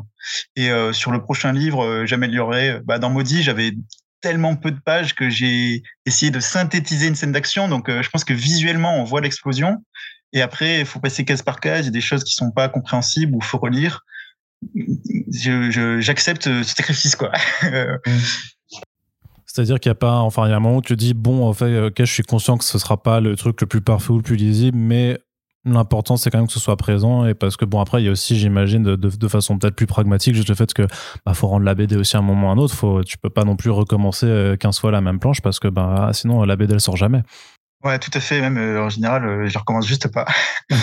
Et 0.55 0.69
euh, 0.69 0.91
sur 0.91 1.11
le 1.11 1.21
prochain 1.21 1.53
livre, 1.53 1.83
euh, 1.85 2.05
j'améliorerai. 2.05 2.81
Bah, 2.83 2.99
dans 2.99 3.09
Maudit, 3.09 3.43
j'avais 3.43 3.73
tellement 4.21 4.55
peu 4.55 4.71
de 4.71 4.79
pages 4.79 5.15
que 5.15 5.29
j'ai 5.29 5.83
essayé 6.05 6.31
de 6.31 6.41
synthétiser 6.41 7.07
une 7.07 7.15
scène 7.15 7.31
d'action. 7.31 7.69
Donc, 7.69 7.89
je 7.89 8.09
pense 8.09 8.25
que 8.25 8.33
visuellement, 8.33 8.99
on 8.99 9.05
voit 9.05 9.21
l'explosion. 9.21 9.77
Et 10.33 10.41
après, 10.41 10.79
il 10.79 10.85
faut 10.85 10.99
passer 10.99 11.25
case 11.25 11.41
par 11.41 11.59
case. 11.59 11.81
Il 11.81 11.85
y 11.85 11.89
a 11.89 11.91
des 11.91 12.01
choses 12.01 12.23
qui 12.23 12.33
sont 12.33 12.51
pas 12.51 12.69
compréhensibles 12.69 13.35
ou 13.35 13.41
faut 13.41 13.57
relire. 13.57 14.05
J'accepte 15.31 16.49
je, 16.49 16.63
ce 16.63 16.75
sacrifice, 16.75 17.15
quoi. 17.15 17.31
C'est-à-dire 19.45 19.79
qu'il 19.79 19.89
n'y 19.89 19.93
a 19.93 19.95
pas, 19.95 20.17
enfin, 20.17 20.45
il 20.45 20.51
y 20.51 20.53
a 20.53 20.57
un 20.57 20.59
moment 20.59 20.77
où 20.77 20.81
tu 20.81 20.93
te 20.93 20.99
dis, 20.99 21.15
bon, 21.15 21.47
en 21.47 21.53
fait, 21.53 21.87
ok, 21.87 21.95
je 21.97 22.05
suis 22.05 22.23
conscient 22.23 22.57
que 22.57 22.63
ce 22.63 22.77
sera 22.77 23.01
pas 23.01 23.19
le 23.19 23.35
truc 23.35 23.59
le 23.61 23.67
plus 23.67 23.81
parfait 23.81 24.11
ou 24.11 24.17
le 24.17 24.21
plus 24.21 24.35
lisible, 24.35 24.77
mais 24.77 25.19
l'important 25.65 26.17
c'est 26.17 26.29
quand 26.29 26.37
même 26.37 26.47
que 26.47 26.53
ce 26.53 26.59
soit 26.59 26.77
présent 26.77 27.25
et 27.25 27.33
parce 27.33 27.57
que 27.57 27.65
bon 27.65 27.81
après 27.81 28.01
il 28.01 28.05
y 28.05 28.07
a 28.07 28.11
aussi 28.11 28.37
j'imagine 28.37 28.81
de, 28.81 28.95
de, 28.95 29.09
de, 29.09 29.27
façon 29.27 29.57
peut-être 29.57 29.75
plus 29.75 29.87
pragmatique 29.87 30.35
juste 30.35 30.47
le 30.47 30.55
fait 30.55 30.73
que 30.73 30.87
bah 31.25 31.33
faut 31.33 31.47
rendre 31.47 31.65
la 31.65 31.75
BD 31.75 31.97
aussi 31.97 32.15
à 32.15 32.19
un 32.19 32.23
moment 32.23 32.47
ou 32.47 32.49
à 32.49 32.53
un 32.53 32.57
autre 32.57 32.73
faut 32.73 33.03
tu 33.03 33.17
peux 33.17 33.29
pas 33.29 33.43
non 33.43 33.57
plus 33.57 33.69
recommencer 33.69 34.55
15 34.59 34.77
euh, 34.77 34.79
fois 34.79 34.91
la 34.91 35.01
même 35.01 35.19
planche 35.19 35.41
parce 35.41 35.59
que 35.59 35.67
bah 35.67 36.11
sinon 36.13 36.43
la 36.43 36.55
BD 36.55 36.73
elle 36.73 36.79
sort 36.79 36.95
jamais 36.95 37.23
Ouais, 37.83 37.97
tout 37.97 38.11
à 38.13 38.19
fait. 38.19 38.41
Même 38.41 38.57
euh, 38.57 38.83
en 38.83 38.89
général, 38.89 39.25
euh, 39.25 39.47
je 39.47 39.57
recommence 39.57 39.87
juste 39.87 40.09
pas. 40.11 40.25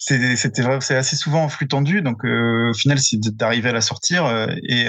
C'était 0.00 0.62
vrai, 0.62 0.80
c'est 0.80 0.96
assez 0.96 1.16
souvent 1.16 1.44
en 1.44 1.48
flux 1.48 1.68
tendu, 1.68 2.02
donc 2.02 2.24
euh, 2.24 2.70
au 2.70 2.74
final, 2.74 2.98
c'est 2.98 3.18
d'arriver 3.20 3.70
à 3.70 3.72
la 3.72 3.80
sortir. 3.82 4.26
et 4.62 4.86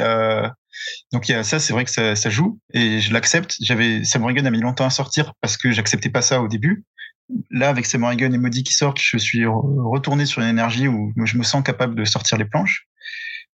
donc 1.11 1.27
il 1.27 1.33
y 1.33 1.35
a 1.35 1.43
ça, 1.43 1.59
c'est 1.59 1.73
vrai 1.73 1.83
que 1.83 1.91
ça, 1.91 2.15
ça, 2.15 2.29
joue 2.29 2.59
et 2.73 3.01
je 3.01 3.11
l'accepte. 3.11 3.55
J'avais 3.61 4.01
Gun 4.01 4.45
a 4.45 4.51
mis 4.51 4.61
longtemps 4.61 4.85
à 4.85 4.89
sortir 4.89 5.33
parce 5.41 5.57
que 5.57 5.71
j'acceptais 5.71 6.09
pas 6.09 6.21
ça 6.21 6.41
au 6.41 6.47
début. 6.47 6.85
Là, 7.51 7.69
avec 7.69 7.85
Gun 7.93 8.31
et 8.31 8.37
Modi 8.37 8.63
qui 8.63 8.73
sortent, 8.73 9.01
je 9.01 9.17
suis 9.17 9.45
retourné 9.45 10.25
sur 10.25 10.41
une 10.41 10.47
énergie 10.47 10.87
où 10.87 11.13
je 11.25 11.37
me 11.37 11.43
sens 11.43 11.61
capable 11.63 11.95
de 11.95 12.05
sortir 12.05 12.37
les 12.37 12.45
planches. 12.45 12.88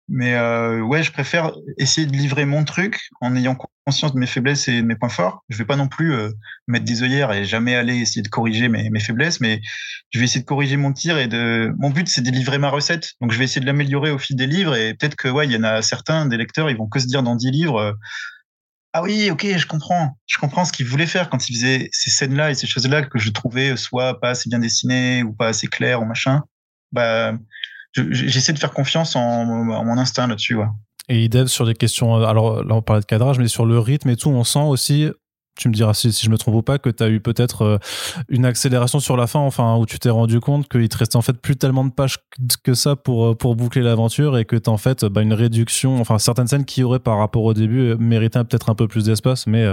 Mais 0.09 0.35
euh, 0.35 0.81
ouais, 0.81 1.01
je 1.01 1.11
préfère 1.11 1.53
essayer 1.77 2.05
de 2.05 2.11
livrer 2.11 2.45
mon 2.45 2.65
truc 2.65 3.09
en 3.21 3.35
ayant 3.35 3.55
conscience 3.85 4.13
de 4.13 4.19
mes 4.19 4.27
faiblesses 4.27 4.67
et 4.67 4.81
de 4.81 4.85
mes 4.85 4.95
points 4.95 5.09
forts. 5.09 5.43
Je 5.47 5.57
vais 5.57 5.65
pas 5.65 5.77
non 5.77 5.87
plus 5.87 6.13
euh, 6.13 6.29
mettre 6.67 6.83
des 6.83 7.03
œillères 7.03 7.31
et 7.31 7.45
jamais 7.45 7.75
aller 7.75 7.95
essayer 7.97 8.21
de 8.21 8.27
corriger 8.27 8.67
mes, 8.67 8.89
mes, 8.89 8.99
faiblesses, 8.99 9.39
mais 9.39 9.61
je 10.09 10.19
vais 10.19 10.25
essayer 10.25 10.41
de 10.41 10.45
corriger 10.45 10.75
mon 10.75 10.91
tir 10.91 11.17
et 11.17 11.27
de. 11.27 11.73
Mon 11.77 11.89
but, 11.89 12.07
c'est 12.09 12.21
de 12.21 12.31
livrer 12.31 12.57
ma 12.57 12.69
recette. 12.69 13.13
Donc, 13.21 13.31
je 13.31 13.37
vais 13.37 13.45
essayer 13.45 13.61
de 13.61 13.65
l'améliorer 13.65 14.11
au 14.11 14.17
fil 14.17 14.35
des 14.35 14.47
livres 14.47 14.75
et 14.75 14.93
peut-être 14.93 15.15
que 15.15 15.29
ouais, 15.29 15.45
il 15.45 15.51
y 15.51 15.57
en 15.57 15.63
a 15.63 15.81
certains 15.81 16.25
des 16.25 16.37
lecteurs, 16.37 16.69
ils 16.69 16.77
vont 16.77 16.87
que 16.87 16.99
se 16.99 17.07
dire 17.07 17.23
dans 17.23 17.35
10 17.35 17.51
livres. 17.51 17.79
Euh, 17.79 17.93
ah 18.91 19.01
oui, 19.01 19.31
ok, 19.31 19.45
je 19.57 19.65
comprends. 19.65 20.17
Je 20.27 20.37
comprends 20.37 20.65
ce 20.65 20.73
qu'il 20.73 20.85
voulait 20.85 21.07
faire 21.07 21.29
quand 21.29 21.49
il 21.49 21.55
faisait 21.55 21.89
ces 21.93 22.11
scènes-là 22.11 22.51
et 22.51 22.55
ces 22.55 22.67
choses-là 22.67 23.03
que 23.03 23.17
je 23.19 23.31
trouvais 23.31 23.75
soit 23.77 24.19
pas 24.19 24.31
assez 24.31 24.49
bien 24.49 24.59
dessinées 24.59 25.23
ou 25.23 25.33
pas 25.33 25.47
assez 25.47 25.67
claires 25.67 26.01
ou 26.01 26.05
machin. 26.05 26.43
Bah, 26.91 27.33
j'essaie 27.93 28.53
de 28.53 28.59
faire 28.59 28.71
confiance 28.71 29.15
en, 29.15 29.45
mon 29.45 29.97
instinct 29.97 30.27
là-dessus. 30.27 30.55
Ouais. 30.55 30.67
Et 31.09 31.23
idem 31.23 31.47
sur 31.47 31.65
des 31.65 31.73
questions. 31.73 32.17
Euh, 32.17 32.25
alors 32.25 32.63
là, 32.63 32.75
on 32.75 32.81
parlait 32.81 33.01
de 33.01 33.05
cadrage, 33.05 33.39
mais 33.39 33.47
sur 33.47 33.65
le 33.65 33.79
rythme 33.79 34.09
et 34.09 34.15
tout, 34.15 34.29
on 34.29 34.43
sent 34.43 34.59
aussi 34.59 35.09
tu 35.55 35.69
me 35.69 35.73
diras 35.73 35.93
si, 35.93 36.11
je 36.11 36.29
me 36.29 36.37
trompe 36.37 36.55
ou 36.55 36.61
pas, 36.61 36.79
que 36.79 36.89
tu 36.89 37.03
as 37.03 37.09
eu 37.09 37.19
peut-être 37.19 37.61
euh, 37.61 37.77
une 38.29 38.45
accélération 38.45 38.99
sur 38.99 39.17
la 39.17 39.27
fin, 39.27 39.39
enfin, 39.39 39.75
où 39.77 39.85
tu 39.85 39.99
t'es 39.99 40.09
rendu 40.09 40.39
compte 40.39 40.67
qu'il 40.67 40.87
te 40.89 40.97
restait 40.97 41.15
en 41.15 41.21
fait 41.21 41.33
plus 41.33 41.55
tellement 41.55 41.85
de 41.85 41.91
pages 41.91 42.17
que 42.63 42.73
ça 42.73 42.95
pour, 42.95 43.27
euh, 43.27 43.35
pour 43.35 43.55
boucler 43.55 43.81
l'aventure 43.81 44.37
et 44.37 44.45
que 44.45 44.55
tu 44.55 44.69
en 44.69 44.77
fait 44.77 45.05
bah, 45.05 45.21
une 45.21 45.33
réduction, 45.33 45.99
enfin, 46.01 46.17
certaines 46.17 46.47
scènes 46.47 46.65
qui 46.65 46.83
auraient 46.83 46.99
par 46.99 47.17
rapport 47.19 47.43
au 47.43 47.53
début 47.53 47.81
euh, 47.81 47.97
méritaient 47.97 48.43
peut-être 48.43 48.69
un 48.69 48.75
peu 48.75 48.87
plus 48.87 49.05
d'espace, 49.05 49.45
mais, 49.47 49.65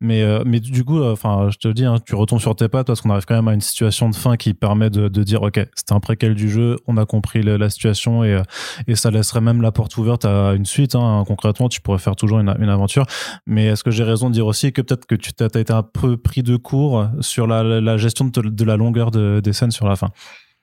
mais, 0.00 0.24
mais 0.44 0.60
du 0.60 0.84
coup, 0.84 1.02
enfin, 1.02 1.48
je 1.50 1.58
te 1.58 1.68
le 1.68 1.74
dis, 1.74 1.84
hein, 1.84 1.96
tu 2.04 2.14
retombes 2.14 2.40
sur 2.40 2.54
tes 2.54 2.68
pattes 2.68 2.86
parce 2.86 3.00
qu'on 3.00 3.10
arrive 3.10 3.24
quand 3.24 3.34
même 3.34 3.48
à 3.48 3.54
une 3.54 3.60
situation 3.60 4.08
de 4.08 4.14
fin 4.14 4.36
qui 4.36 4.54
permet 4.54 4.90
de, 4.90 5.08
dire, 5.08 5.42
OK, 5.42 5.58
c'était 5.74 5.92
un 5.92 6.00
préquel 6.00 6.34
du 6.34 6.48
jeu, 6.48 6.76
on 6.86 6.96
a 6.96 7.04
compris 7.04 7.42
la 7.42 7.68
situation 7.70 8.22
et, 8.22 8.40
et 8.86 8.94
ça 8.94 9.10
laisserait 9.10 9.40
même 9.40 9.60
la 9.62 9.72
porte 9.72 9.96
ouverte 9.96 10.24
à 10.24 10.52
une 10.54 10.66
suite. 10.66 10.94
Hein, 10.94 11.24
concrètement, 11.26 11.68
tu 11.68 11.80
pourrais 11.80 11.98
faire 11.98 12.16
toujours 12.16 12.38
une, 12.38 12.54
une 12.60 12.68
aventure. 12.68 13.06
Mais 13.46 13.66
est-ce 13.66 13.82
que 13.82 13.90
j'ai 13.90 14.04
raison 14.04 14.28
de 14.28 14.34
dire 14.34 14.46
aussi 14.46 14.72
que 14.72 14.82
peut-être 14.82 15.06
que 15.06 15.15
tu 15.16 15.32
t'as 15.32 15.46
été 15.46 15.72
un 15.72 15.82
peu 15.82 16.16
pris 16.16 16.42
de 16.42 16.56
court 16.56 17.08
sur 17.20 17.46
la, 17.46 17.96
gestion 17.96 18.26
de, 18.26 18.64
la 18.64 18.76
longueur 18.76 19.10
des 19.10 19.52
scènes 19.52 19.70
sur 19.70 19.88
la 19.88 19.96
fin. 19.96 20.10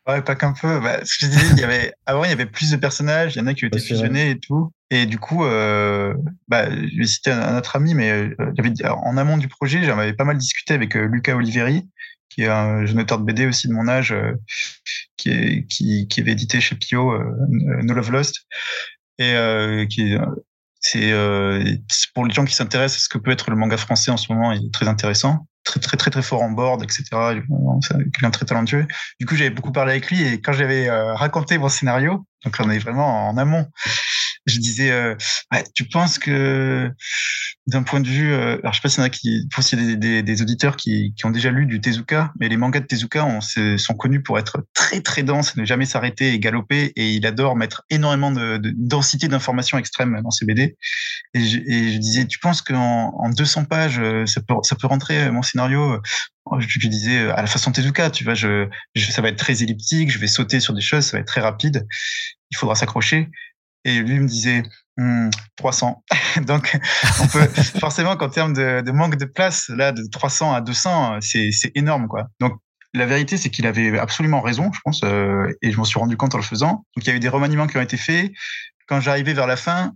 Ouais, 0.08 0.22
pas 0.22 0.36
qu'un 0.36 0.52
peu. 0.52 0.82
Bah, 0.82 1.00
je 1.04 1.26
disais, 1.26 1.46
il 1.54 1.60
y 1.60 1.64
avait, 1.64 1.94
avant, 2.06 2.26
il 2.26 2.30
y 2.30 2.34
avait 2.34 2.46
plus 2.46 2.72
de 2.72 2.78
personnages, 2.78 3.36
il 3.36 3.40
y 3.40 3.42
en 3.42 3.48
a 3.48 3.54
qui 3.54 3.64
ont 3.64 3.68
été 3.68 3.80
fusionnés 3.80 4.32
et 4.32 4.40
tout. 4.40 4.72
Et 4.90 5.06
du 5.06 5.18
coup, 5.18 5.46
euh, 5.46 6.14
bah, 6.48 6.70
je 6.70 6.98
vais 6.98 7.08
citer 7.08 7.32
un, 7.32 7.58
autre 7.58 7.76
ami, 7.78 7.94
mais 7.94 8.12
euh, 8.12 8.36
en 8.90 9.18
amont 9.18 9.38
du 9.38 9.48
projet, 9.48 9.84
j'en 9.84 9.98
avais 9.98 10.14
pas 10.14 10.26
mal 10.26 10.38
discuté 10.38 10.74
avec 10.74 10.98
euh, 10.98 11.08
Lucas 11.08 11.36
Oliveri, 11.36 11.88
qui 12.30 12.42
est 12.44 12.50
un 12.50 12.86
jeune 12.86 13.00
auteur 13.00 13.20
de 13.20 13.24
BD 13.24 13.46
aussi 13.46 13.68
de 13.68 13.74
mon 13.74 13.88
âge, 13.88 14.14
qui, 15.16 15.30
est, 15.30 15.68
qui, 15.68 16.08
qui 16.08 16.20
avait 16.20 16.34
édité 16.34 16.60
chez 16.60 16.76
Pio 16.76 17.18
No 17.50 17.94
Love 17.94 18.12
Lost, 18.12 18.48
et 19.20 19.88
qui 19.88 20.18
c'est 20.84 21.14
euh, 21.14 21.64
pour 22.14 22.26
les 22.26 22.34
gens 22.34 22.44
qui 22.44 22.54
s'intéressent 22.54 23.02
à 23.02 23.04
ce 23.06 23.10
que 23.10 23.18
peut 23.18 23.32
être 23.32 23.50
le 23.50 23.56
manga 23.56 23.78
français 23.78 24.12
en 24.12 24.18
ce 24.18 24.32
moment, 24.32 24.52
il 24.52 24.66
est 24.66 24.74
très 24.74 24.90
intéressant, 24.90 25.48
très 25.64 25.80
très 25.80 25.96
très 25.96 26.12
très 26.12 26.22
fort 26.22 26.42
en 26.42 26.52
board, 26.52 26.84
etc. 26.84 27.06
C'est 27.82 27.96
quelqu'un 28.12 28.32
très 28.32 28.46
talentueux. 28.46 28.86
Du 29.18 29.26
coup, 29.26 29.36
j'avais 29.36 29.50
beaucoup 29.50 29.72
parlé 29.72 29.94
avec 29.94 30.12
lui 30.12 30.22
et 30.22 30.42
quand 30.42 30.52
j'avais 30.52 30.90
euh, 30.90 31.14
raconté 31.14 31.58
mon 31.58 31.70
scénario, 31.70 32.28
donc 32.44 32.58
on 32.60 32.70
est 32.70 32.80
vraiment 32.80 33.30
en 33.30 33.38
amont, 33.38 33.66
je 34.46 34.60
disais, 34.60 34.92
euh, 34.92 35.16
tu 35.74 35.86
penses 35.86 36.20
que 36.20 36.92
d'un 37.66 37.84
point 37.84 38.02
de 38.02 38.08
vue, 38.08 38.34
euh, 38.34 38.58
alors 38.62 38.74
je 38.74 38.80
sais 38.80 38.82
pas 38.82 38.90
s'il 38.90 39.00
y 39.00 39.04
en 39.04 39.06
a 39.06 39.10
qui, 39.10 40.24
des, 40.24 40.42
auditeurs 40.42 40.76
qui, 40.76 41.14
ont 41.24 41.30
déjà 41.30 41.50
lu 41.50 41.66
du 41.66 41.80
Tezuka, 41.80 42.34
mais 42.40 42.50
les 42.50 42.58
mangas 42.58 42.82
de 42.82 42.86
Tezuka 42.86 43.26
on, 43.26 43.40
sont 43.42 43.94
connus 43.94 44.22
pour 44.22 44.38
être 44.38 44.66
très 44.74 45.00
très 45.00 45.24
denses, 45.24 45.56
ne 45.56 45.64
jamais 45.64 45.86
s'arrêter 45.86 46.34
et 46.34 46.40
galoper, 46.40 46.92
et 46.96 47.12
il 47.12 47.26
adore 47.26 47.56
mettre 47.56 47.84
énormément 47.90 48.32
de, 48.32 48.58
de 48.58 48.74
densité 48.76 49.30
d'informations 49.30 49.78
extrêmes 49.78 50.20
dans 50.22 50.32
ses 50.32 50.46
BD. 50.46 50.76
Et 51.34 51.40
je, 51.40 51.98
disais, 51.98 52.26
tu 52.26 52.40
penses 52.40 52.62
qu'en 52.62 53.14
en 53.18 53.30
200 53.30 53.66
pages, 53.66 54.00
euh, 54.00 54.26
ça 54.26 54.42
peut, 54.42 54.88
rentrer 54.88 55.32
mon 55.32 55.42
scénario? 55.42 56.02
Je, 56.60 56.68
je 56.68 56.88
disais 56.90 57.32
à 57.32 57.42
la 57.42 57.48
façon 57.48 57.72
Tezuka, 57.72 58.10
tu 58.10 58.26
vois, 58.26 58.36
ça 58.36 59.22
va 59.22 59.30
être 59.30 59.38
très 59.38 59.64
elliptique, 59.64 60.12
je 60.12 60.20
vais 60.20 60.28
sauter 60.28 60.60
sur 60.60 60.74
des 60.74 60.82
choses, 60.82 61.06
ça 61.06 61.18
va 61.18 61.22
être 61.22 61.28
très 61.28 61.40
rapide, 61.40 61.88
il 62.52 62.58
faudra 62.58 62.76
s'accrocher. 62.76 63.30
Et 63.86 64.00
lui 64.00 64.20
me 64.20 64.28
disait 64.28 64.64
300. 65.58 66.04
Hmm, 66.38 66.42
Donc, 66.46 66.78
on 67.22 67.28
peut 67.28 67.48
forcément 67.80 68.16
qu'en 68.16 68.30
termes 68.30 68.54
de, 68.54 68.82
de, 68.82 68.92
manque 68.92 69.18
de 69.18 69.26
place, 69.26 69.70
là, 69.70 69.92
de 69.92 70.04
300 70.12 70.54
à 70.54 70.62
200, 70.62 71.20
c'est 71.22 71.72
énorme, 71.76 72.08
quoi. 72.08 72.28
Donc, 72.40 72.60
la 72.94 73.06
vérité, 73.06 73.38
c'est 73.38 73.50
qu'il 73.50 73.66
avait 73.66 73.98
absolument 73.98 74.42
raison, 74.42 74.72
je 74.72 74.80
pense, 74.84 75.02
euh, 75.04 75.52
et 75.62 75.72
je 75.72 75.78
m'en 75.78 75.84
suis 75.84 76.00
rendu 76.00 76.16
compte 76.16 76.36
en 76.36 76.38
le 76.38 76.44
faisant. 76.44 76.86
Donc, 76.96 77.06
il 77.06 77.08
y 77.08 77.12
a 77.12 77.16
eu 77.16 77.20
des 77.20 77.30
remaniements 77.30 77.68
qui 77.68 77.78
ont 77.78 77.82
été 77.82 77.98
faits. 77.98 78.32
Quand 78.88 79.00
j'arrivais 79.00 79.34
vers 79.34 79.48
la 79.48 79.56
fin, 79.56 79.94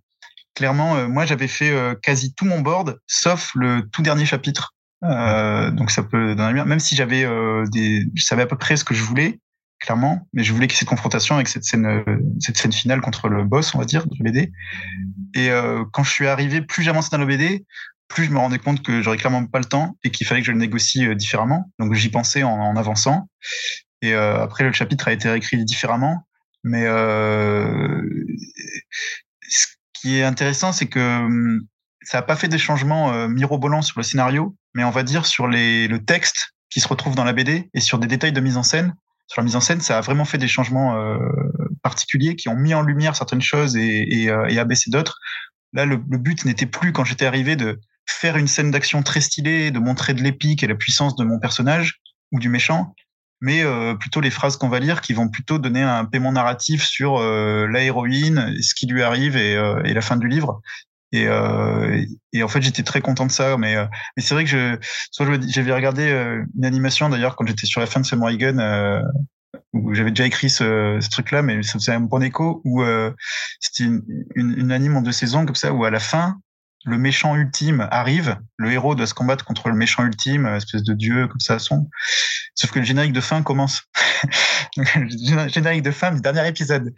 clairement, 0.55 0.95
euh, 0.95 1.07
moi, 1.07 1.25
j'avais 1.25 1.47
fait 1.47 1.69
euh, 1.69 1.93
quasi 1.93 2.33
tout 2.33 2.45
mon 2.45 2.61
board, 2.61 2.99
sauf 3.05 3.51
le 3.53 3.87
tout 3.91 4.01
dernier 4.01 4.25
chapitre. 4.25 4.73
donc, 5.03 5.91
ça 5.91 6.01
peut, 6.01 6.33
même 6.33 6.79
si 6.79 6.95
j'avais 6.95 7.23
des, 7.69 8.07
je 8.15 8.23
savais 8.23 8.41
à 8.41 8.47
peu 8.47 8.57
près 8.57 8.77
ce 8.77 8.83
que 8.83 8.95
je 8.95 9.03
voulais, 9.03 9.39
clairement, 9.79 10.27
mais 10.33 10.43
je 10.43 10.53
voulais 10.53 10.67
qu'il 10.67 10.75
y 10.75 10.77
ait 10.77 10.79
cette 10.79 10.87
confrontation 10.87 11.35
avec 11.35 11.47
cette 11.47 11.63
scène, 11.63 11.85
euh, 11.85 12.71
finale 12.71 13.01
contre 13.01 13.29
le 13.29 13.43
boss, 13.43 13.75
on 13.75 13.79
va 13.79 13.85
dire, 13.85 14.05
de 14.07 14.15
l'OBD. 14.19 14.51
Et 15.35 15.49
euh, 15.51 15.83
quand 15.91 16.03
je 16.03 16.11
suis 16.11 16.27
arrivé, 16.27 16.61
plus 16.61 16.83
j'avançais 16.83 17.09
dans 17.11 17.19
l'OBD, 17.19 17.63
plus 18.07 18.23
je 18.25 18.31
me 18.31 18.37
rendais 18.37 18.59
compte 18.59 18.81
que 18.83 19.01
j'aurais 19.01 19.17
clairement 19.17 19.45
pas 19.45 19.59
le 19.59 19.65
temps 19.65 19.97
et 20.03 20.11
qu'il 20.11 20.25
fallait 20.25 20.41
que 20.41 20.47
je 20.47 20.51
le 20.51 20.57
négocie 20.57 21.05
euh, 21.05 21.15
différemment. 21.15 21.71
Donc 21.79 21.93
j'y 21.93 22.09
pensais 22.09 22.43
en, 22.43 22.75
avançant. 22.75 23.29
Et 24.01 24.13
après, 24.13 24.63
le 24.63 24.71
chapitre 24.73 25.07
a 25.07 25.11
été 25.11 25.27
réécrit 25.27 25.65
différemment. 25.65 26.27
Mais 26.63 26.83
ce 26.83 28.05
qui 29.93 30.17
est 30.17 30.23
intéressant, 30.23 30.71
c'est 30.71 30.85
que 30.85 30.99
hum, 30.99 31.61
ça 32.03 32.19
n'a 32.19 32.21
pas 32.21 32.35
fait 32.35 32.47
des 32.47 32.59
changements 32.59 33.27
mirobolants 33.27 33.81
sur 33.81 33.99
le 33.99 34.03
scénario, 34.03 34.55
mais 34.75 34.83
on 34.83 34.91
va 34.91 35.01
dire 35.01 35.25
sur 35.25 35.47
le 35.47 35.97
texte 35.97 36.53
qui 36.69 36.79
se 36.79 36.87
retrouve 36.87 37.15
dans 37.15 37.23
la 37.23 37.33
BD 37.33 37.71
et 37.73 37.79
sur 37.79 37.97
des 37.97 38.05
détails 38.05 38.33
de 38.33 38.39
mise 38.39 38.57
en 38.57 38.61
scène 38.61 38.93
sur 39.27 39.41
la 39.41 39.45
mise 39.45 39.55
en 39.55 39.61
scène, 39.61 39.81
ça 39.81 39.97
a 39.97 40.01
vraiment 40.01 40.25
fait 40.25 40.37
des 40.37 40.47
changements 40.47 40.95
euh, 40.95 41.17
particuliers 41.83 42.35
qui 42.35 42.49
ont 42.49 42.55
mis 42.55 42.73
en 42.73 42.81
lumière 42.81 43.15
certaines 43.15 43.41
choses 43.41 43.75
et, 43.75 44.29
euh, 44.29 44.59
abaissé 44.59 44.89
d'autres. 44.89 45.19
Là, 45.73 45.85
le, 45.85 45.97
but 45.97 46.45
n'était 46.45 46.65
plus, 46.65 46.93
quand 46.93 47.03
j'étais 47.03 47.25
arrivé, 47.25 47.57
de 47.57 47.79
faire 48.05 48.37
une 48.37 48.47
scène 48.47 48.71
d'action 48.71 49.03
très 49.03 49.19
stylée, 49.19 49.69
de 49.69 49.79
montrer 49.79 50.13
de 50.13 50.23
l'épique 50.23 50.63
et 50.63 50.67
la 50.67 50.75
puissance 50.75 51.15
de 51.17 51.25
mon 51.25 51.39
personnage 51.39 51.99
ou 52.31 52.39
du 52.39 52.47
méchant, 52.47 52.95
mais 53.41 53.63
euh, 53.63 53.95
plutôt 53.95 54.21
les 54.21 54.31
phrases 54.31 54.55
qu'on 54.55 54.69
va 54.69 54.79
lire 54.79 55.01
qui 55.01 55.11
vont 55.11 55.27
plutôt 55.27 55.59
donner 55.59 55.83
un 55.83 56.05
paiement 56.05 56.31
narratif 56.31 56.83
sur 56.83 57.19
la 57.19 57.81
héroïne, 57.81 58.55
ce 58.61 58.73
qui 58.73 58.87
lui 58.87 59.03
arrive 59.03 59.35
et, 59.35 59.55
la 59.93 60.01
fin 60.01 60.15
du 60.15 60.29
livre. 60.29 60.61
Et, 61.11 61.25
euh, 61.27 62.05
et 62.33 62.43
en 62.43 62.47
fait, 62.47 62.61
j'étais 62.61 62.83
très 62.83 63.01
content 63.01 63.25
de 63.25 63.31
ça. 63.31 63.57
Mais, 63.57 63.75
euh, 63.75 63.85
mais 64.15 64.23
c'est 64.23 64.33
vrai 64.33 64.43
que 64.43 64.49
je, 64.49 64.77
soit 65.11 65.27
j'avais 65.47 65.73
regardé 65.73 66.09
euh, 66.09 66.43
une 66.57 66.65
animation 66.65 67.09
d'ailleurs 67.09 67.35
quand 67.35 67.47
j'étais 67.47 67.65
sur 67.65 67.79
la 67.79 67.87
fin 67.87 67.99
de 67.99 68.05
Samurai 68.05 68.37
Gun, 68.37 68.59
euh, 68.59 69.01
où 69.73 69.93
j'avais 69.93 70.11
déjà 70.11 70.25
écrit 70.25 70.49
ce, 70.49 70.97
ce 70.99 71.09
truc-là, 71.09 71.41
mais 71.41 71.63
ça 71.63 71.73
faisait 71.73 71.93
un 71.93 72.01
bon 72.01 72.21
écho, 72.21 72.61
où 72.65 72.81
euh, 72.83 73.11
c'était 73.59 73.85
une, 73.85 74.03
une, 74.35 74.53
une, 74.57 74.71
anime 74.71 74.97
en 74.97 75.01
deux 75.01 75.11
saisons 75.11 75.45
comme 75.45 75.55
ça, 75.55 75.73
où 75.73 75.85
à 75.85 75.91
la 75.91 75.99
fin, 75.99 76.39
le 76.85 76.97
méchant 76.97 77.35
ultime 77.35 77.87
arrive, 77.91 78.37
le 78.57 78.71
héros 78.71 78.95
doit 78.95 79.07
se 79.07 79.13
combattre 79.13 79.43
contre 79.45 79.69
le 79.69 79.75
méchant 79.75 80.05
ultime, 80.05 80.45
espèce 80.47 80.83
de 80.83 80.93
dieu 80.93 81.27
comme 81.27 81.39
ça 81.39 81.59
son. 81.59 81.89
Sauf 82.55 82.71
que 82.71 82.79
le 82.79 82.85
générique 82.85 83.13
de 83.13 83.21
fin 83.21 83.43
commence. 83.43 83.83
le 84.77 85.47
générique 85.49 85.83
de 85.83 85.91
fin 85.91 86.11
du 86.11 86.21
dernier 86.21 86.47
épisode 86.47 86.93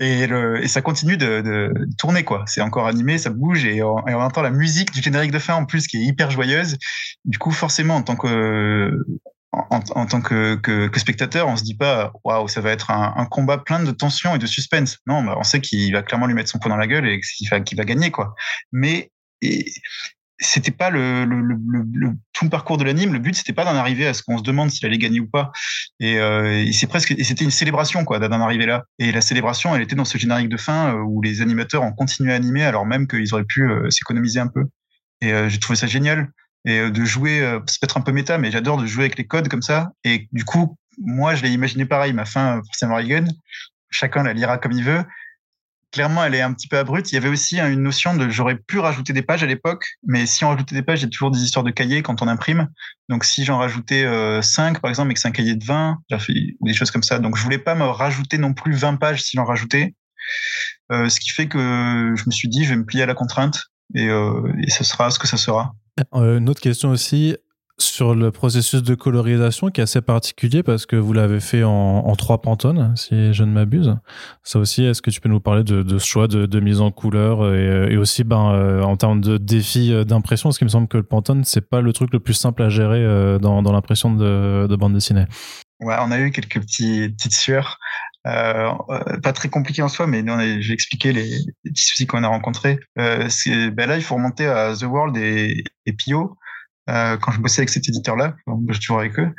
et, 0.00 0.26
le, 0.26 0.64
et 0.64 0.68
ça 0.68 0.80
continue 0.80 1.18
de, 1.18 1.42
de 1.42 1.72
tourner 1.98 2.24
quoi. 2.24 2.44
C'est 2.46 2.62
encore 2.62 2.86
animé, 2.86 3.18
ça 3.18 3.30
bouge 3.30 3.66
et 3.66 3.82
on, 3.82 3.96
entend 3.98 4.40
la 4.42 4.50
musique 4.50 4.90
du 4.92 5.02
générique 5.02 5.30
de 5.30 5.38
fin 5.38 5.54
en 5.54 5.66
plus 5.66 5.86
qui 5.86 5.98
est 5.98 6.04
hyper 6.04 6.30
joyeuse. 6.30 6.78
Du 7.26 7.38
coup, 7.38 7.50
forcément, 7.52 7.96
en 7.96 8.02
tant 8.02 8.16
que 8.16 8.98
en, 9.52 10.06
tant 10.06 10.20
que, 10.20 10.54
que, 10.54 10.86
que, 10.86 11.00
spectateur, 11.00 11.48
on 11.48 11.56
se 11.56 11.64
dit 11.64 11.74
pas 11.74 12.12
waouh, 12.24 12.46
ça 12.48 12.60
va 12.60 12.70
être 12.70 12.90
un, 12.92 13.26
combat 13.26 13.58
plein 13.58 13.82
de 13.82 13.90
tension 13.90 14.34
et 14.34 14.38
de 14.38 14.46
suspense. 14.46 14.98
Non, 15.06 15.22
bah, 15.22 15.34
on 15.38 15.42
sait 15.42 15.60
qu'il 15.60 15.92
va 15.92 16.02
clairement 16.02 16.26
lui 16.26 16.34
mettre 16.34 16.48
son 16.48 16.58
poing 16.58 16.70
dans 16.70 16.76
la 16.76 16.86
gueule 16.86 17.06
et 17.06 17.20
qu'il 17.20 17.48
va, 17.48 17.60
qu'il 17.60 17.76
va 17.76 17.84
gagner 17.84 18.10
quoi. 18.10 18.34
Mais 18.72 19.10
c'était 20.40 20.70
pas 20.70 20.90
le, 20.90 21.24
le, 21.24 21.40
le, 21.40 21.84
le, 21.92 22.12
tout 22.32 22.44
le 22.44 22.50
parcours 22.50 22.78
de 22.78 22.84
l'anime. 22.84 23.12
Le 23.12 23.18
but, 23.18 23.34
c'était 23.34 23.52
pas 23.52 23.64
d'en 23.64 23.74
arriver 23.74 24.06
à 24.06 24.14
ce 24.14 24.22
qu'on 24.22 24.38
se 24.38 24.42
demande 24.42 24.70
s'il 24.70 24.86
allait 24.86 24.98
gagner 24.98 25.20
ou 25.20 25.28
pas. 25.28 25.52
Et, 26.00 26.18
euh, 26.18 26.64
c'est 26.72 26.86
presque, 26.86 27.12
et 27.12 27.24
c'était 27.24 27.44
une 27.44 27.50
célébration 27.50 28.04
quoi 28.04 28.18
d'en 28.18 28.40
arriver 28.40 28.66
là. 28.66 28.84
Et 28.98 29.12
la 29.12 29.20
célébration, 29.20 29.74
elle 29.76 29.82
était 29.82 29.96
dans 29.96 30.06
ce 30.06 30.16
générique 30.18 30.48
de 30.48 30.56
fin 30.56 30.94
euh, 30.94 31.02
où 31.02 31.20
les 31.20 31.42
animateurs 31.42 31.82
ont 31.82 31.92
continué 31.92 32.32
à 32.32 32.36
animer 32.36 32.64
alors 32.64 32.86
même 32.86 33.06
qu'ils 33.06 33.32
auraient 33.34 33.44
pu 33.44 33.70
euh, 33.70 33.90
s'économiser 33.90 34.40
un 34.40 34.48
peu. 34.48 34.64
Et 35.20 35.32
euh, 35.32 35.48
j'ai 35.48 35.58
trouvé 35.58 35.76
ça 35.76 35.86
génial. 35.86 36.28
Et 36.66 36.90
de 36.90 37.04
jouer, 37.06 37.40
c'est 37.66 37.80
peut-être 37.80 37.96
un 37.96 38.02
peu 38.02 38.12
méta, 38.12 38.36
mais 38.36 38.50
j'adore 38.50 38.76
de 38.76 38.84
jouer 38.84 39.04
avec 39.04 39.16
les 39.16 39.26
codes 39.26 39.48
comme 39.48 39.62
ça. 39.62 39.92
Et 40.04 40.28
du 40.32 40.44
coup, 40.44 40.76
moi, 40.98 41.34
je 41.34 41.42
l'ai 41.42 41.48
imaginé 41.48 41.86
pareil. 41.86 42.12
Ma 42.12 42.26
fin 42.26 42.56
pour 42.56 42.74
Samurai 42.74 43.06
Gun, 43.06 43.24
chacun 43.88 44.22
la 44.24 44.34
lira 44.34 44.58
comme 44.58 44.72
il 44.72 44.84
veut 44.84 45.02
clairement, 45.90 46.24
elle 46.24 46.34
est 46.34 46.40
un 46.40 46.52
petit 46.52 46.68
peu 46.68 46.78
abrupte. 46.78 47.10
Il 47.12 47.14
y 47.14 47.18
avait 47.18 47.28
aussi 47.28 47.58
une 47.58 47.82
notion 47.82 48.14
de 48.16 48.28
j'aurais 48.28 48.56
pu 48.56 48.78
rajouter 48.78 49.12
des 49.12 49.22
pages 49.22 49.42
à 49.42 49.46
l'époque, 49.46 49.86
mais 50.06 50.26
si 50.26 50.44
on 50.44 50.48
rajoutait 50.48 50.74
des 50.74 50.82
pages, 50.82 51.00
il 51.00 51.04
y 51.04 51.06
a 51.06 51.10
toujours 51.10 51.30
des 51.30 51.42
histoires 51.42 51.64
de 51.64 51.70
cahiers 51.70 52.02
quand 52.02 52.22
on 52.22 52.28
imprime. 52.28 52.68
Donc 53.08 53.24
si 53.24 53.44
j'en 53.44 53.58
rajoutais 53.58 54.04
euh, 54.04 54.42
5, 54.42 54.80
par 54.80 54.88
exemple, 54.88 55.10
et 55.10 55.14
que 55.14 55.20
c'est 55.20 55.28
un 55.28 55.32
cahier 55.32 55.56
de 55.56 55.64
20, 55.64 55.98
ou 56.60 56.66
des 56.66 56.74
choses 56.74 56.90
comme 56.90 57.02
ça. 57.02 57.18
Donc 57.18 57.36
je 57.36 57.42
voulais 57.42 57.58
pas 57.58 57.74
me 57.74 57.84
rajouter 57.84 58.38
non 58.38 58.54
plus 58.54 58.72
20 58.72 58.96
pages 58.96 59.22
si 59.22 59.36
j'en 59.36 59.44
rajoutais. 59.44 59.94
Euh, 60.92 61.08
ce 61.08 61.20
qui 61.20 61.30
fait 61.30 61.46
que 61.46 62.14
je 62.16 62.22
me 62.26 62.30
suis 62.30 62.48
dit, 62.48 62.64
je 62.64 62.70
vais 62.70 62.76
me 62.76 62.84
plier 62.84 63.02
à 63.02 63.06
la 63.06 63.14
contrainte 63.14 63.64
et, 63.94 64.08
euh, 64.08 64.52
et 64.62 64.70
ce 64.70 64.84
sera 64.84 65.10
ce 65.10 65.18
que 65.18 65.26
ça 65.26 65.36
sera. 65.36 65.74
Euh, 66.14 66.38
une 66.38 66.48
autre 66.48 66.60
question 66.60 66.90
aussi, 66.90 67.36
sur 67.82 68.14
le 68.14 68.30
processus 68.30 68.82
de 68.82 68.94
colorisation 68.94 69.68
qui 69.68 69.80
est 69.80 69.84
assez 69.84 70.00
particulier 70.00 70.62
parce 70.62 70.86
que 70.86 70.96
vous 70.96 71.12
l'avez 71.12 71.40
fait 71.40 71.64
en, 71.64 72.14
trois 72.16 72.40
pantones, 72.40 72.94
si 72.96 73.32
je 73.32 73.44
ne 73.44 73.52
m'abuse. 73.52 73.96
Ça 74.42 74.58
aussi, 74.58 74.84
est-ce 74.84 75.02
que 75.02 75.10
tu 75.10 75.20
peux 75.20 75.28
nous 75.28 75.40
parler 75.40 75.64
de, 75.64 75.98
ce 75.98 76.06
choix 76.06 76.28
de, 76.28 76.60
mise 76.60 76.80
en 76.80 76.90
couleur 76.90 77.54
et, 77.54 77.96
aussi 77.96 78.24
ben, 78.24 78.52
euh, 78.52 78.82
en 78.82 78.96
termes 78.96 79.20
de 79.20 79.38
défi 79.38 79.92
euh, 79.92 80.04
d'impression 80.04 80.48
Parce 80.48 80.58
qu'il 80.58 80.66
me 80.66 80.70
semble 80.70 80.88
que 80.88 80.96
le 80.96 81.02
pantone, 81.02 81.44
c'est 81.44 81.68
pas 81.68 81.80
le 81.80 81.92
truc 81.92 82.12
le 82.12 82.20
plus 82.20 82.34
simple 82.34 82.62
à 82.62 82.68
gérer 82.68 83.02
euh, 83.02 83.38
dans, 83.38 83.60
l'impression 83.72 84.14
de, 84.14 84.76
bande 84.76 84.94
dessinée. 84.94 85.24
Ouais, 85.80 85.96
on 86.00 86.10
a 86.10 86.18
eu 86.18 86.30
quelques 86.30 86.60
petits, 86.60 87.08
petites 87.08 87.34
sueurs. 87.34 87.78
pas 88.24 89.32
très 89.34 89.48
compliqué 89.48 89.82
en 89.82 89.88
soi, 89.88 90.06
mais 90.06 90.22
j'ai 90.60 90.74
expliqué 90.74 91.12
les, 91.12 91.30
petits 91.64 91.84
soucis 91.84 92.06
qu'on 92.06 92.24
a 92.24 92.28
rencontrés. 92.28 92.78
ben 92.96 93.26
là, 93.76 93.96
il 93.96 94.02
faut 94.02 94.16
remonter 94.16 94.46
à 94.46 94.74
The 94.74 94.84
World 94.84 95.16
et 95.16 95.64
Pio. 95.96 96.36
Euh, 96.90 97.16
quand 97.16 97.32
je 97.32 97.40
bossais 97.40 97.60
avec 97.60 97.70
cet 97.70 97.88
éditeur-là, 97.88 98.34
je 98.46 98.72
suis 98.72 98.80
toujours 98.80 99.00
avec 99.00 99.18
eux, 99.18 99.32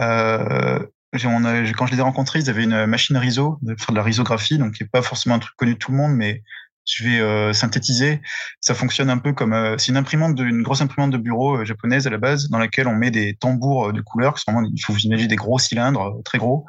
euh, 0.00 0.78
quand 1.12 1.86
je 1.86 1.92
les 1.92 1.98
ai 1.98 2.02
rencontrés, 2.02 2.40
ils 2.40 2.50
avaient 2.50 2.64
une 2.64 2.86
machine 2.86 3.16
de 3.16 3.76
faire 3.78 3.90
de 3.90 3.96
la 3.96 4.02
risographie, 4.02 4.58
donc 4.58 4.72
qui 4.74 4.82
n'est 4.82 4.88
pas 4.88 5.02
forcément 5.02 5.36
un 5.36 5.38
truc 5.38 5.54
connu 5.56 5.74
de 5.74 5.78
tout 5.78 5.92
le 5.92 5.96
monde, 5.96 6.12
mais 6.14 6.42
je 6.84 7.04
vais 7.04 7.20
euh, 7.20 7.52
synthétiser. 7.52 8.20
Ça 8.60 8.74
fonctionne 8.74 9.08
un 9.10 9.18
peu 9.18 9.32
comme 9.32 9.76
c'est 9.78 9.88
une 9.88 9.96
imprimante, 9.96 10.38
une 10.40 10.62
grosse 10.62 10.80
imprimante 10.80 11.12
de 11.12 11.18
bureau 11.18 11.64
japonaise 11.64 12.06
à 12.06 12.10
la 12.10 12.18
base, 12.18 12.48
dans 12.50 12.58
laquelle 12.58 12.88
on 12.88 12.94
met 12.94 13.10
des 13.10 13.36
tambours 13.36 13.92
de 13.92 14.00
couleurs. 14.00 14.36
Vraiment, 14.46 14.68
il 14.68 14.80
faut 14.80 14.92
vous 14.92 15.00
imaginer 15.00 15.28
des 15.28 15.36
gros 15.36 15.58
cylindres 15.58 16.20
très 16.24 16.38
gros. 16.38 16.66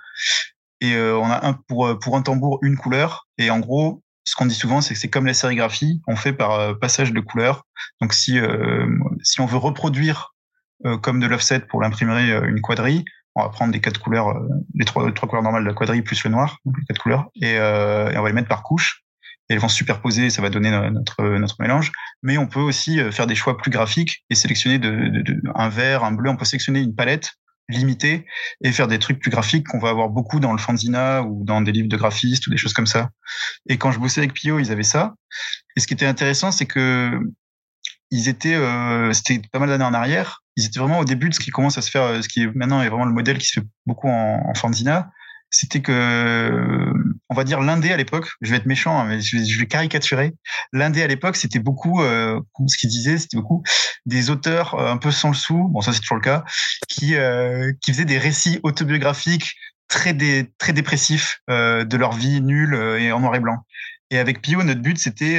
Et 0.81 0.95
on 0.95 1.25
a 1.25 1.45
un 1.45 1.53
pour 1.67 1.97
pour 1.99 2.15
un 2.15 2.21
tambour 2.21 2.59
une 2.61 2.77
couleur. 2.77 3.27
Et 3.37 3.49
en 3.49 3.59
gros, 3.59 4.03
ce 4.25 4.35
qu'on 4.35 4.47
dit 4.47 4.55
souvent, 4.55 4.81
c'est 4.81 4.93
que 4.93 4.99
c'est 4.99 5.09
comme 5.09 5.25
la 5.25 5.33
sérigraphie, 5.33 6.01
on 6.07 6.15
fait 6.15 6.33
par 6.33 6.51
euh, 6.53 6.73
passage 6.73 7.13
de 7.13 7.19
couleurs. 7.19 7.65
Donc 8.01 8.13
si 8.13 8.39
euh, 8.39 8.87
si 9.21 9.39
on 9.39 9.45
veut 9.45 9.57
reproduire 9.57 10.33
euh, 10.85 10.97
comme 10.97 11.19
de 11.19 11.27
l'offset 11.27 11.59
pour 11.59 11.81
l'imprimerie 11.81 12.31
une 12.31 12.61
quadrille, 12.61 13.05
on 13.35 13.43
va 13.43 13.49
prendre 13.49 13.73
les 13.73 13.81
quatre 13.81 13.99
couleurs, 13.99 14.33
les 14.73 14.85
trois, 14.85 15.11
trois 15.11 15.29
couleurs 15.29 15.43
normales 15.43 15.63
de 15.63 15.69
la 15.69 15.75
quadrille 15.75 16.01
plus 16.01 16.23
le 16.23 16.31
noir, 16.31 16.57
donc 16.65 16.77
les 16.77 16.85
quatre 16.85 17.01
couleurs, 17.01 17.25
et, 17.35 17.59
on 17.59 18.21
va 18.21 18.27
les 18.27 18.33
mettre 18.33 18.47
par 18.47 18.63
couche. 18.63 19.01
Et 19.47 19.53
elles 19.53 19.59
vont 19.59 19.67
se 19.67 19.75
superposer, 19.75 20.31
ça 20.31 20.41
va 20.41 20.49
donner 20.49 20.71
notre 20.89 21.21
notre 21.37 21.57
mélange. 21.59 21.91
Mais 22.23 22.37
on 22.37 22.47
peut 22.47 22.61
aussi 22.61 22.99
faire 23.11 23.27
des 23.27 23.35
choix 23.35 23.57
plus 23.57 23.69
graphiques 23.69 24.23
et 24.29 24.35
sélectionner 24.35 24.79
de, 24.79 24.89
de 25.09 25.41
un 25.53 25.69
vert, 25.69 26.03
un 26.03 26.13
bleu. 26.13 26.29
On 26.29 26.37
peut 26.37 26.45
sélectionner 26.45 26.79
une 26.79 26.95
palette 26.95 27.33
limiter 27.69 28.25
et 28.61 28.71
faire 28.71 28.87
des 28.87 28.99
trucs 28.99 29.19
plus 29.19 29.31
graphiques 29.31 29.67
qu'on 29.67 29.79
va 29.79 29.89
avoir 29.89 30.09
beaucoup 30.09 30.39
dans 30.39 30.51
le 30.51 30.57
fanzina 30.57 31.23
ou 31.23 31.43
dans 31.43 31.61
des 31.61 31.71
livres 31.71 31.89
de 31.89 31.97
graphistes 31.97 32.45
ou 32.47 32.51
des 32.51 32.57
choses 32.57 32.73
comme 32.73 32.85
ça. 32.85 33.09
Et 33.67 33.77
quand 33.77 33.91
je 33.91 33.99
bossais 33.99 34.21
avec 34.21 34.33
Pio, 34.33 34.59
ils 34.59 34.71
avaient 34.71 34.83
ça. 34.83 35.15
Et 35.75 35.79
ce 35.79 35.87
qui 35.87 35.93
était 35.93 36.05
intéressant, 36.05 36.51
c'est 36.51 36.65
que 36.65 37.19
ils 38.11 38.29
étaient, 38.29 38.55
euh, 38.55 39.11
c'était 39.13 39.41
pas 39.51 39.59
mal 39.59 39.69
d'années 39.69 39.83
en 39.83 39.93
arrière. 39.93 40.43
Ils 40.55 40.65
étaient 40.65 40.79
vraiment 40.79 40.99
au 40.99 41.05
début 41.05 41.29
de 41.29 41.33
ce 41.33 41.39
qui 41.39 41.49
commence 41.49 41.77
à 41.77 41.81
se 41.81 41.89
faire, 41.89 42.23
ce 42.23 42.29
qui 42.29 42.43
est 42.43 42.55
maintenant 42.55 42.81
est 42.81 42.89
vraiment 42.89 43.05
le 43.05 43.13
modèle 43.13 43.37
qui 43.39 43.47
se 43.47 43.59
fait 43.59 43.65
beaucoup 43.85 44.07
en, 44.07 44.43
en 44.47 44.53
fanzina 44.53 45.11
c'était 45.49 45.81
que, 45.81 46.93
on 47.29 47.35
va 47.35 47.43
dire 47.43 47.61
l'indé 47.61 47.91
à 47.91 47.97
l'époque, 47.97 48.27
je 48.41 48.51
vais 48.51 48.57
être 48.57 48.65
méchant, 48.65 48.99
hein, 48.99 49.05
mais 49.05 49.21
je 49.21 49.59
vais, 49.59 49.67
caricaturer. 49.67 50.33
L'indé 50.73 51.01
à 51.01 51.07
l'époque, 51.07 51.35
c'était 51.35 51.59
beaucoup, 51.59 52.01
euh, 52.01 52.39
ce 52.67 52.77
qu'il 52.77 52.89
disait, 52.89 53.17
c'était 53.17 53.37
beaucoup 53.37 53.63
des 54.05 54.29
auteurs 54.29 54.75
euh, 54.75 54.91
un 54.91 54.97
peu 54.97 55.11
sans 55.11 55.29
le 55.29 55.35
sou, 55.35 55.69
bon 55.69 55.81
ça 55.81 55.93
c'est 55.93 55.99
toujours 55.99 56.17
le 56.17 56.21
cas, 56.21 56.43
qui 56.87 57.15
euh, 57.15 57.71
qui 57.81 57.91
faisaient 57.91 58.05
des 58.05 58.17
récits 58.17 58.59
autobiographiques 58.63 59.55
très 59.87 60.13
dé, 60.13 60.51
très 60.57 60.73
dépressifs 60.73 61.41
de 61.47 61.97
leur 61.97 62.13
vie 62.13 62.41
nulle 62.41 62.73
et 62.99 63.11
en 63.11 63.19
noir 63.19 63.35
et 63.35 63.39
blanc. 63.39 63.57
Et 64.11 64.17
avec 64.17 64.41
Pio, 64.41 64.63
notre 64.63 64.81
but, 64.81 64.97
c'était 64.97 65.35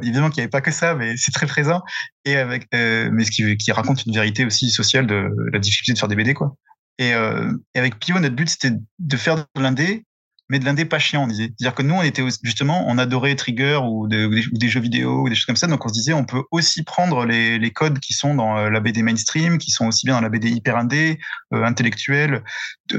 évidemment 0.00 0.30
qu'il 0.30 0.40
n'y 0.40 0.42
avait 0.42 0.48
pas 0.48 0.60
que 0.60 0.70
ça, 0.70 0.94
mais 0.94 1.16
c'est 1.16 1.32
très 1.32 1.46
présent. 1.46 1.82
Et 2.24 2.36
avec, 2.36 2.68
mais 2.72 3.24
ce 3.24 3.32
qui, 3.32 3.56
qui, 3.56 3.72
raconte 3.72 4.06
une 4.06 4.14
vérité 4.14 4.44
aussi 4.44 4.70
sociale 4.70 5.08
de 5.08 5.28
la 5.52 5.58
difficulté 5.58 5.92
de 5.94 5.98
faire 5.98 6.08
des 6.08 6.14
BD, 6.14 6.34
quoi. 6.34 6.56
Euh, 7.00 7.52
et, 7.74 7.78
avec 7.78 7.98
Pio, 7.98 8.18
notre 8.18 8.34
but, 8.34 8.48
c'était 8.48 8.72
de 8.98 9.16
faire 9.16 9.36
de 9.36 9.44
l'indé, 9.56 10.04
mais 10.48 10.58
de 10.58 10.64
l'indé 10.64 10.84
pas 10.84 10.98
chiant, 10.98 11.24
on 11.24 11.26
disait. 11.26 11.52
C'est-à-dire 11.56 11.74
que 11.74 11.82
nous, 11.82 11.94
on 11.94 12.02
était 12.02 12.22
justement, 12.42 12.84
on 12.88 12.98
adorait 12.98 13.34
Trigger 13.36 13.80
ou, 13.82 14.08
des, 14.08 14.68
jeux 14.68 14.80
vidéo 14.80 15.22
ou 15.22 15.28
des 15.28 15.34
choses 15.34 15.46
comme 15.46 15.56
ça. 15.56 15.66
Donc, 15.66 15.84
on 15.84 15.88
se 15.88 15.94
disait, 15.94 16.12
on 16.12 16.24
peut 16.24 16.42
aussi 16.50 16.82
prendre 16.82 17.24
les, 17.24 17.70
codes 17.70 18.00
qui 18.00 18.12
sont 18.12 18.34
dans 18.34 18.58
euh, 18.58 18.70
la 18.70 18.80
BD 18.80 19.02
mainstream, 19.02 19.58
qui 19.58 19.70
sont 19.70 19.86
aussi 19.86 20.06
bien 20.06 20.14
dans 20.14 20.20
la 20.20 20.28
BD 20.28 20.50
hyper 20.50 20.76
indé, 20.76 21.18
euh, 21.54 21.64
intellectuelle. 21.64 22.42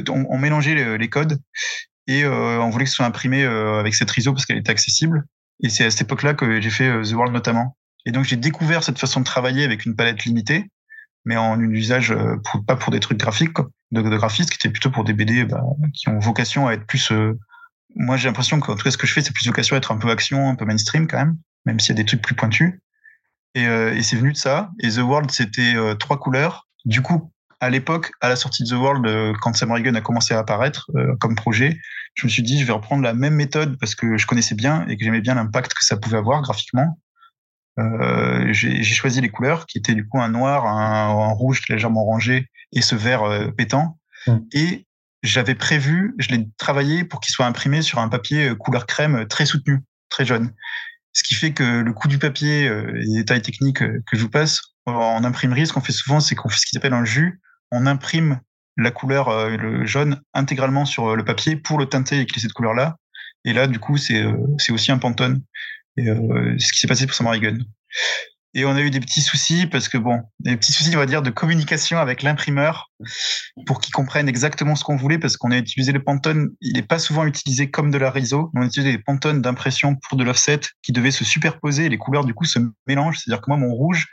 On, 0.09 0.37
mélangeait 0.37 0.97
les, 0.97 1.09
codes 1.09 1.37
et 2.07 2.25
on 2.25 2.69
voulait 2.69 2.85
que 2.85 2.89
ce 2.89 2.95
soit 2.95 3.05
imprimé 3.05 3.43
avec 3.43 3.93
cette 3.93 4.15
ISO 4.17 4.33
parce 4.33 4.45
qu'elle 4.45 4.57
était 4.57 4.71
accessible. 4.71 5.25
Et 5.61 5.69
c'est 5.69 5.85
à 5.85 5.91
cette 5.91 6.01
époque-là 6.01 6.33
que 6.33 6.59
j'ai 6.61 6.69
fait 6.69 6.89
The 7.03 7.11
World 7.11 7.33
notamment. 7.33 7.77
Et 8.05 8.11
donc, 8.11 8.23
j'ai 8.23 8.37
découvert 8.37 8.83
cette 8.83 8.97
façon 8.97 9.19
de 9.19 9.25
travailler 9.25 9.65
avec 9.65 9.85
une 9.85 9.95
palette 9.95 10.23
limitée 10.23 10.67
mais 11.23 11.37
en 11.37 11.53
un 11.53 11.69
usage 11.69 12.15
pas 12.65 12.75
pour 12.75 12.91
des 12.91 12.99
trucs 12.99 13.19
graphiques 13.19 13.53
de, 13.91 14.01
de 14.01 14.17
graphistes 14.17 14.49
qui 14.49 14.55
étaient 14.55 14.69
plutôt 14.69 14.89
pour 14.89 15.03
des 15.03 15.13
BD 15.13 15.45
bah, 15.45 15.61
qui 15.93 16.09
ont 16.09 16.19
vocation 16.19 16.67
à 16.67 16.73
être 16.73 16.85
plus. 16.85 17.11
Euh, 17.11 17.37
moi, 17.95 18.17
j'ai 18.17 18.27
l'impression 18.27 18.59
qu'en 18.59 18.75
tout 18.75 18.83
cas, 18.83 18.91
ce 18.91 18.97
que 18.97 19.07
je 19.07 19.13
fais, 19.13 19.21
c'est 19.21 19.33
plus 19.33 19.45
vocation 19.45 19.75
à 19.75 19.77
être 19.77 19.91
un 19.91 19.97
peu 19.97 20.09
action, 20.09 20.49
un 20.49 20.55
peu 20.55 20.65
mainstream 20.65 21.07
quand 21.07 21.17
même, 21.17 21.37
même 21.65 21.79
s'il 21.79 21.95
y 21.95 21.99
a 21.99 22.01
des 22.01 22.05
trucs 22.05 22.21
plus 22.21 22.35
pointus. 22.35 22.79
Et, 23.53 23.65
euh, 23.65 24.01
c'est 24.01 24.15
venu 24.15 24.31
de 24.31 24.37
ça. 24.37 24.71
Et 24.79 24.89
The 24.89 24.99
World, 24.99 25.31
c'était 25.31 25.75
euh, 25.75 25.95
trois 25.95 26.17
couleurs. 26.17 26.67
Du 26.85 27.01
coup, 27.01 27.31
à 27.59 27.69
l'époque, 27.69 28.11
à 28.21 28.29
la 28.29 28.35
sortie 28.35 28.63
de 28.63 28.69
The 28.69 28.73
World, 28.73 29.35
quand 29.41 29.53
Sam 29.55 29.71
Reagan 29.71 29.93
a 29.93 30.01
commencé 30.01 30.33
à 30.33 30.39
apparaître 30.39 30.89
comme 31.19 31.35
projet, 31.35 31.77
je 32.15 32.25
me 32.25 32.29
suis 32.29 32.41
dit, 32.41 32.59
je 32.59 32.65
vais 32.65 32.73
reprendre 32.73 33.03
la 33.03 33.13
même 33.13 33.35
méthode 33.35 33.77
parce 33.77 33.93
que 33.93 34.17
je 34.17 34.25
connaissais 34.25 34.55
bien 34.55 34.87
et 34.87 34.97
que 34.97 35.03
j'aimais 35.03 35.21
bien 35.21 35.35
l'impact 35.35 35.75
que 35.75 35.85
ça 35.85 35.95
pouvait 35.95 36.17
avoir 36.17 36.41
graphiquement. 36.41 36.97
Euh, 37.79 38.51
j'ai 38.51 38.83
choisi 38.83 39.21
les 39.21 39.29
couleurs 39.29 39.65
qui 39.65 39.77
étaient 39.77 39.95
du 39.95 40.07
coup 40.07 40.19
un 40.19 40.29
noir, 40.29 40.65
un, 40.65 41.09
un 41.09 41.31
rouge 41.31 41.61
légèrement 41.69 42.01
orangé 42.01 42.47
et 42.73 42.81
ce 42.81 42.95
vert 42.95 43.23
euh, 43.23 43.51
pétant. 43.51 43.97
Mmh. 44.27 44.37
Et 44.53 44.87
j'avais 45.23 45.55
prévu, 45.55 46.15
je 46.17 46.29
l'ai 46.29 46.47
travaillé 46.57 47.03
pour 47.03 47.19
qu'il 47.19 47.31
soit 47.31 47.45
imprimé 47.45 47.81
sur 47.81 47.99
un 47.99 48.09
papier 48.09 48.49
euh, 48.49 48.55
couleur 48.55 48.85
crème 48.85 49.15
euh, 49.15 49.25
très 49.25 49.45
soutenu, 49.45 49.79
très 50.09 50.25
jaune. 50.25 50.51
Ce 51.13 51.23
qui 51.23 51.35
fait 51.35 51.53
que 51.53 51.81
le 51.81 51.93
coût 51.93 52.07
du 52.07 52.19
papier 52.19 52.63
et 52.63 52.83
les 52.93 53.15
détails 53.17 53.41
techniques 53.41 53.79
que 53.79 54.13
je 54.13 54.21
vous 54.21 54.29
passe, 54.29 54.61
en 54.85 55.25
imprimerie, 55.25 55.67
ce 55.67 55.73
qu'on 55.73 55.81
fait 55.81 55.91
souvent, 55.91 56.21
c'est 56.21 56.35
qu'on 56.35 56.47
fait 56.47 56.57
ce 56.57 56.65
qu'ils 56.65 56.77
appelle 56.77 56.93
un 56.93 57.03
jus. 57.03 57.41
On 57.69 57.85
imprime 57.85 58.39
la 58.77 58.91
couleur 58.91 59.49
le 59.49 59.85
jaune 59.85 60.21
intégralement 60.33 60.85
sur 60.85 61.17
le 61.17 61.25
papier 61.25 61.57
pour 61.57 61.77
le 61.77 61.85
teinter 61.85 62.21
et 62.21 62.25
qu'il 62.25 62.37
ait 62.37 62.41
cette 62.41 62.53
couleur-là. 62.53 62.95
Et 63.43 63.51
là, 63.51 63.67
du 63.67 63.77
coup, 63.77 63.97
c'est 63.97 64.23
c'est 64.57 64.71
aussi 64.71 64.93
un 64.93 64.99
Pantone. 64.99 65.41
Et 66.07 66.59
ce 66.59 66.71
qui 66.73 66.79
s'est 66.79 66.87
passé 66.87 67.05
pour 67.05 67.15
Samarigan. 67.15 67.57
Et 68.53 68.65
on 68.65 68.75
a 68.75 68.81
eu 68.81 68.89
des 68.89 68.99
petits 68.99 69.21
soucis 69.21 69.65
parce 69.65 69.87
que 69.87 69.97
bon, 69.97 70.23
des 70.39 70.57
petits 70.57 70.73
soucis, 70.73 70.93
on 70.95 70.99
va 70.99 71.05
dire, 71.05 71.21
de 71.21 71.29
communication 71.29 71.99
avec 71.99 72.21
l'imprimeur 72.21 72.91
pour 73.65 73.79
qu'il 73.79 73.93
comprenne 73.93 74.27
exactement 74.27 74.75
ce 74.75 74.83
qu'on 74.83 74.97
voulait 74.97 75.19
parce 75.19 75.37
qu'on 75.37 75.51
a 75.51 75.57
utilisé 75.57 75.93
le 75.93 76.03
Pantone. 76.03 76.49
Il 76.59 76.73
n'est 76.73 76.81
pas 76.81 76.99
souvent 76.99 77.25
utilisé 77.25 77.71
comme 77.71 77.91
de 77.91 77.97
la 77.97 78.11
RISO. 78.11 78.51
On 78.53 78.61
a 78.61 78.65
utilisé 78.65 78.91
des 78.91 79.01
Pantone 79.01 79.41
d'impression 79.41 79.95
pour 79.95 80.17
de 80.17 80.25
l'offset 80.25 80.59
qui 80.81 80.91
devaient 80.91 81.11
se 81.11 81.23
superposer 81.23 81.85
et 81.85 81.89
les 81.89 81.97
couleurs 81.97 82.25
du 82.25 82.33
coup 82.33 82.43
se 82.43 82.59
mélangent. 82.87 83.19
C'est-à-dire 83.19 83.41
que 83.41 83.49
moi, 83.49 83.57
mon 83.57 83.73
rouge, 83.73 84.07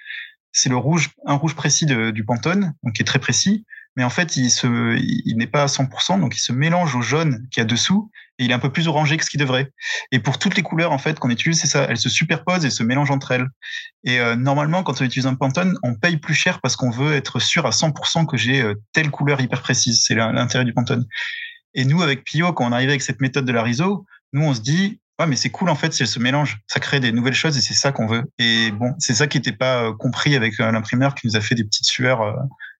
c'est 0.52 0.68
le 0.68 0.76
rouge, 0.76 1.10
un 1.26 1.34
rouge 1.34 1.56
précis 1.56 1.86
du 1.86 2.24
Pantone, 2.24 2.74
donc 2.84 2.94
qui 2.94 3.02
est 3.02 3.06
très 3.06 3.18
précis 3.18 3.64
mais 3.98 4.04
en 4.04 4.10
fait, 4.10 4.36
il, 4.36 5.34
n'est 5.36 5.48
pas 5.48 5.64
à 5.64 5.66
100%, 5.66 6.20
donc 6.20 6.36
il 6.36 6.38
se 6.38 6.52
mélange 6.52 6.94
au 6.94 7.02
jaune 7.02 7.48
qui 7.50 7.58
a 7.58 7.64
dessous, 7.64 8.12
et 8.38 8.44
il 8.44 8.52
est 8.52 8.54
un 8.54 8.60
peu 8.60 8.70
plus 8.70 8.86
orangé 8.86 9.16
que 9.16 9.24
ce 9.24 9.28
qu'il 9.28 9.40
devrait. 9.40 9.72
Et 10.12 10.20
pour 10.20 10.38
toutes 10.38 10.54
les 10.54 10.62
couleurs 10.62 10.92
en 10.92 10.98
fait 10.98 11.18
qu'on 11.18 11.30
utilise, 11.30 11.60
c'est 11.60 11.66
ça, 11.66 11.84
elles 11.90 11.98
se 11.98 12.08
superposent 12.08 12.64
et 12.64 12.70
se 12.70 12.84
mélangent 12.84 13.10
entre 13.10 13.32
elles. 13.32 13.48
Et 14.04 14.20
euh, 14.20 14.36
normalement, 14.36 14.84
quand 14.84 15.00
on 15.00 15.04
utilise 15.04 15.26
un 15.26 15.34
Pantone, 15.34 15.76
on 15.82 15.96
paye 15.96 16.16
plus 16.16 16.34
cher 16.34 16.60
parce 16.60 16.76
qu'on 16.76 16.90
veut 16.90 17.16
être 17.16 17.40
sûr 17.40 17.66
à 17.66 17.70
100% 17.70 18.26
que 18.26 18.36
j'ai 18.36 18.62
euh, 18.62 18.76
telle 18.92 19.10
couleur 19.10 19.40
hyper 19.40 19.62
précise. 19.62 20.00
C'est 20.06 20.14
l'intérêt 20.14 20.64
du 20.64 20.72
Pantone. 20.72 21.04
Et 21.74 21.84
nous, 21.84 22.00
avec 22.00 22.22
Pio, 22.22 22.52
quand 22.52 22.68
on 22.68 22.72
arrive 22.72 22.90
avec 22.90 23.02
cette 23.02 23.20
méthode 23.20 23.46
de 23.46 23.52
la 23.52 23.64
RISO, 23.64 24.06
nous, 24.32 24.44
on 24.44 24.54
se 24.54 24.60
dit, 24.60 25.00
ouais, 25.18 25.26
mais 25.26 25.34
c'est 25.34 25.50
cool 25.50 25.70
en 25.70 25.74
fait 25.74 25.92
si 25.92 26.02
elles 26.02 26.08
se 26.08 26.20
mélangent, 26.20 26.60
ça 26.68 26.78
crée 26.78 27.00
des 27.00 27.10
nouvelles 27.10 27.34
choses 27.34 27.58
et 27.58 27.60
c'est 27.60 27.74
ça 27.74 27.90
qu'on 27.90 28.06
veut. 28.06 28.30
Et 28.38 28.70
bon, 28.70 28.94
c'est 29.00 29.14
ça 29.14 29.26
qui 29.26 29.38
n'était 29.38 29.50
pas 29.50 29.86
euh, 29.86 29.92
compris 29.92 30.36
avec 30.36 30.56
l'imprimeur 30.56 31.16
qui 31.16 31.26
nous 31.26 31.34
a 31.34 31.40
fait 31.40 31.56
des 31.56 31.64
petites 31.64 31.86
sueurs 31.86 32.36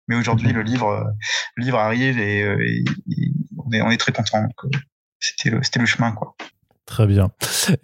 mais 0.09 0.17
aujourd'hui, 0.17 0.53
le 0.53 0.63
livre, 0.63 0.89
euh, 0.89 1.05
le 1.55 1.65
livre 1.65 1.79
arrive 1.79 2.19
et, 2.19 2.43
euh, 2.43 2.85
on, 3.59 3.73
est, 3.73 3.83
on 3.83 3.91
est 3.91 3.99
très 3.99 4.13
content. 4.13 4.43
Euh, 4.65 4.69
c'était 5.21 5.51
le, 5.51 5.63
c'était 5.63 5.79
le 5.79 5.87
chemin, 5.87 6.13
quoi. 6.13 6.35
Très 6.89 7.07
bien. 7.07 7.31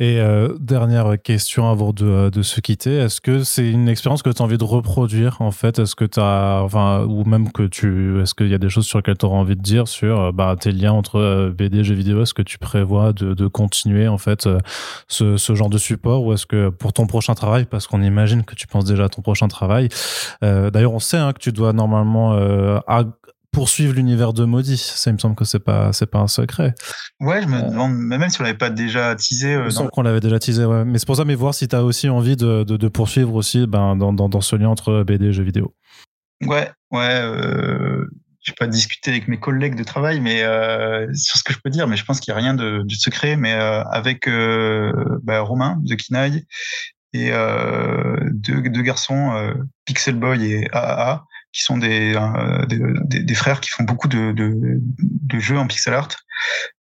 Et 0.01 0.19
dernière 0.59 1.21
question 1.23 1.71
avant 1.71 1.93
de, 1.93 2.31
de 2.31 2.43
se 2.43 2.63
quitter. 2.63 2.97
Est-ce 2.97 3.21
que 3.21 3.45
c'est 3.45 3.69
une 3.69 3.87
expérience 3.87 4.23
que 4.23 4.31
tu 4.31 4.41
as 4.41 4.45
envie 4.45 4.57
de 4.57 4.65
reproduire 4.65 5.43
en 5.43 5.51
fait? 5.51 5.79
Est-ce 5.79 5.95
que 5.95 6.07
tu 6.07 6.21
enfin, 6.21 7.05
ou 7.05 7.25
même 7.25 7.53
que 7.53 7.65
tu, 7.65 8.23
est-ce 8.23 8.35
qu'il 8.35 8.49
y 8.49 8.55
a 8.55 8.59
des 8.59 8.71
choses 8.71 8.87
sur 8.87 8.99
lesquelles 8.99 9.19
tu 9.19 9.27
auras 9.27 9.37
envie 9.37 9.57
de 9.57 9.61
dire 9.61 9.89
sur 9.89 10.33
bah, 10.33 10.57
tes 10.59 10.73
liens 10.73 10.93
entre 10.93 11.51
BD 11.51 11.81
et 11.81 11.85
jeux 11.85 11.95
vidéo? 11.95 12.23
Est-ce 12.23 12.33
que 12.33 12.41
tu 12.41 12.57
prévois 12.57 13.13
de, 13.13 13.35
de 13.35 13.47
continuer 13.47 14.09
en 14.09 14.17
fait 14.17 14.49
ce, 15.07 15.37
ce, 15.37 15.55
genre 15.55 15.69
de 15.69 15.79
support? 15.79 16.25
Ou 16.25 16.33
est-ce 16.33 16.47
que 16.47 16.71
pour 16.71 16.95
ton 16.95 17.07
prochain 17.07 17.35
travail, 17.35 17.67
parce 17.67 17.87
qu'on 17.87 18.01
imagine 18.01 18.43
que 18.43 18.55
tu 18.55 18.67
penses 18.67 18.87
déjà 18.87 19.05
à 19.05 19.09
ton 19.11 19.21
prochain 19.21 19.49
travail, 19.49 19.91
d'ailleurs 20.41 20.95
on 20.95 20.99
sait 20.99 21.19
hein, 21.19 21.35
que 21.35 21.41
tu 21.41 21.53
dois 21.53 21.75
normalement 21.75 22.35
poursuivre 23.55 23.95
l'univers 23.95 24.33
de 24.33 24.45
Maudit. 24.45 24.77
Ça, 24.77 25.11
il 25.11 25.15
me 25.15 25.19
semble 25.19 25.37
que 25.37 25.45
c'est 25.45 25.61
pas, 25.61 25.93
c'est 25.93 26.07
pas 26.07 26.19
un 26.19 26.27
secret. 26.27 26.75
Ouais, 27.21 27.41
je 27.41 27.47
me 27.47 27.59
euh, 27.59 27.71
demande, 27.71 27.95
même 27.95 28.29
si 28.29 28.41
on 28.41 28.45
l'avait 28.45 28.59
pas 28.59 28.69
déjà 28.69 29.15
teasé. 29.15 29.55
Euh, 29.55 29.69
qu'on 29.93 30.03
l'avait 30.03 30.21
déjà 30.21 30.39
teasé, 30.39 30.65
ouais. 30.65 30.85
Mais 30.85 30.99
c'est 30.99 31.07
pour 31.07 31.17
ça, 31.17 31.25
mais 31.25 31.35
voir 31.35 31.55
si 31.55 31.69
tu 31.69 31.77
as 31.77 31.85
aussi 31.85 32.09
envie 32.09 32.37
de, 32.37 32.65
de, 32.65 32.89
poursuivre 32.89 33.35
aussi 33.35 33.67
ben, 33.67 33.97
dans, 33.97 34.13
dans, 34.13 34.29
dans, 34.29 34.41
ce 34.41 34.57
lien 34.57 34.69
entre 34.69 35.05
BD 35.05 35.27
et 35.27 35.33
jeux 35.33 35.45
vidéo. 35.45 35.75
Ouais, 36.43 36.71
ouais. 36.91 37.21
Euh, 37.23 38.05
je 38.43 38.53
vais 38.53 38.57
pas 38.59 38.67
discuter 38.67 39.11
avec 39.13 39.29
mes 39.29 39.39
collègues 39.39 39.77
de 39.77 39.85
travail, 39.85 40.21
mais 40.21 40.43
euh, 40.43 41.07
sur 41.15 41.39
ce 41.39 41.45
que 41.45 41.53
je 41.53 41.59
peux 41.63 41.71
dire, 41.71 41.87
mais 41.87 41.97
je 41.97 42.05
pense 42.05 42.21
qu'il 42.21 42.35
n'y 42.35 42.39
a 42.39 42.43
rien 42.43 42.55
de, 42.55 42.83
de 42.85 42.95
secret. 42.95 43.37
Mais 43.37 43.55
euh, 43.55 43.83
avec 43.85 44.29
bah, 45.23 45.41
Romain 45.41 45.79
de 45.83 45.95
Kinaï 45.95 46.45
et 47.13 47.31
deux, 48.33 48.61
deux 48.63 48.83
garçons, 48.83 49.55
Pixel 49.85 50.17
Boy 50.17 50.45
et 50.53 50.69
AAA, 50.73 51.25
qui 51.55 51.63
sont 51.63 51.79
des, 51.79 52.15
des, 52.69 53.23
des, 53.23 53.35
frères 53.35 53.61
qui 53.61 53.71
font 53.71 53.85
beaucoup 53.85 54.09
de, 54.09 54.33
de, 54.33 55.39
jeux 55.39 55.57
en 55.57 55.67
pixel 55.67 55.95
art. 55.95 56.09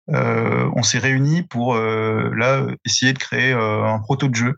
on 0.08 0.82
s'est 0.82 0.98
réunis 0.98 1.42
pour 1.42 1.76
là 1.76 2.66
essayer 2.84 3.12
de 3.12 3.18
créer 3.18 3.52
un 3.52 3.98
proto 3.98 4.28
de 4.28 4.34
jeu 4.34 4.56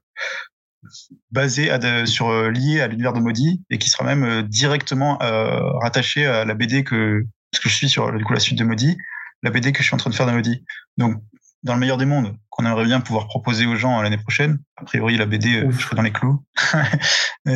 basé 1.31 1.71
sur 2.07 2.29
euh, 2.29 2.51
lié 2.51 2.81
à 2.81 2.89
l'univers 2.89 3.13
de 3.13 3.21
Modi 3.21 3.63
et 3.71 3.79
qui 3.79 3.91
sera 3.91 4.05
même 4.05 4.25
euh, 4.25 4.43
directement 4.43 5.21
euh, 5.23 5.61
rattaché 5.79 6.27
à 6.27 6.45
la 6.45 6.55
BD 6.55 6.85
que 6.85 7.25
parce 7.51 7.63
que 7.63 7.69
je 7.69 7.75
suis 7.75 7.89
sur 7.89 8.13
du 8.13 8.25
coup 8.25 8.33
la 8.33 8.41
suite 8.41 8.59
de 8.59 8.65
Modi, 8.65 8.97
la 9.43 9.51
BD 9.51 9.73
que 9.73 9.83
je 9.83 9.87
suis 9.87 9.95
en 9.95 9.99
train 9.99 10.11
de 10.11 10.15
faire 10.15 10.27
de 10.27 10.33
Modi. 10.33 10.65
Donc 10.97 11.23
dans 11.63 11.75
le 11.75 11.81
meilleur 11.81 11.97
des 11.97 12.05
mondes, 12.05 12.37
qu'on 12.55 12.65
aimerait 12.65 12.85
bien 12.85 13.01
pouvoir 13.01 13.27
proposer 13.27 13.67
aux 13.67 13.75
gens 13.75 14.01
l'année 14.01 14.17
prochaine. 14.17 14.61
A 14.77 14.85
priori, 14.85 15.17
la 15.17 15.27
BD, 15.27 15.67
je 15.69 15.81
serai 15.81 15.97
dans 15.97 16.03
les 16.03 16.13
clous. 16.13 16.41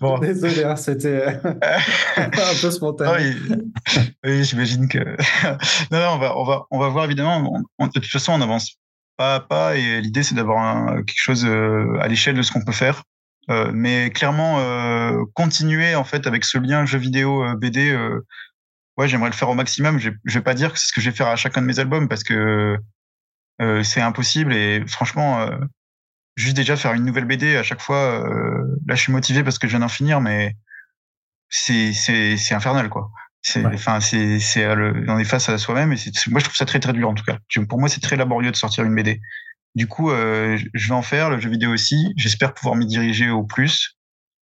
bon. 0.00 0.18
Désolé, 0.20 0.64
hein, 0.64 0.76
c'était 0.76 1.28
un 2.16 2.60
peu 2.60 2.70
spontané. 2.70 3.34
Ah 3.90 4.00
oui, 4.24 4.44
j'imagine 4.44 4.86
que. 4.86 4.98
non, 5.90 5.98
non, 5.98 6.08
on 6.10 6.18
va, 6.18 6.36
on 6.36 6.44
va, 6.44 6.66
on 6.70 6.78
va 6.78 6.88
voir 6.88 7.06
évidemment. 7.06 7.58
de 7.80 7.86
toute 7.88 8.04
façon, 8.04 8.32
on 8.32 8.40
avance 8.42 8.76
pas 9.16 9.36
à 9.36 9.40
pas 9.40 9.76
et 9.76 10.00
l'idée 10.02 10.22
c'est 10.22 10.34
d'avoir 10.34 10.96
quelque 10.96 11.12
chose 11.14 11.46
euh, 11.46 11.98
à 12.00 12.08
l'échelle 12.08 12.36
de 12.36 12.42
ce 12.42 12.52
qu'on 12.52 12.64
peut 12.64 12.72
faire. 12.72 13.04
Euh, 13.48 13.70
mais 13.72 14.10
clairement 14.10 14.60
euh, 14.60 15.24
continuer 15.34 15.94
en 15.94 16.04
fait 16.04 16.26
avec 16.26 16.44
ce 16.44 16.58
lien 16.58 16.84
jeu 16.84 16.98
vidéo 16.98 17.44
BD. 17.56 17.96
ouais, 18.98 19.08
j'aimerais 19.08 19.30
le 19.30 19.34
faire 19.34 19.48
au 19.48 19.54
maximum. 19.54 19.98
Je, 19.98 20.10
je 20.24 20.38
vais 20.38 20.44
pas 20.44 20.54
dire 20.54 20.74
que 20.74 20.78
c'est 20.78 20.88
ce 20.88 20.92
que 20.92 21.00
je 21.00 21.08
vais 21.08 21.16
faire 21.16 21.28
à 21.28 21.36
chacun 21.36 21.62
de 21.62 21.66
mes 21.66 21.78
albums 21.78 22.08
parce 22.08 22.24
que 22.24 22.76
c'est 23.82 24.00
impossible 24.00 24.54
et 24.54 24.84
franchement 24.86 25.48
juste 26.36 26.56
déjà 26.56 26.76
faire 26.76 26.94
une 26.94 27.04
nouvelle 27.04 27.24
BD 27.26 27.56
à 27.56 27.62
chaque 27.62 27.80
fois. 27.80 28.24
là, 28.86 28.94
je 28.94 29.00
suis 29.00 29.12
motivé 29.12 29.42
parce 29.42 29.58
que 29.58 29.66
je 29.66 29.72
viens 29.72 29.80
d'en 29.80 29.88
finir, 29.88 30.20
mais 30.20 30.56
c'est 31.48 31.92
infernal 32.52 32.88
quoi. 32.88 33.10
C'est, 33.44 33.64
enfin, 33.66 33.98
c'est, 34.00 34.38
c'est, 34.38 34.66
on 34.66 35.18
est 35.18 35.24
face 35.24 35.48
à 35.48 35.58
soi-même 35.58 35.92
et 35.92 35.96
c'est, 35.96 36.12
moi 36.28 36.38
je 36.38 36.44
trouve 36.44 36.56
ça 36.56 36.64
très 36.64 36.78
très 36.78 36.92
dur 36.92 37.08
en 37.08 37.14
tout 37.14 37.24
cas. 37.24 37.38
Pour 37.68 37.78
moi, 37.78 37.88
c'est 37.88 38.00
très 38.00 38.16
laborieux 38.16 38.50
de 38.50 38.56
sortir 38.56 38.84
une 38.84 38.94
BD. 38.94 39.20
Du 39.74 39.86
coup, 39.86 40.10
euh, 40.10 40.58
je 40.74 40.88
vais 40.88 40.94
en 40.94 41.02
faire 41.02 41.30
le 41.30 41.40
jeu 41.40 41.48
vidéo 41.48 41.70
aussi. 41.70 42.12
J'espère 42.16 42.54
pouvoir 42.54 42.76
m'y 42.76 42.86
diriger 42.86 43.30
au 43.30 43.42
plus. 43.42 43.96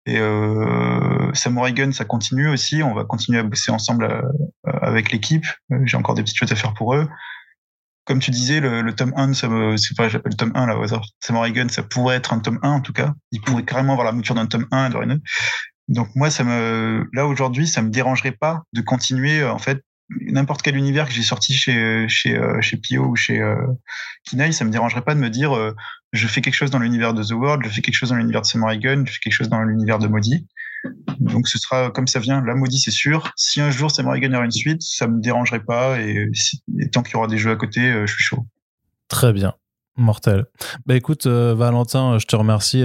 Et 0.05 0.19
euh, 0.19 1.33
Samurai 1.33 1.73
Gun, 1.73 1.93
ça 1.93 2.05
continue 2.05 2.49
aussi. 2.49 2.83
On 2.83 2.93
va 2.93 3.05
continuer 3.05 3.39
à 3.39 3.45
bosser 3.45 3.71
ensemble 3.71 4.05
euh, 4.05 4.73
avec 4.83 5.13
l'équipe. 5.13 5.47
Euh, 5.71 5.79
j'ai 5.85 5.97
encore 5.97 6.15
des 6.15 6.23
petites 6.23 6.39
choses 6.39 6.51
à 6.51 6.57
faire 6.57 6.75
pour 6.75 6.95
eux. 6.95 7.09
Comme 8.05 8.18
tu 8.18 8.30
disais, 8.30 8.61
le, 8.61 8.82
le 8.82 8.94
tome 8.94 9.12
1, 9.16 9.34
ça 9.34 9.48
me, 9.48 9.76
pas, 9.96 10.09
le 10.09 10.34
tome 10.34 10.53
1 10.55 10.66
là 10.66 10.76
au 10.76 10.82
hasard. 10.82 11.05
Samurai 11.20 11.53
Gun, 11.53 11.68
ça 11.68 11.82
pourrait 11.82 12.16
être 12.16 12.32
un 12.32 12.40
tome 12.40 12.59
1 12.62 12.70
en 12.70 12.80
tout 12.80 12.92
cas. 12.92 13.14
Il 13.30 13.40
pourrait 13.40 13.64
carrément 13.64 13.92
avoir 13.92 14.07
la 14.07 14.12
mouture 14.12 14.34
d'un 14.34 14.46
tome 14.46 14.66
1 14.70 14.84
à 14.84 14.90
donc 15.88 16.09
moi, 16.14 16.30
ça 16.30 16.44
me, 16.44 17.09
là 17.12 17.26
aujourd'hui, 17.26 17.66
ça 17.66 17.82
me 17.82 17.90
dérangerait 17.90 18.32
pas 18.32 18.62
de 18.72 18.80
continuer 18.80 19.40
euh, 19.40 19.53
en 19.53 19.59
fait 19.59 19.82
n'importe 20.20 20.62
quel 20.62 20.76
univers 20.76 21.07
que 21.07 21.12
j'ai 21.12 21.22
sorti 21.22 21.55
chez 21.55 22.07
chez 22.09 22.36
euh, 22.36 22.61
chez 22.61 22.76
Pio 22.76 23.05
ou 23.05 23.16
chez 23.16 23.40
euh, 23.40 23.57
Kinaï, 24.24 24.53
ça 24.53 24.64
me 24.64 24.70
dérangerait 24.70 25.03
pas 25.03 25.14
de 25.14 25.20
me 25.20 25.30
dire 25.30 25.57
euh, 25.57 25.74
je 26.12 26.26
fais 26.26 26.40
quelque 26.40 26.55
chose 26.55 26.70
dans 26.70 26.78
l'univers 26.78 27.14
de 27.14 27.22
The 27.22 27.32
World, 27.32 27.64
je 27.64 27.70
fais 27.70 27.80
quelque 27.80 27.94
chose 27.94 28.11
dans 28.11 28.16
l'univers 28.16 28.42
de 28.42 28.46
Samurai 28.46 28.78
Gun, 28.78 29.05
je 29.07 29.12
fais 29.12 29.18
quelque 29.18 29.32
chose 29.32 29.48
dans 29.48 29.62
l'univers 29.62 29.98
de 29.98 30.09
Maudit. 30.09 30.46
Donc 31.20 31.49
ce 31.49 31.59
sera 31.59 31.91
comme 31.91 32.07
ça 32.07 32.18
vient. 32.18 32.43
La 32.45 32.55
Maudit 32.55 32.78
c'est 32.78 32.91
sûr. 32.91 33.33
Si 33.37 33.61
un 33.61 33.70
jour 33.70 33.91
Samurai 33.91 34.20
Gun 34.20 34.35
aura 34.35 34.45
une 34.45 34.51
suite, 34.51 34.83
ça 34.83 35.07
me 35.07 35.20
dérangerait 35.20 35.64
pas 35.64 36.01
et, 36.01 36.30
tant 36.93 37.03
qu'il 37.03 37.14
y 37.14 37.16
aura 37.16 37.28
des 37.28 37.39
jeux 37.39 37.51
à 37.51 37.57
côté, 37.57 37.93
je 38.07 38.12
suis 38.12 38.24
chaud. 38.24 38.47
Très 39.09 39.33
bien. 39.33 39.55
Mortel. 39.97 40.47
Bah 40.87 40.97
écoute, 40.97 41.26
Valentin, 41.26 42.18
je 42.18 42.26
te 42.26 42.35
remercie 42.35 42.83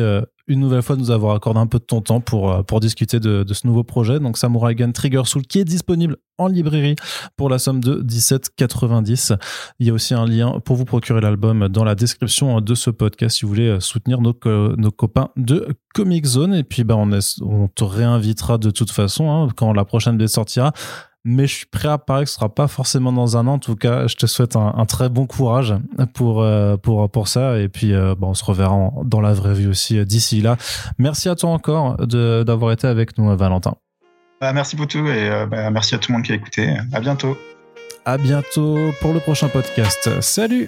une 0.48 0.60
nouvelle 0.60 0.82
fois 0.82 0.96
nous 0.96 1.12
avoir 1.12 1.36
accordé 1.36 1.60
un 1.60 1.68
peu 1.68 1.80
de 1.80 1.84
ton 1.84 2.02
temps 2.02 2.22
pour, 2.22 2.52
euh, 2.52 2.80
discuter 2.80 3.20
de, 3.20 3.46
ce 3.54 3.68
nouveau 3.68 3.84
projet. 3.84 4.20
Donc 4.20 4.38
Samurai 4.38 4.76
Gun 4.76 4.92
Trigger 4.92 5.24
Soul 5.26 5.44
qui 5.44 5.60
est 5.60 5.66
disponible 5.66 6.18
en 6.38 6.48
librairie 6.48 6.96
pour 7.36 7.50
la 7.50 7.60
somme 7.60 7.82
de 7.82 8.02
17,90. 8.02 9.38
Il 9.80 9.88
y 9.88 9.90
a 9.90 9.94
aussi 9.94 10.14
un 10.14 10.26
lien 10.26 10.60
pour 10.64 10.76
vous 10.76 10.86
procurer 10.86 11.22
l'album 11.22 11.68
dans 11.68 11.84
la 11.84 11.96
description 11.96 12.62
de 12.62 12.76
ce 12.76 12.90
podcast 12.90 13.38
si 13.38 13.46
vous 13.46 13.50
voulez 13.50 13.78
soutenir 13.80 14.22
nos, 14.22 14.34
copains 14.34 15.30
de 15.36 15.68
Comic 15.94 16.26
Zone. 16.26 16.54
Et 16.54 16.64
puis 16.64 16.84
bah, 16.84 16.96
on, 16.96 17.68
te 17.68 17.84
réinvitera 17.84 18.58
de 18.58 18.70
toute 18.70 18.92
façon 18.92 19.30
hein, 19.32 19.48
quand 19.56 19.74
la 19.74 19.86
prochaine 19.86 20.18
BD 20.18 20.28
sortira 20.28 20.72
mais 21.24 21.46
je 21.48 21.56
suis 21.56 21.66
prêt 21.66 21.90
à 21.90 21.98
parier 21.98 22.24
que 22.24 22.30
ce 22.30 22.36
sera 22.36 22.54
pas 22.54 22.68
forcément 22.68 23.12
dans 23.12 23.38
un 23.38 23.48
an. 23.48 23.54
En 23.54 23.60
tout 23.60 23.76
cas, 23.76 24.08
je 24.08 24.16
te 24.16 24.26
souhaite 24.26 24.56
un, 24.56 24.86
très 24.86 25.10
bon 25.10 25.26
courage 25.26 25.76
pour 26.14 26.42
euh, 26.42 26.78
pour 26.78 27.10
pour 27.10 27.28
ça. 27.28 27.60
Et 27.60 27.68
puis, 27.68 27.94
euh, 27.94 28.16
bon, 28.18 28.30
on 28.30 28.34
se 28.34 28.46
reverra 28.46 28.92
dans 29.04 29.22
la 29.22 29.34
vraie 29.34 29.54
vie 29.54 29.68
aussi 29.68 29.98
euh, 29.98 30.06
d'ici 30.06 30.42
là. 30.42 30.56
Merci 30.98 31.28
à 31.28 31.36
toi 31.36 31.50
encore 31.50 31.98
d'avoir 32.08 32.72
été 32.72 32.88
avec 32.88 33.18
nous, 33.18 33.36
Valentin. 33.36 33.76
Bah, 34.40 34.54
merci 34.54 34.76
beaucoup 34.76 35.08
et 35.08 35.46
bah, 35.50 35.70
merci 35.72 35.96
à 35.96 35.98
tout 35.98 36.12
le 36.12 36.18
monde 36.18 36.26
qui 36.26 36.32
a 36.32 36.36
écouté. 36.36 36.76
À 36.94 37.00
bientôt. 37.00 37.38
À 38.06 38.18
bientôt 38.18 38.78
pour 39.02 39.14
le 39.14 39.20
prochain 39.20 39.50
podcast. 39.50 40.22
Salut. 40.22 40.66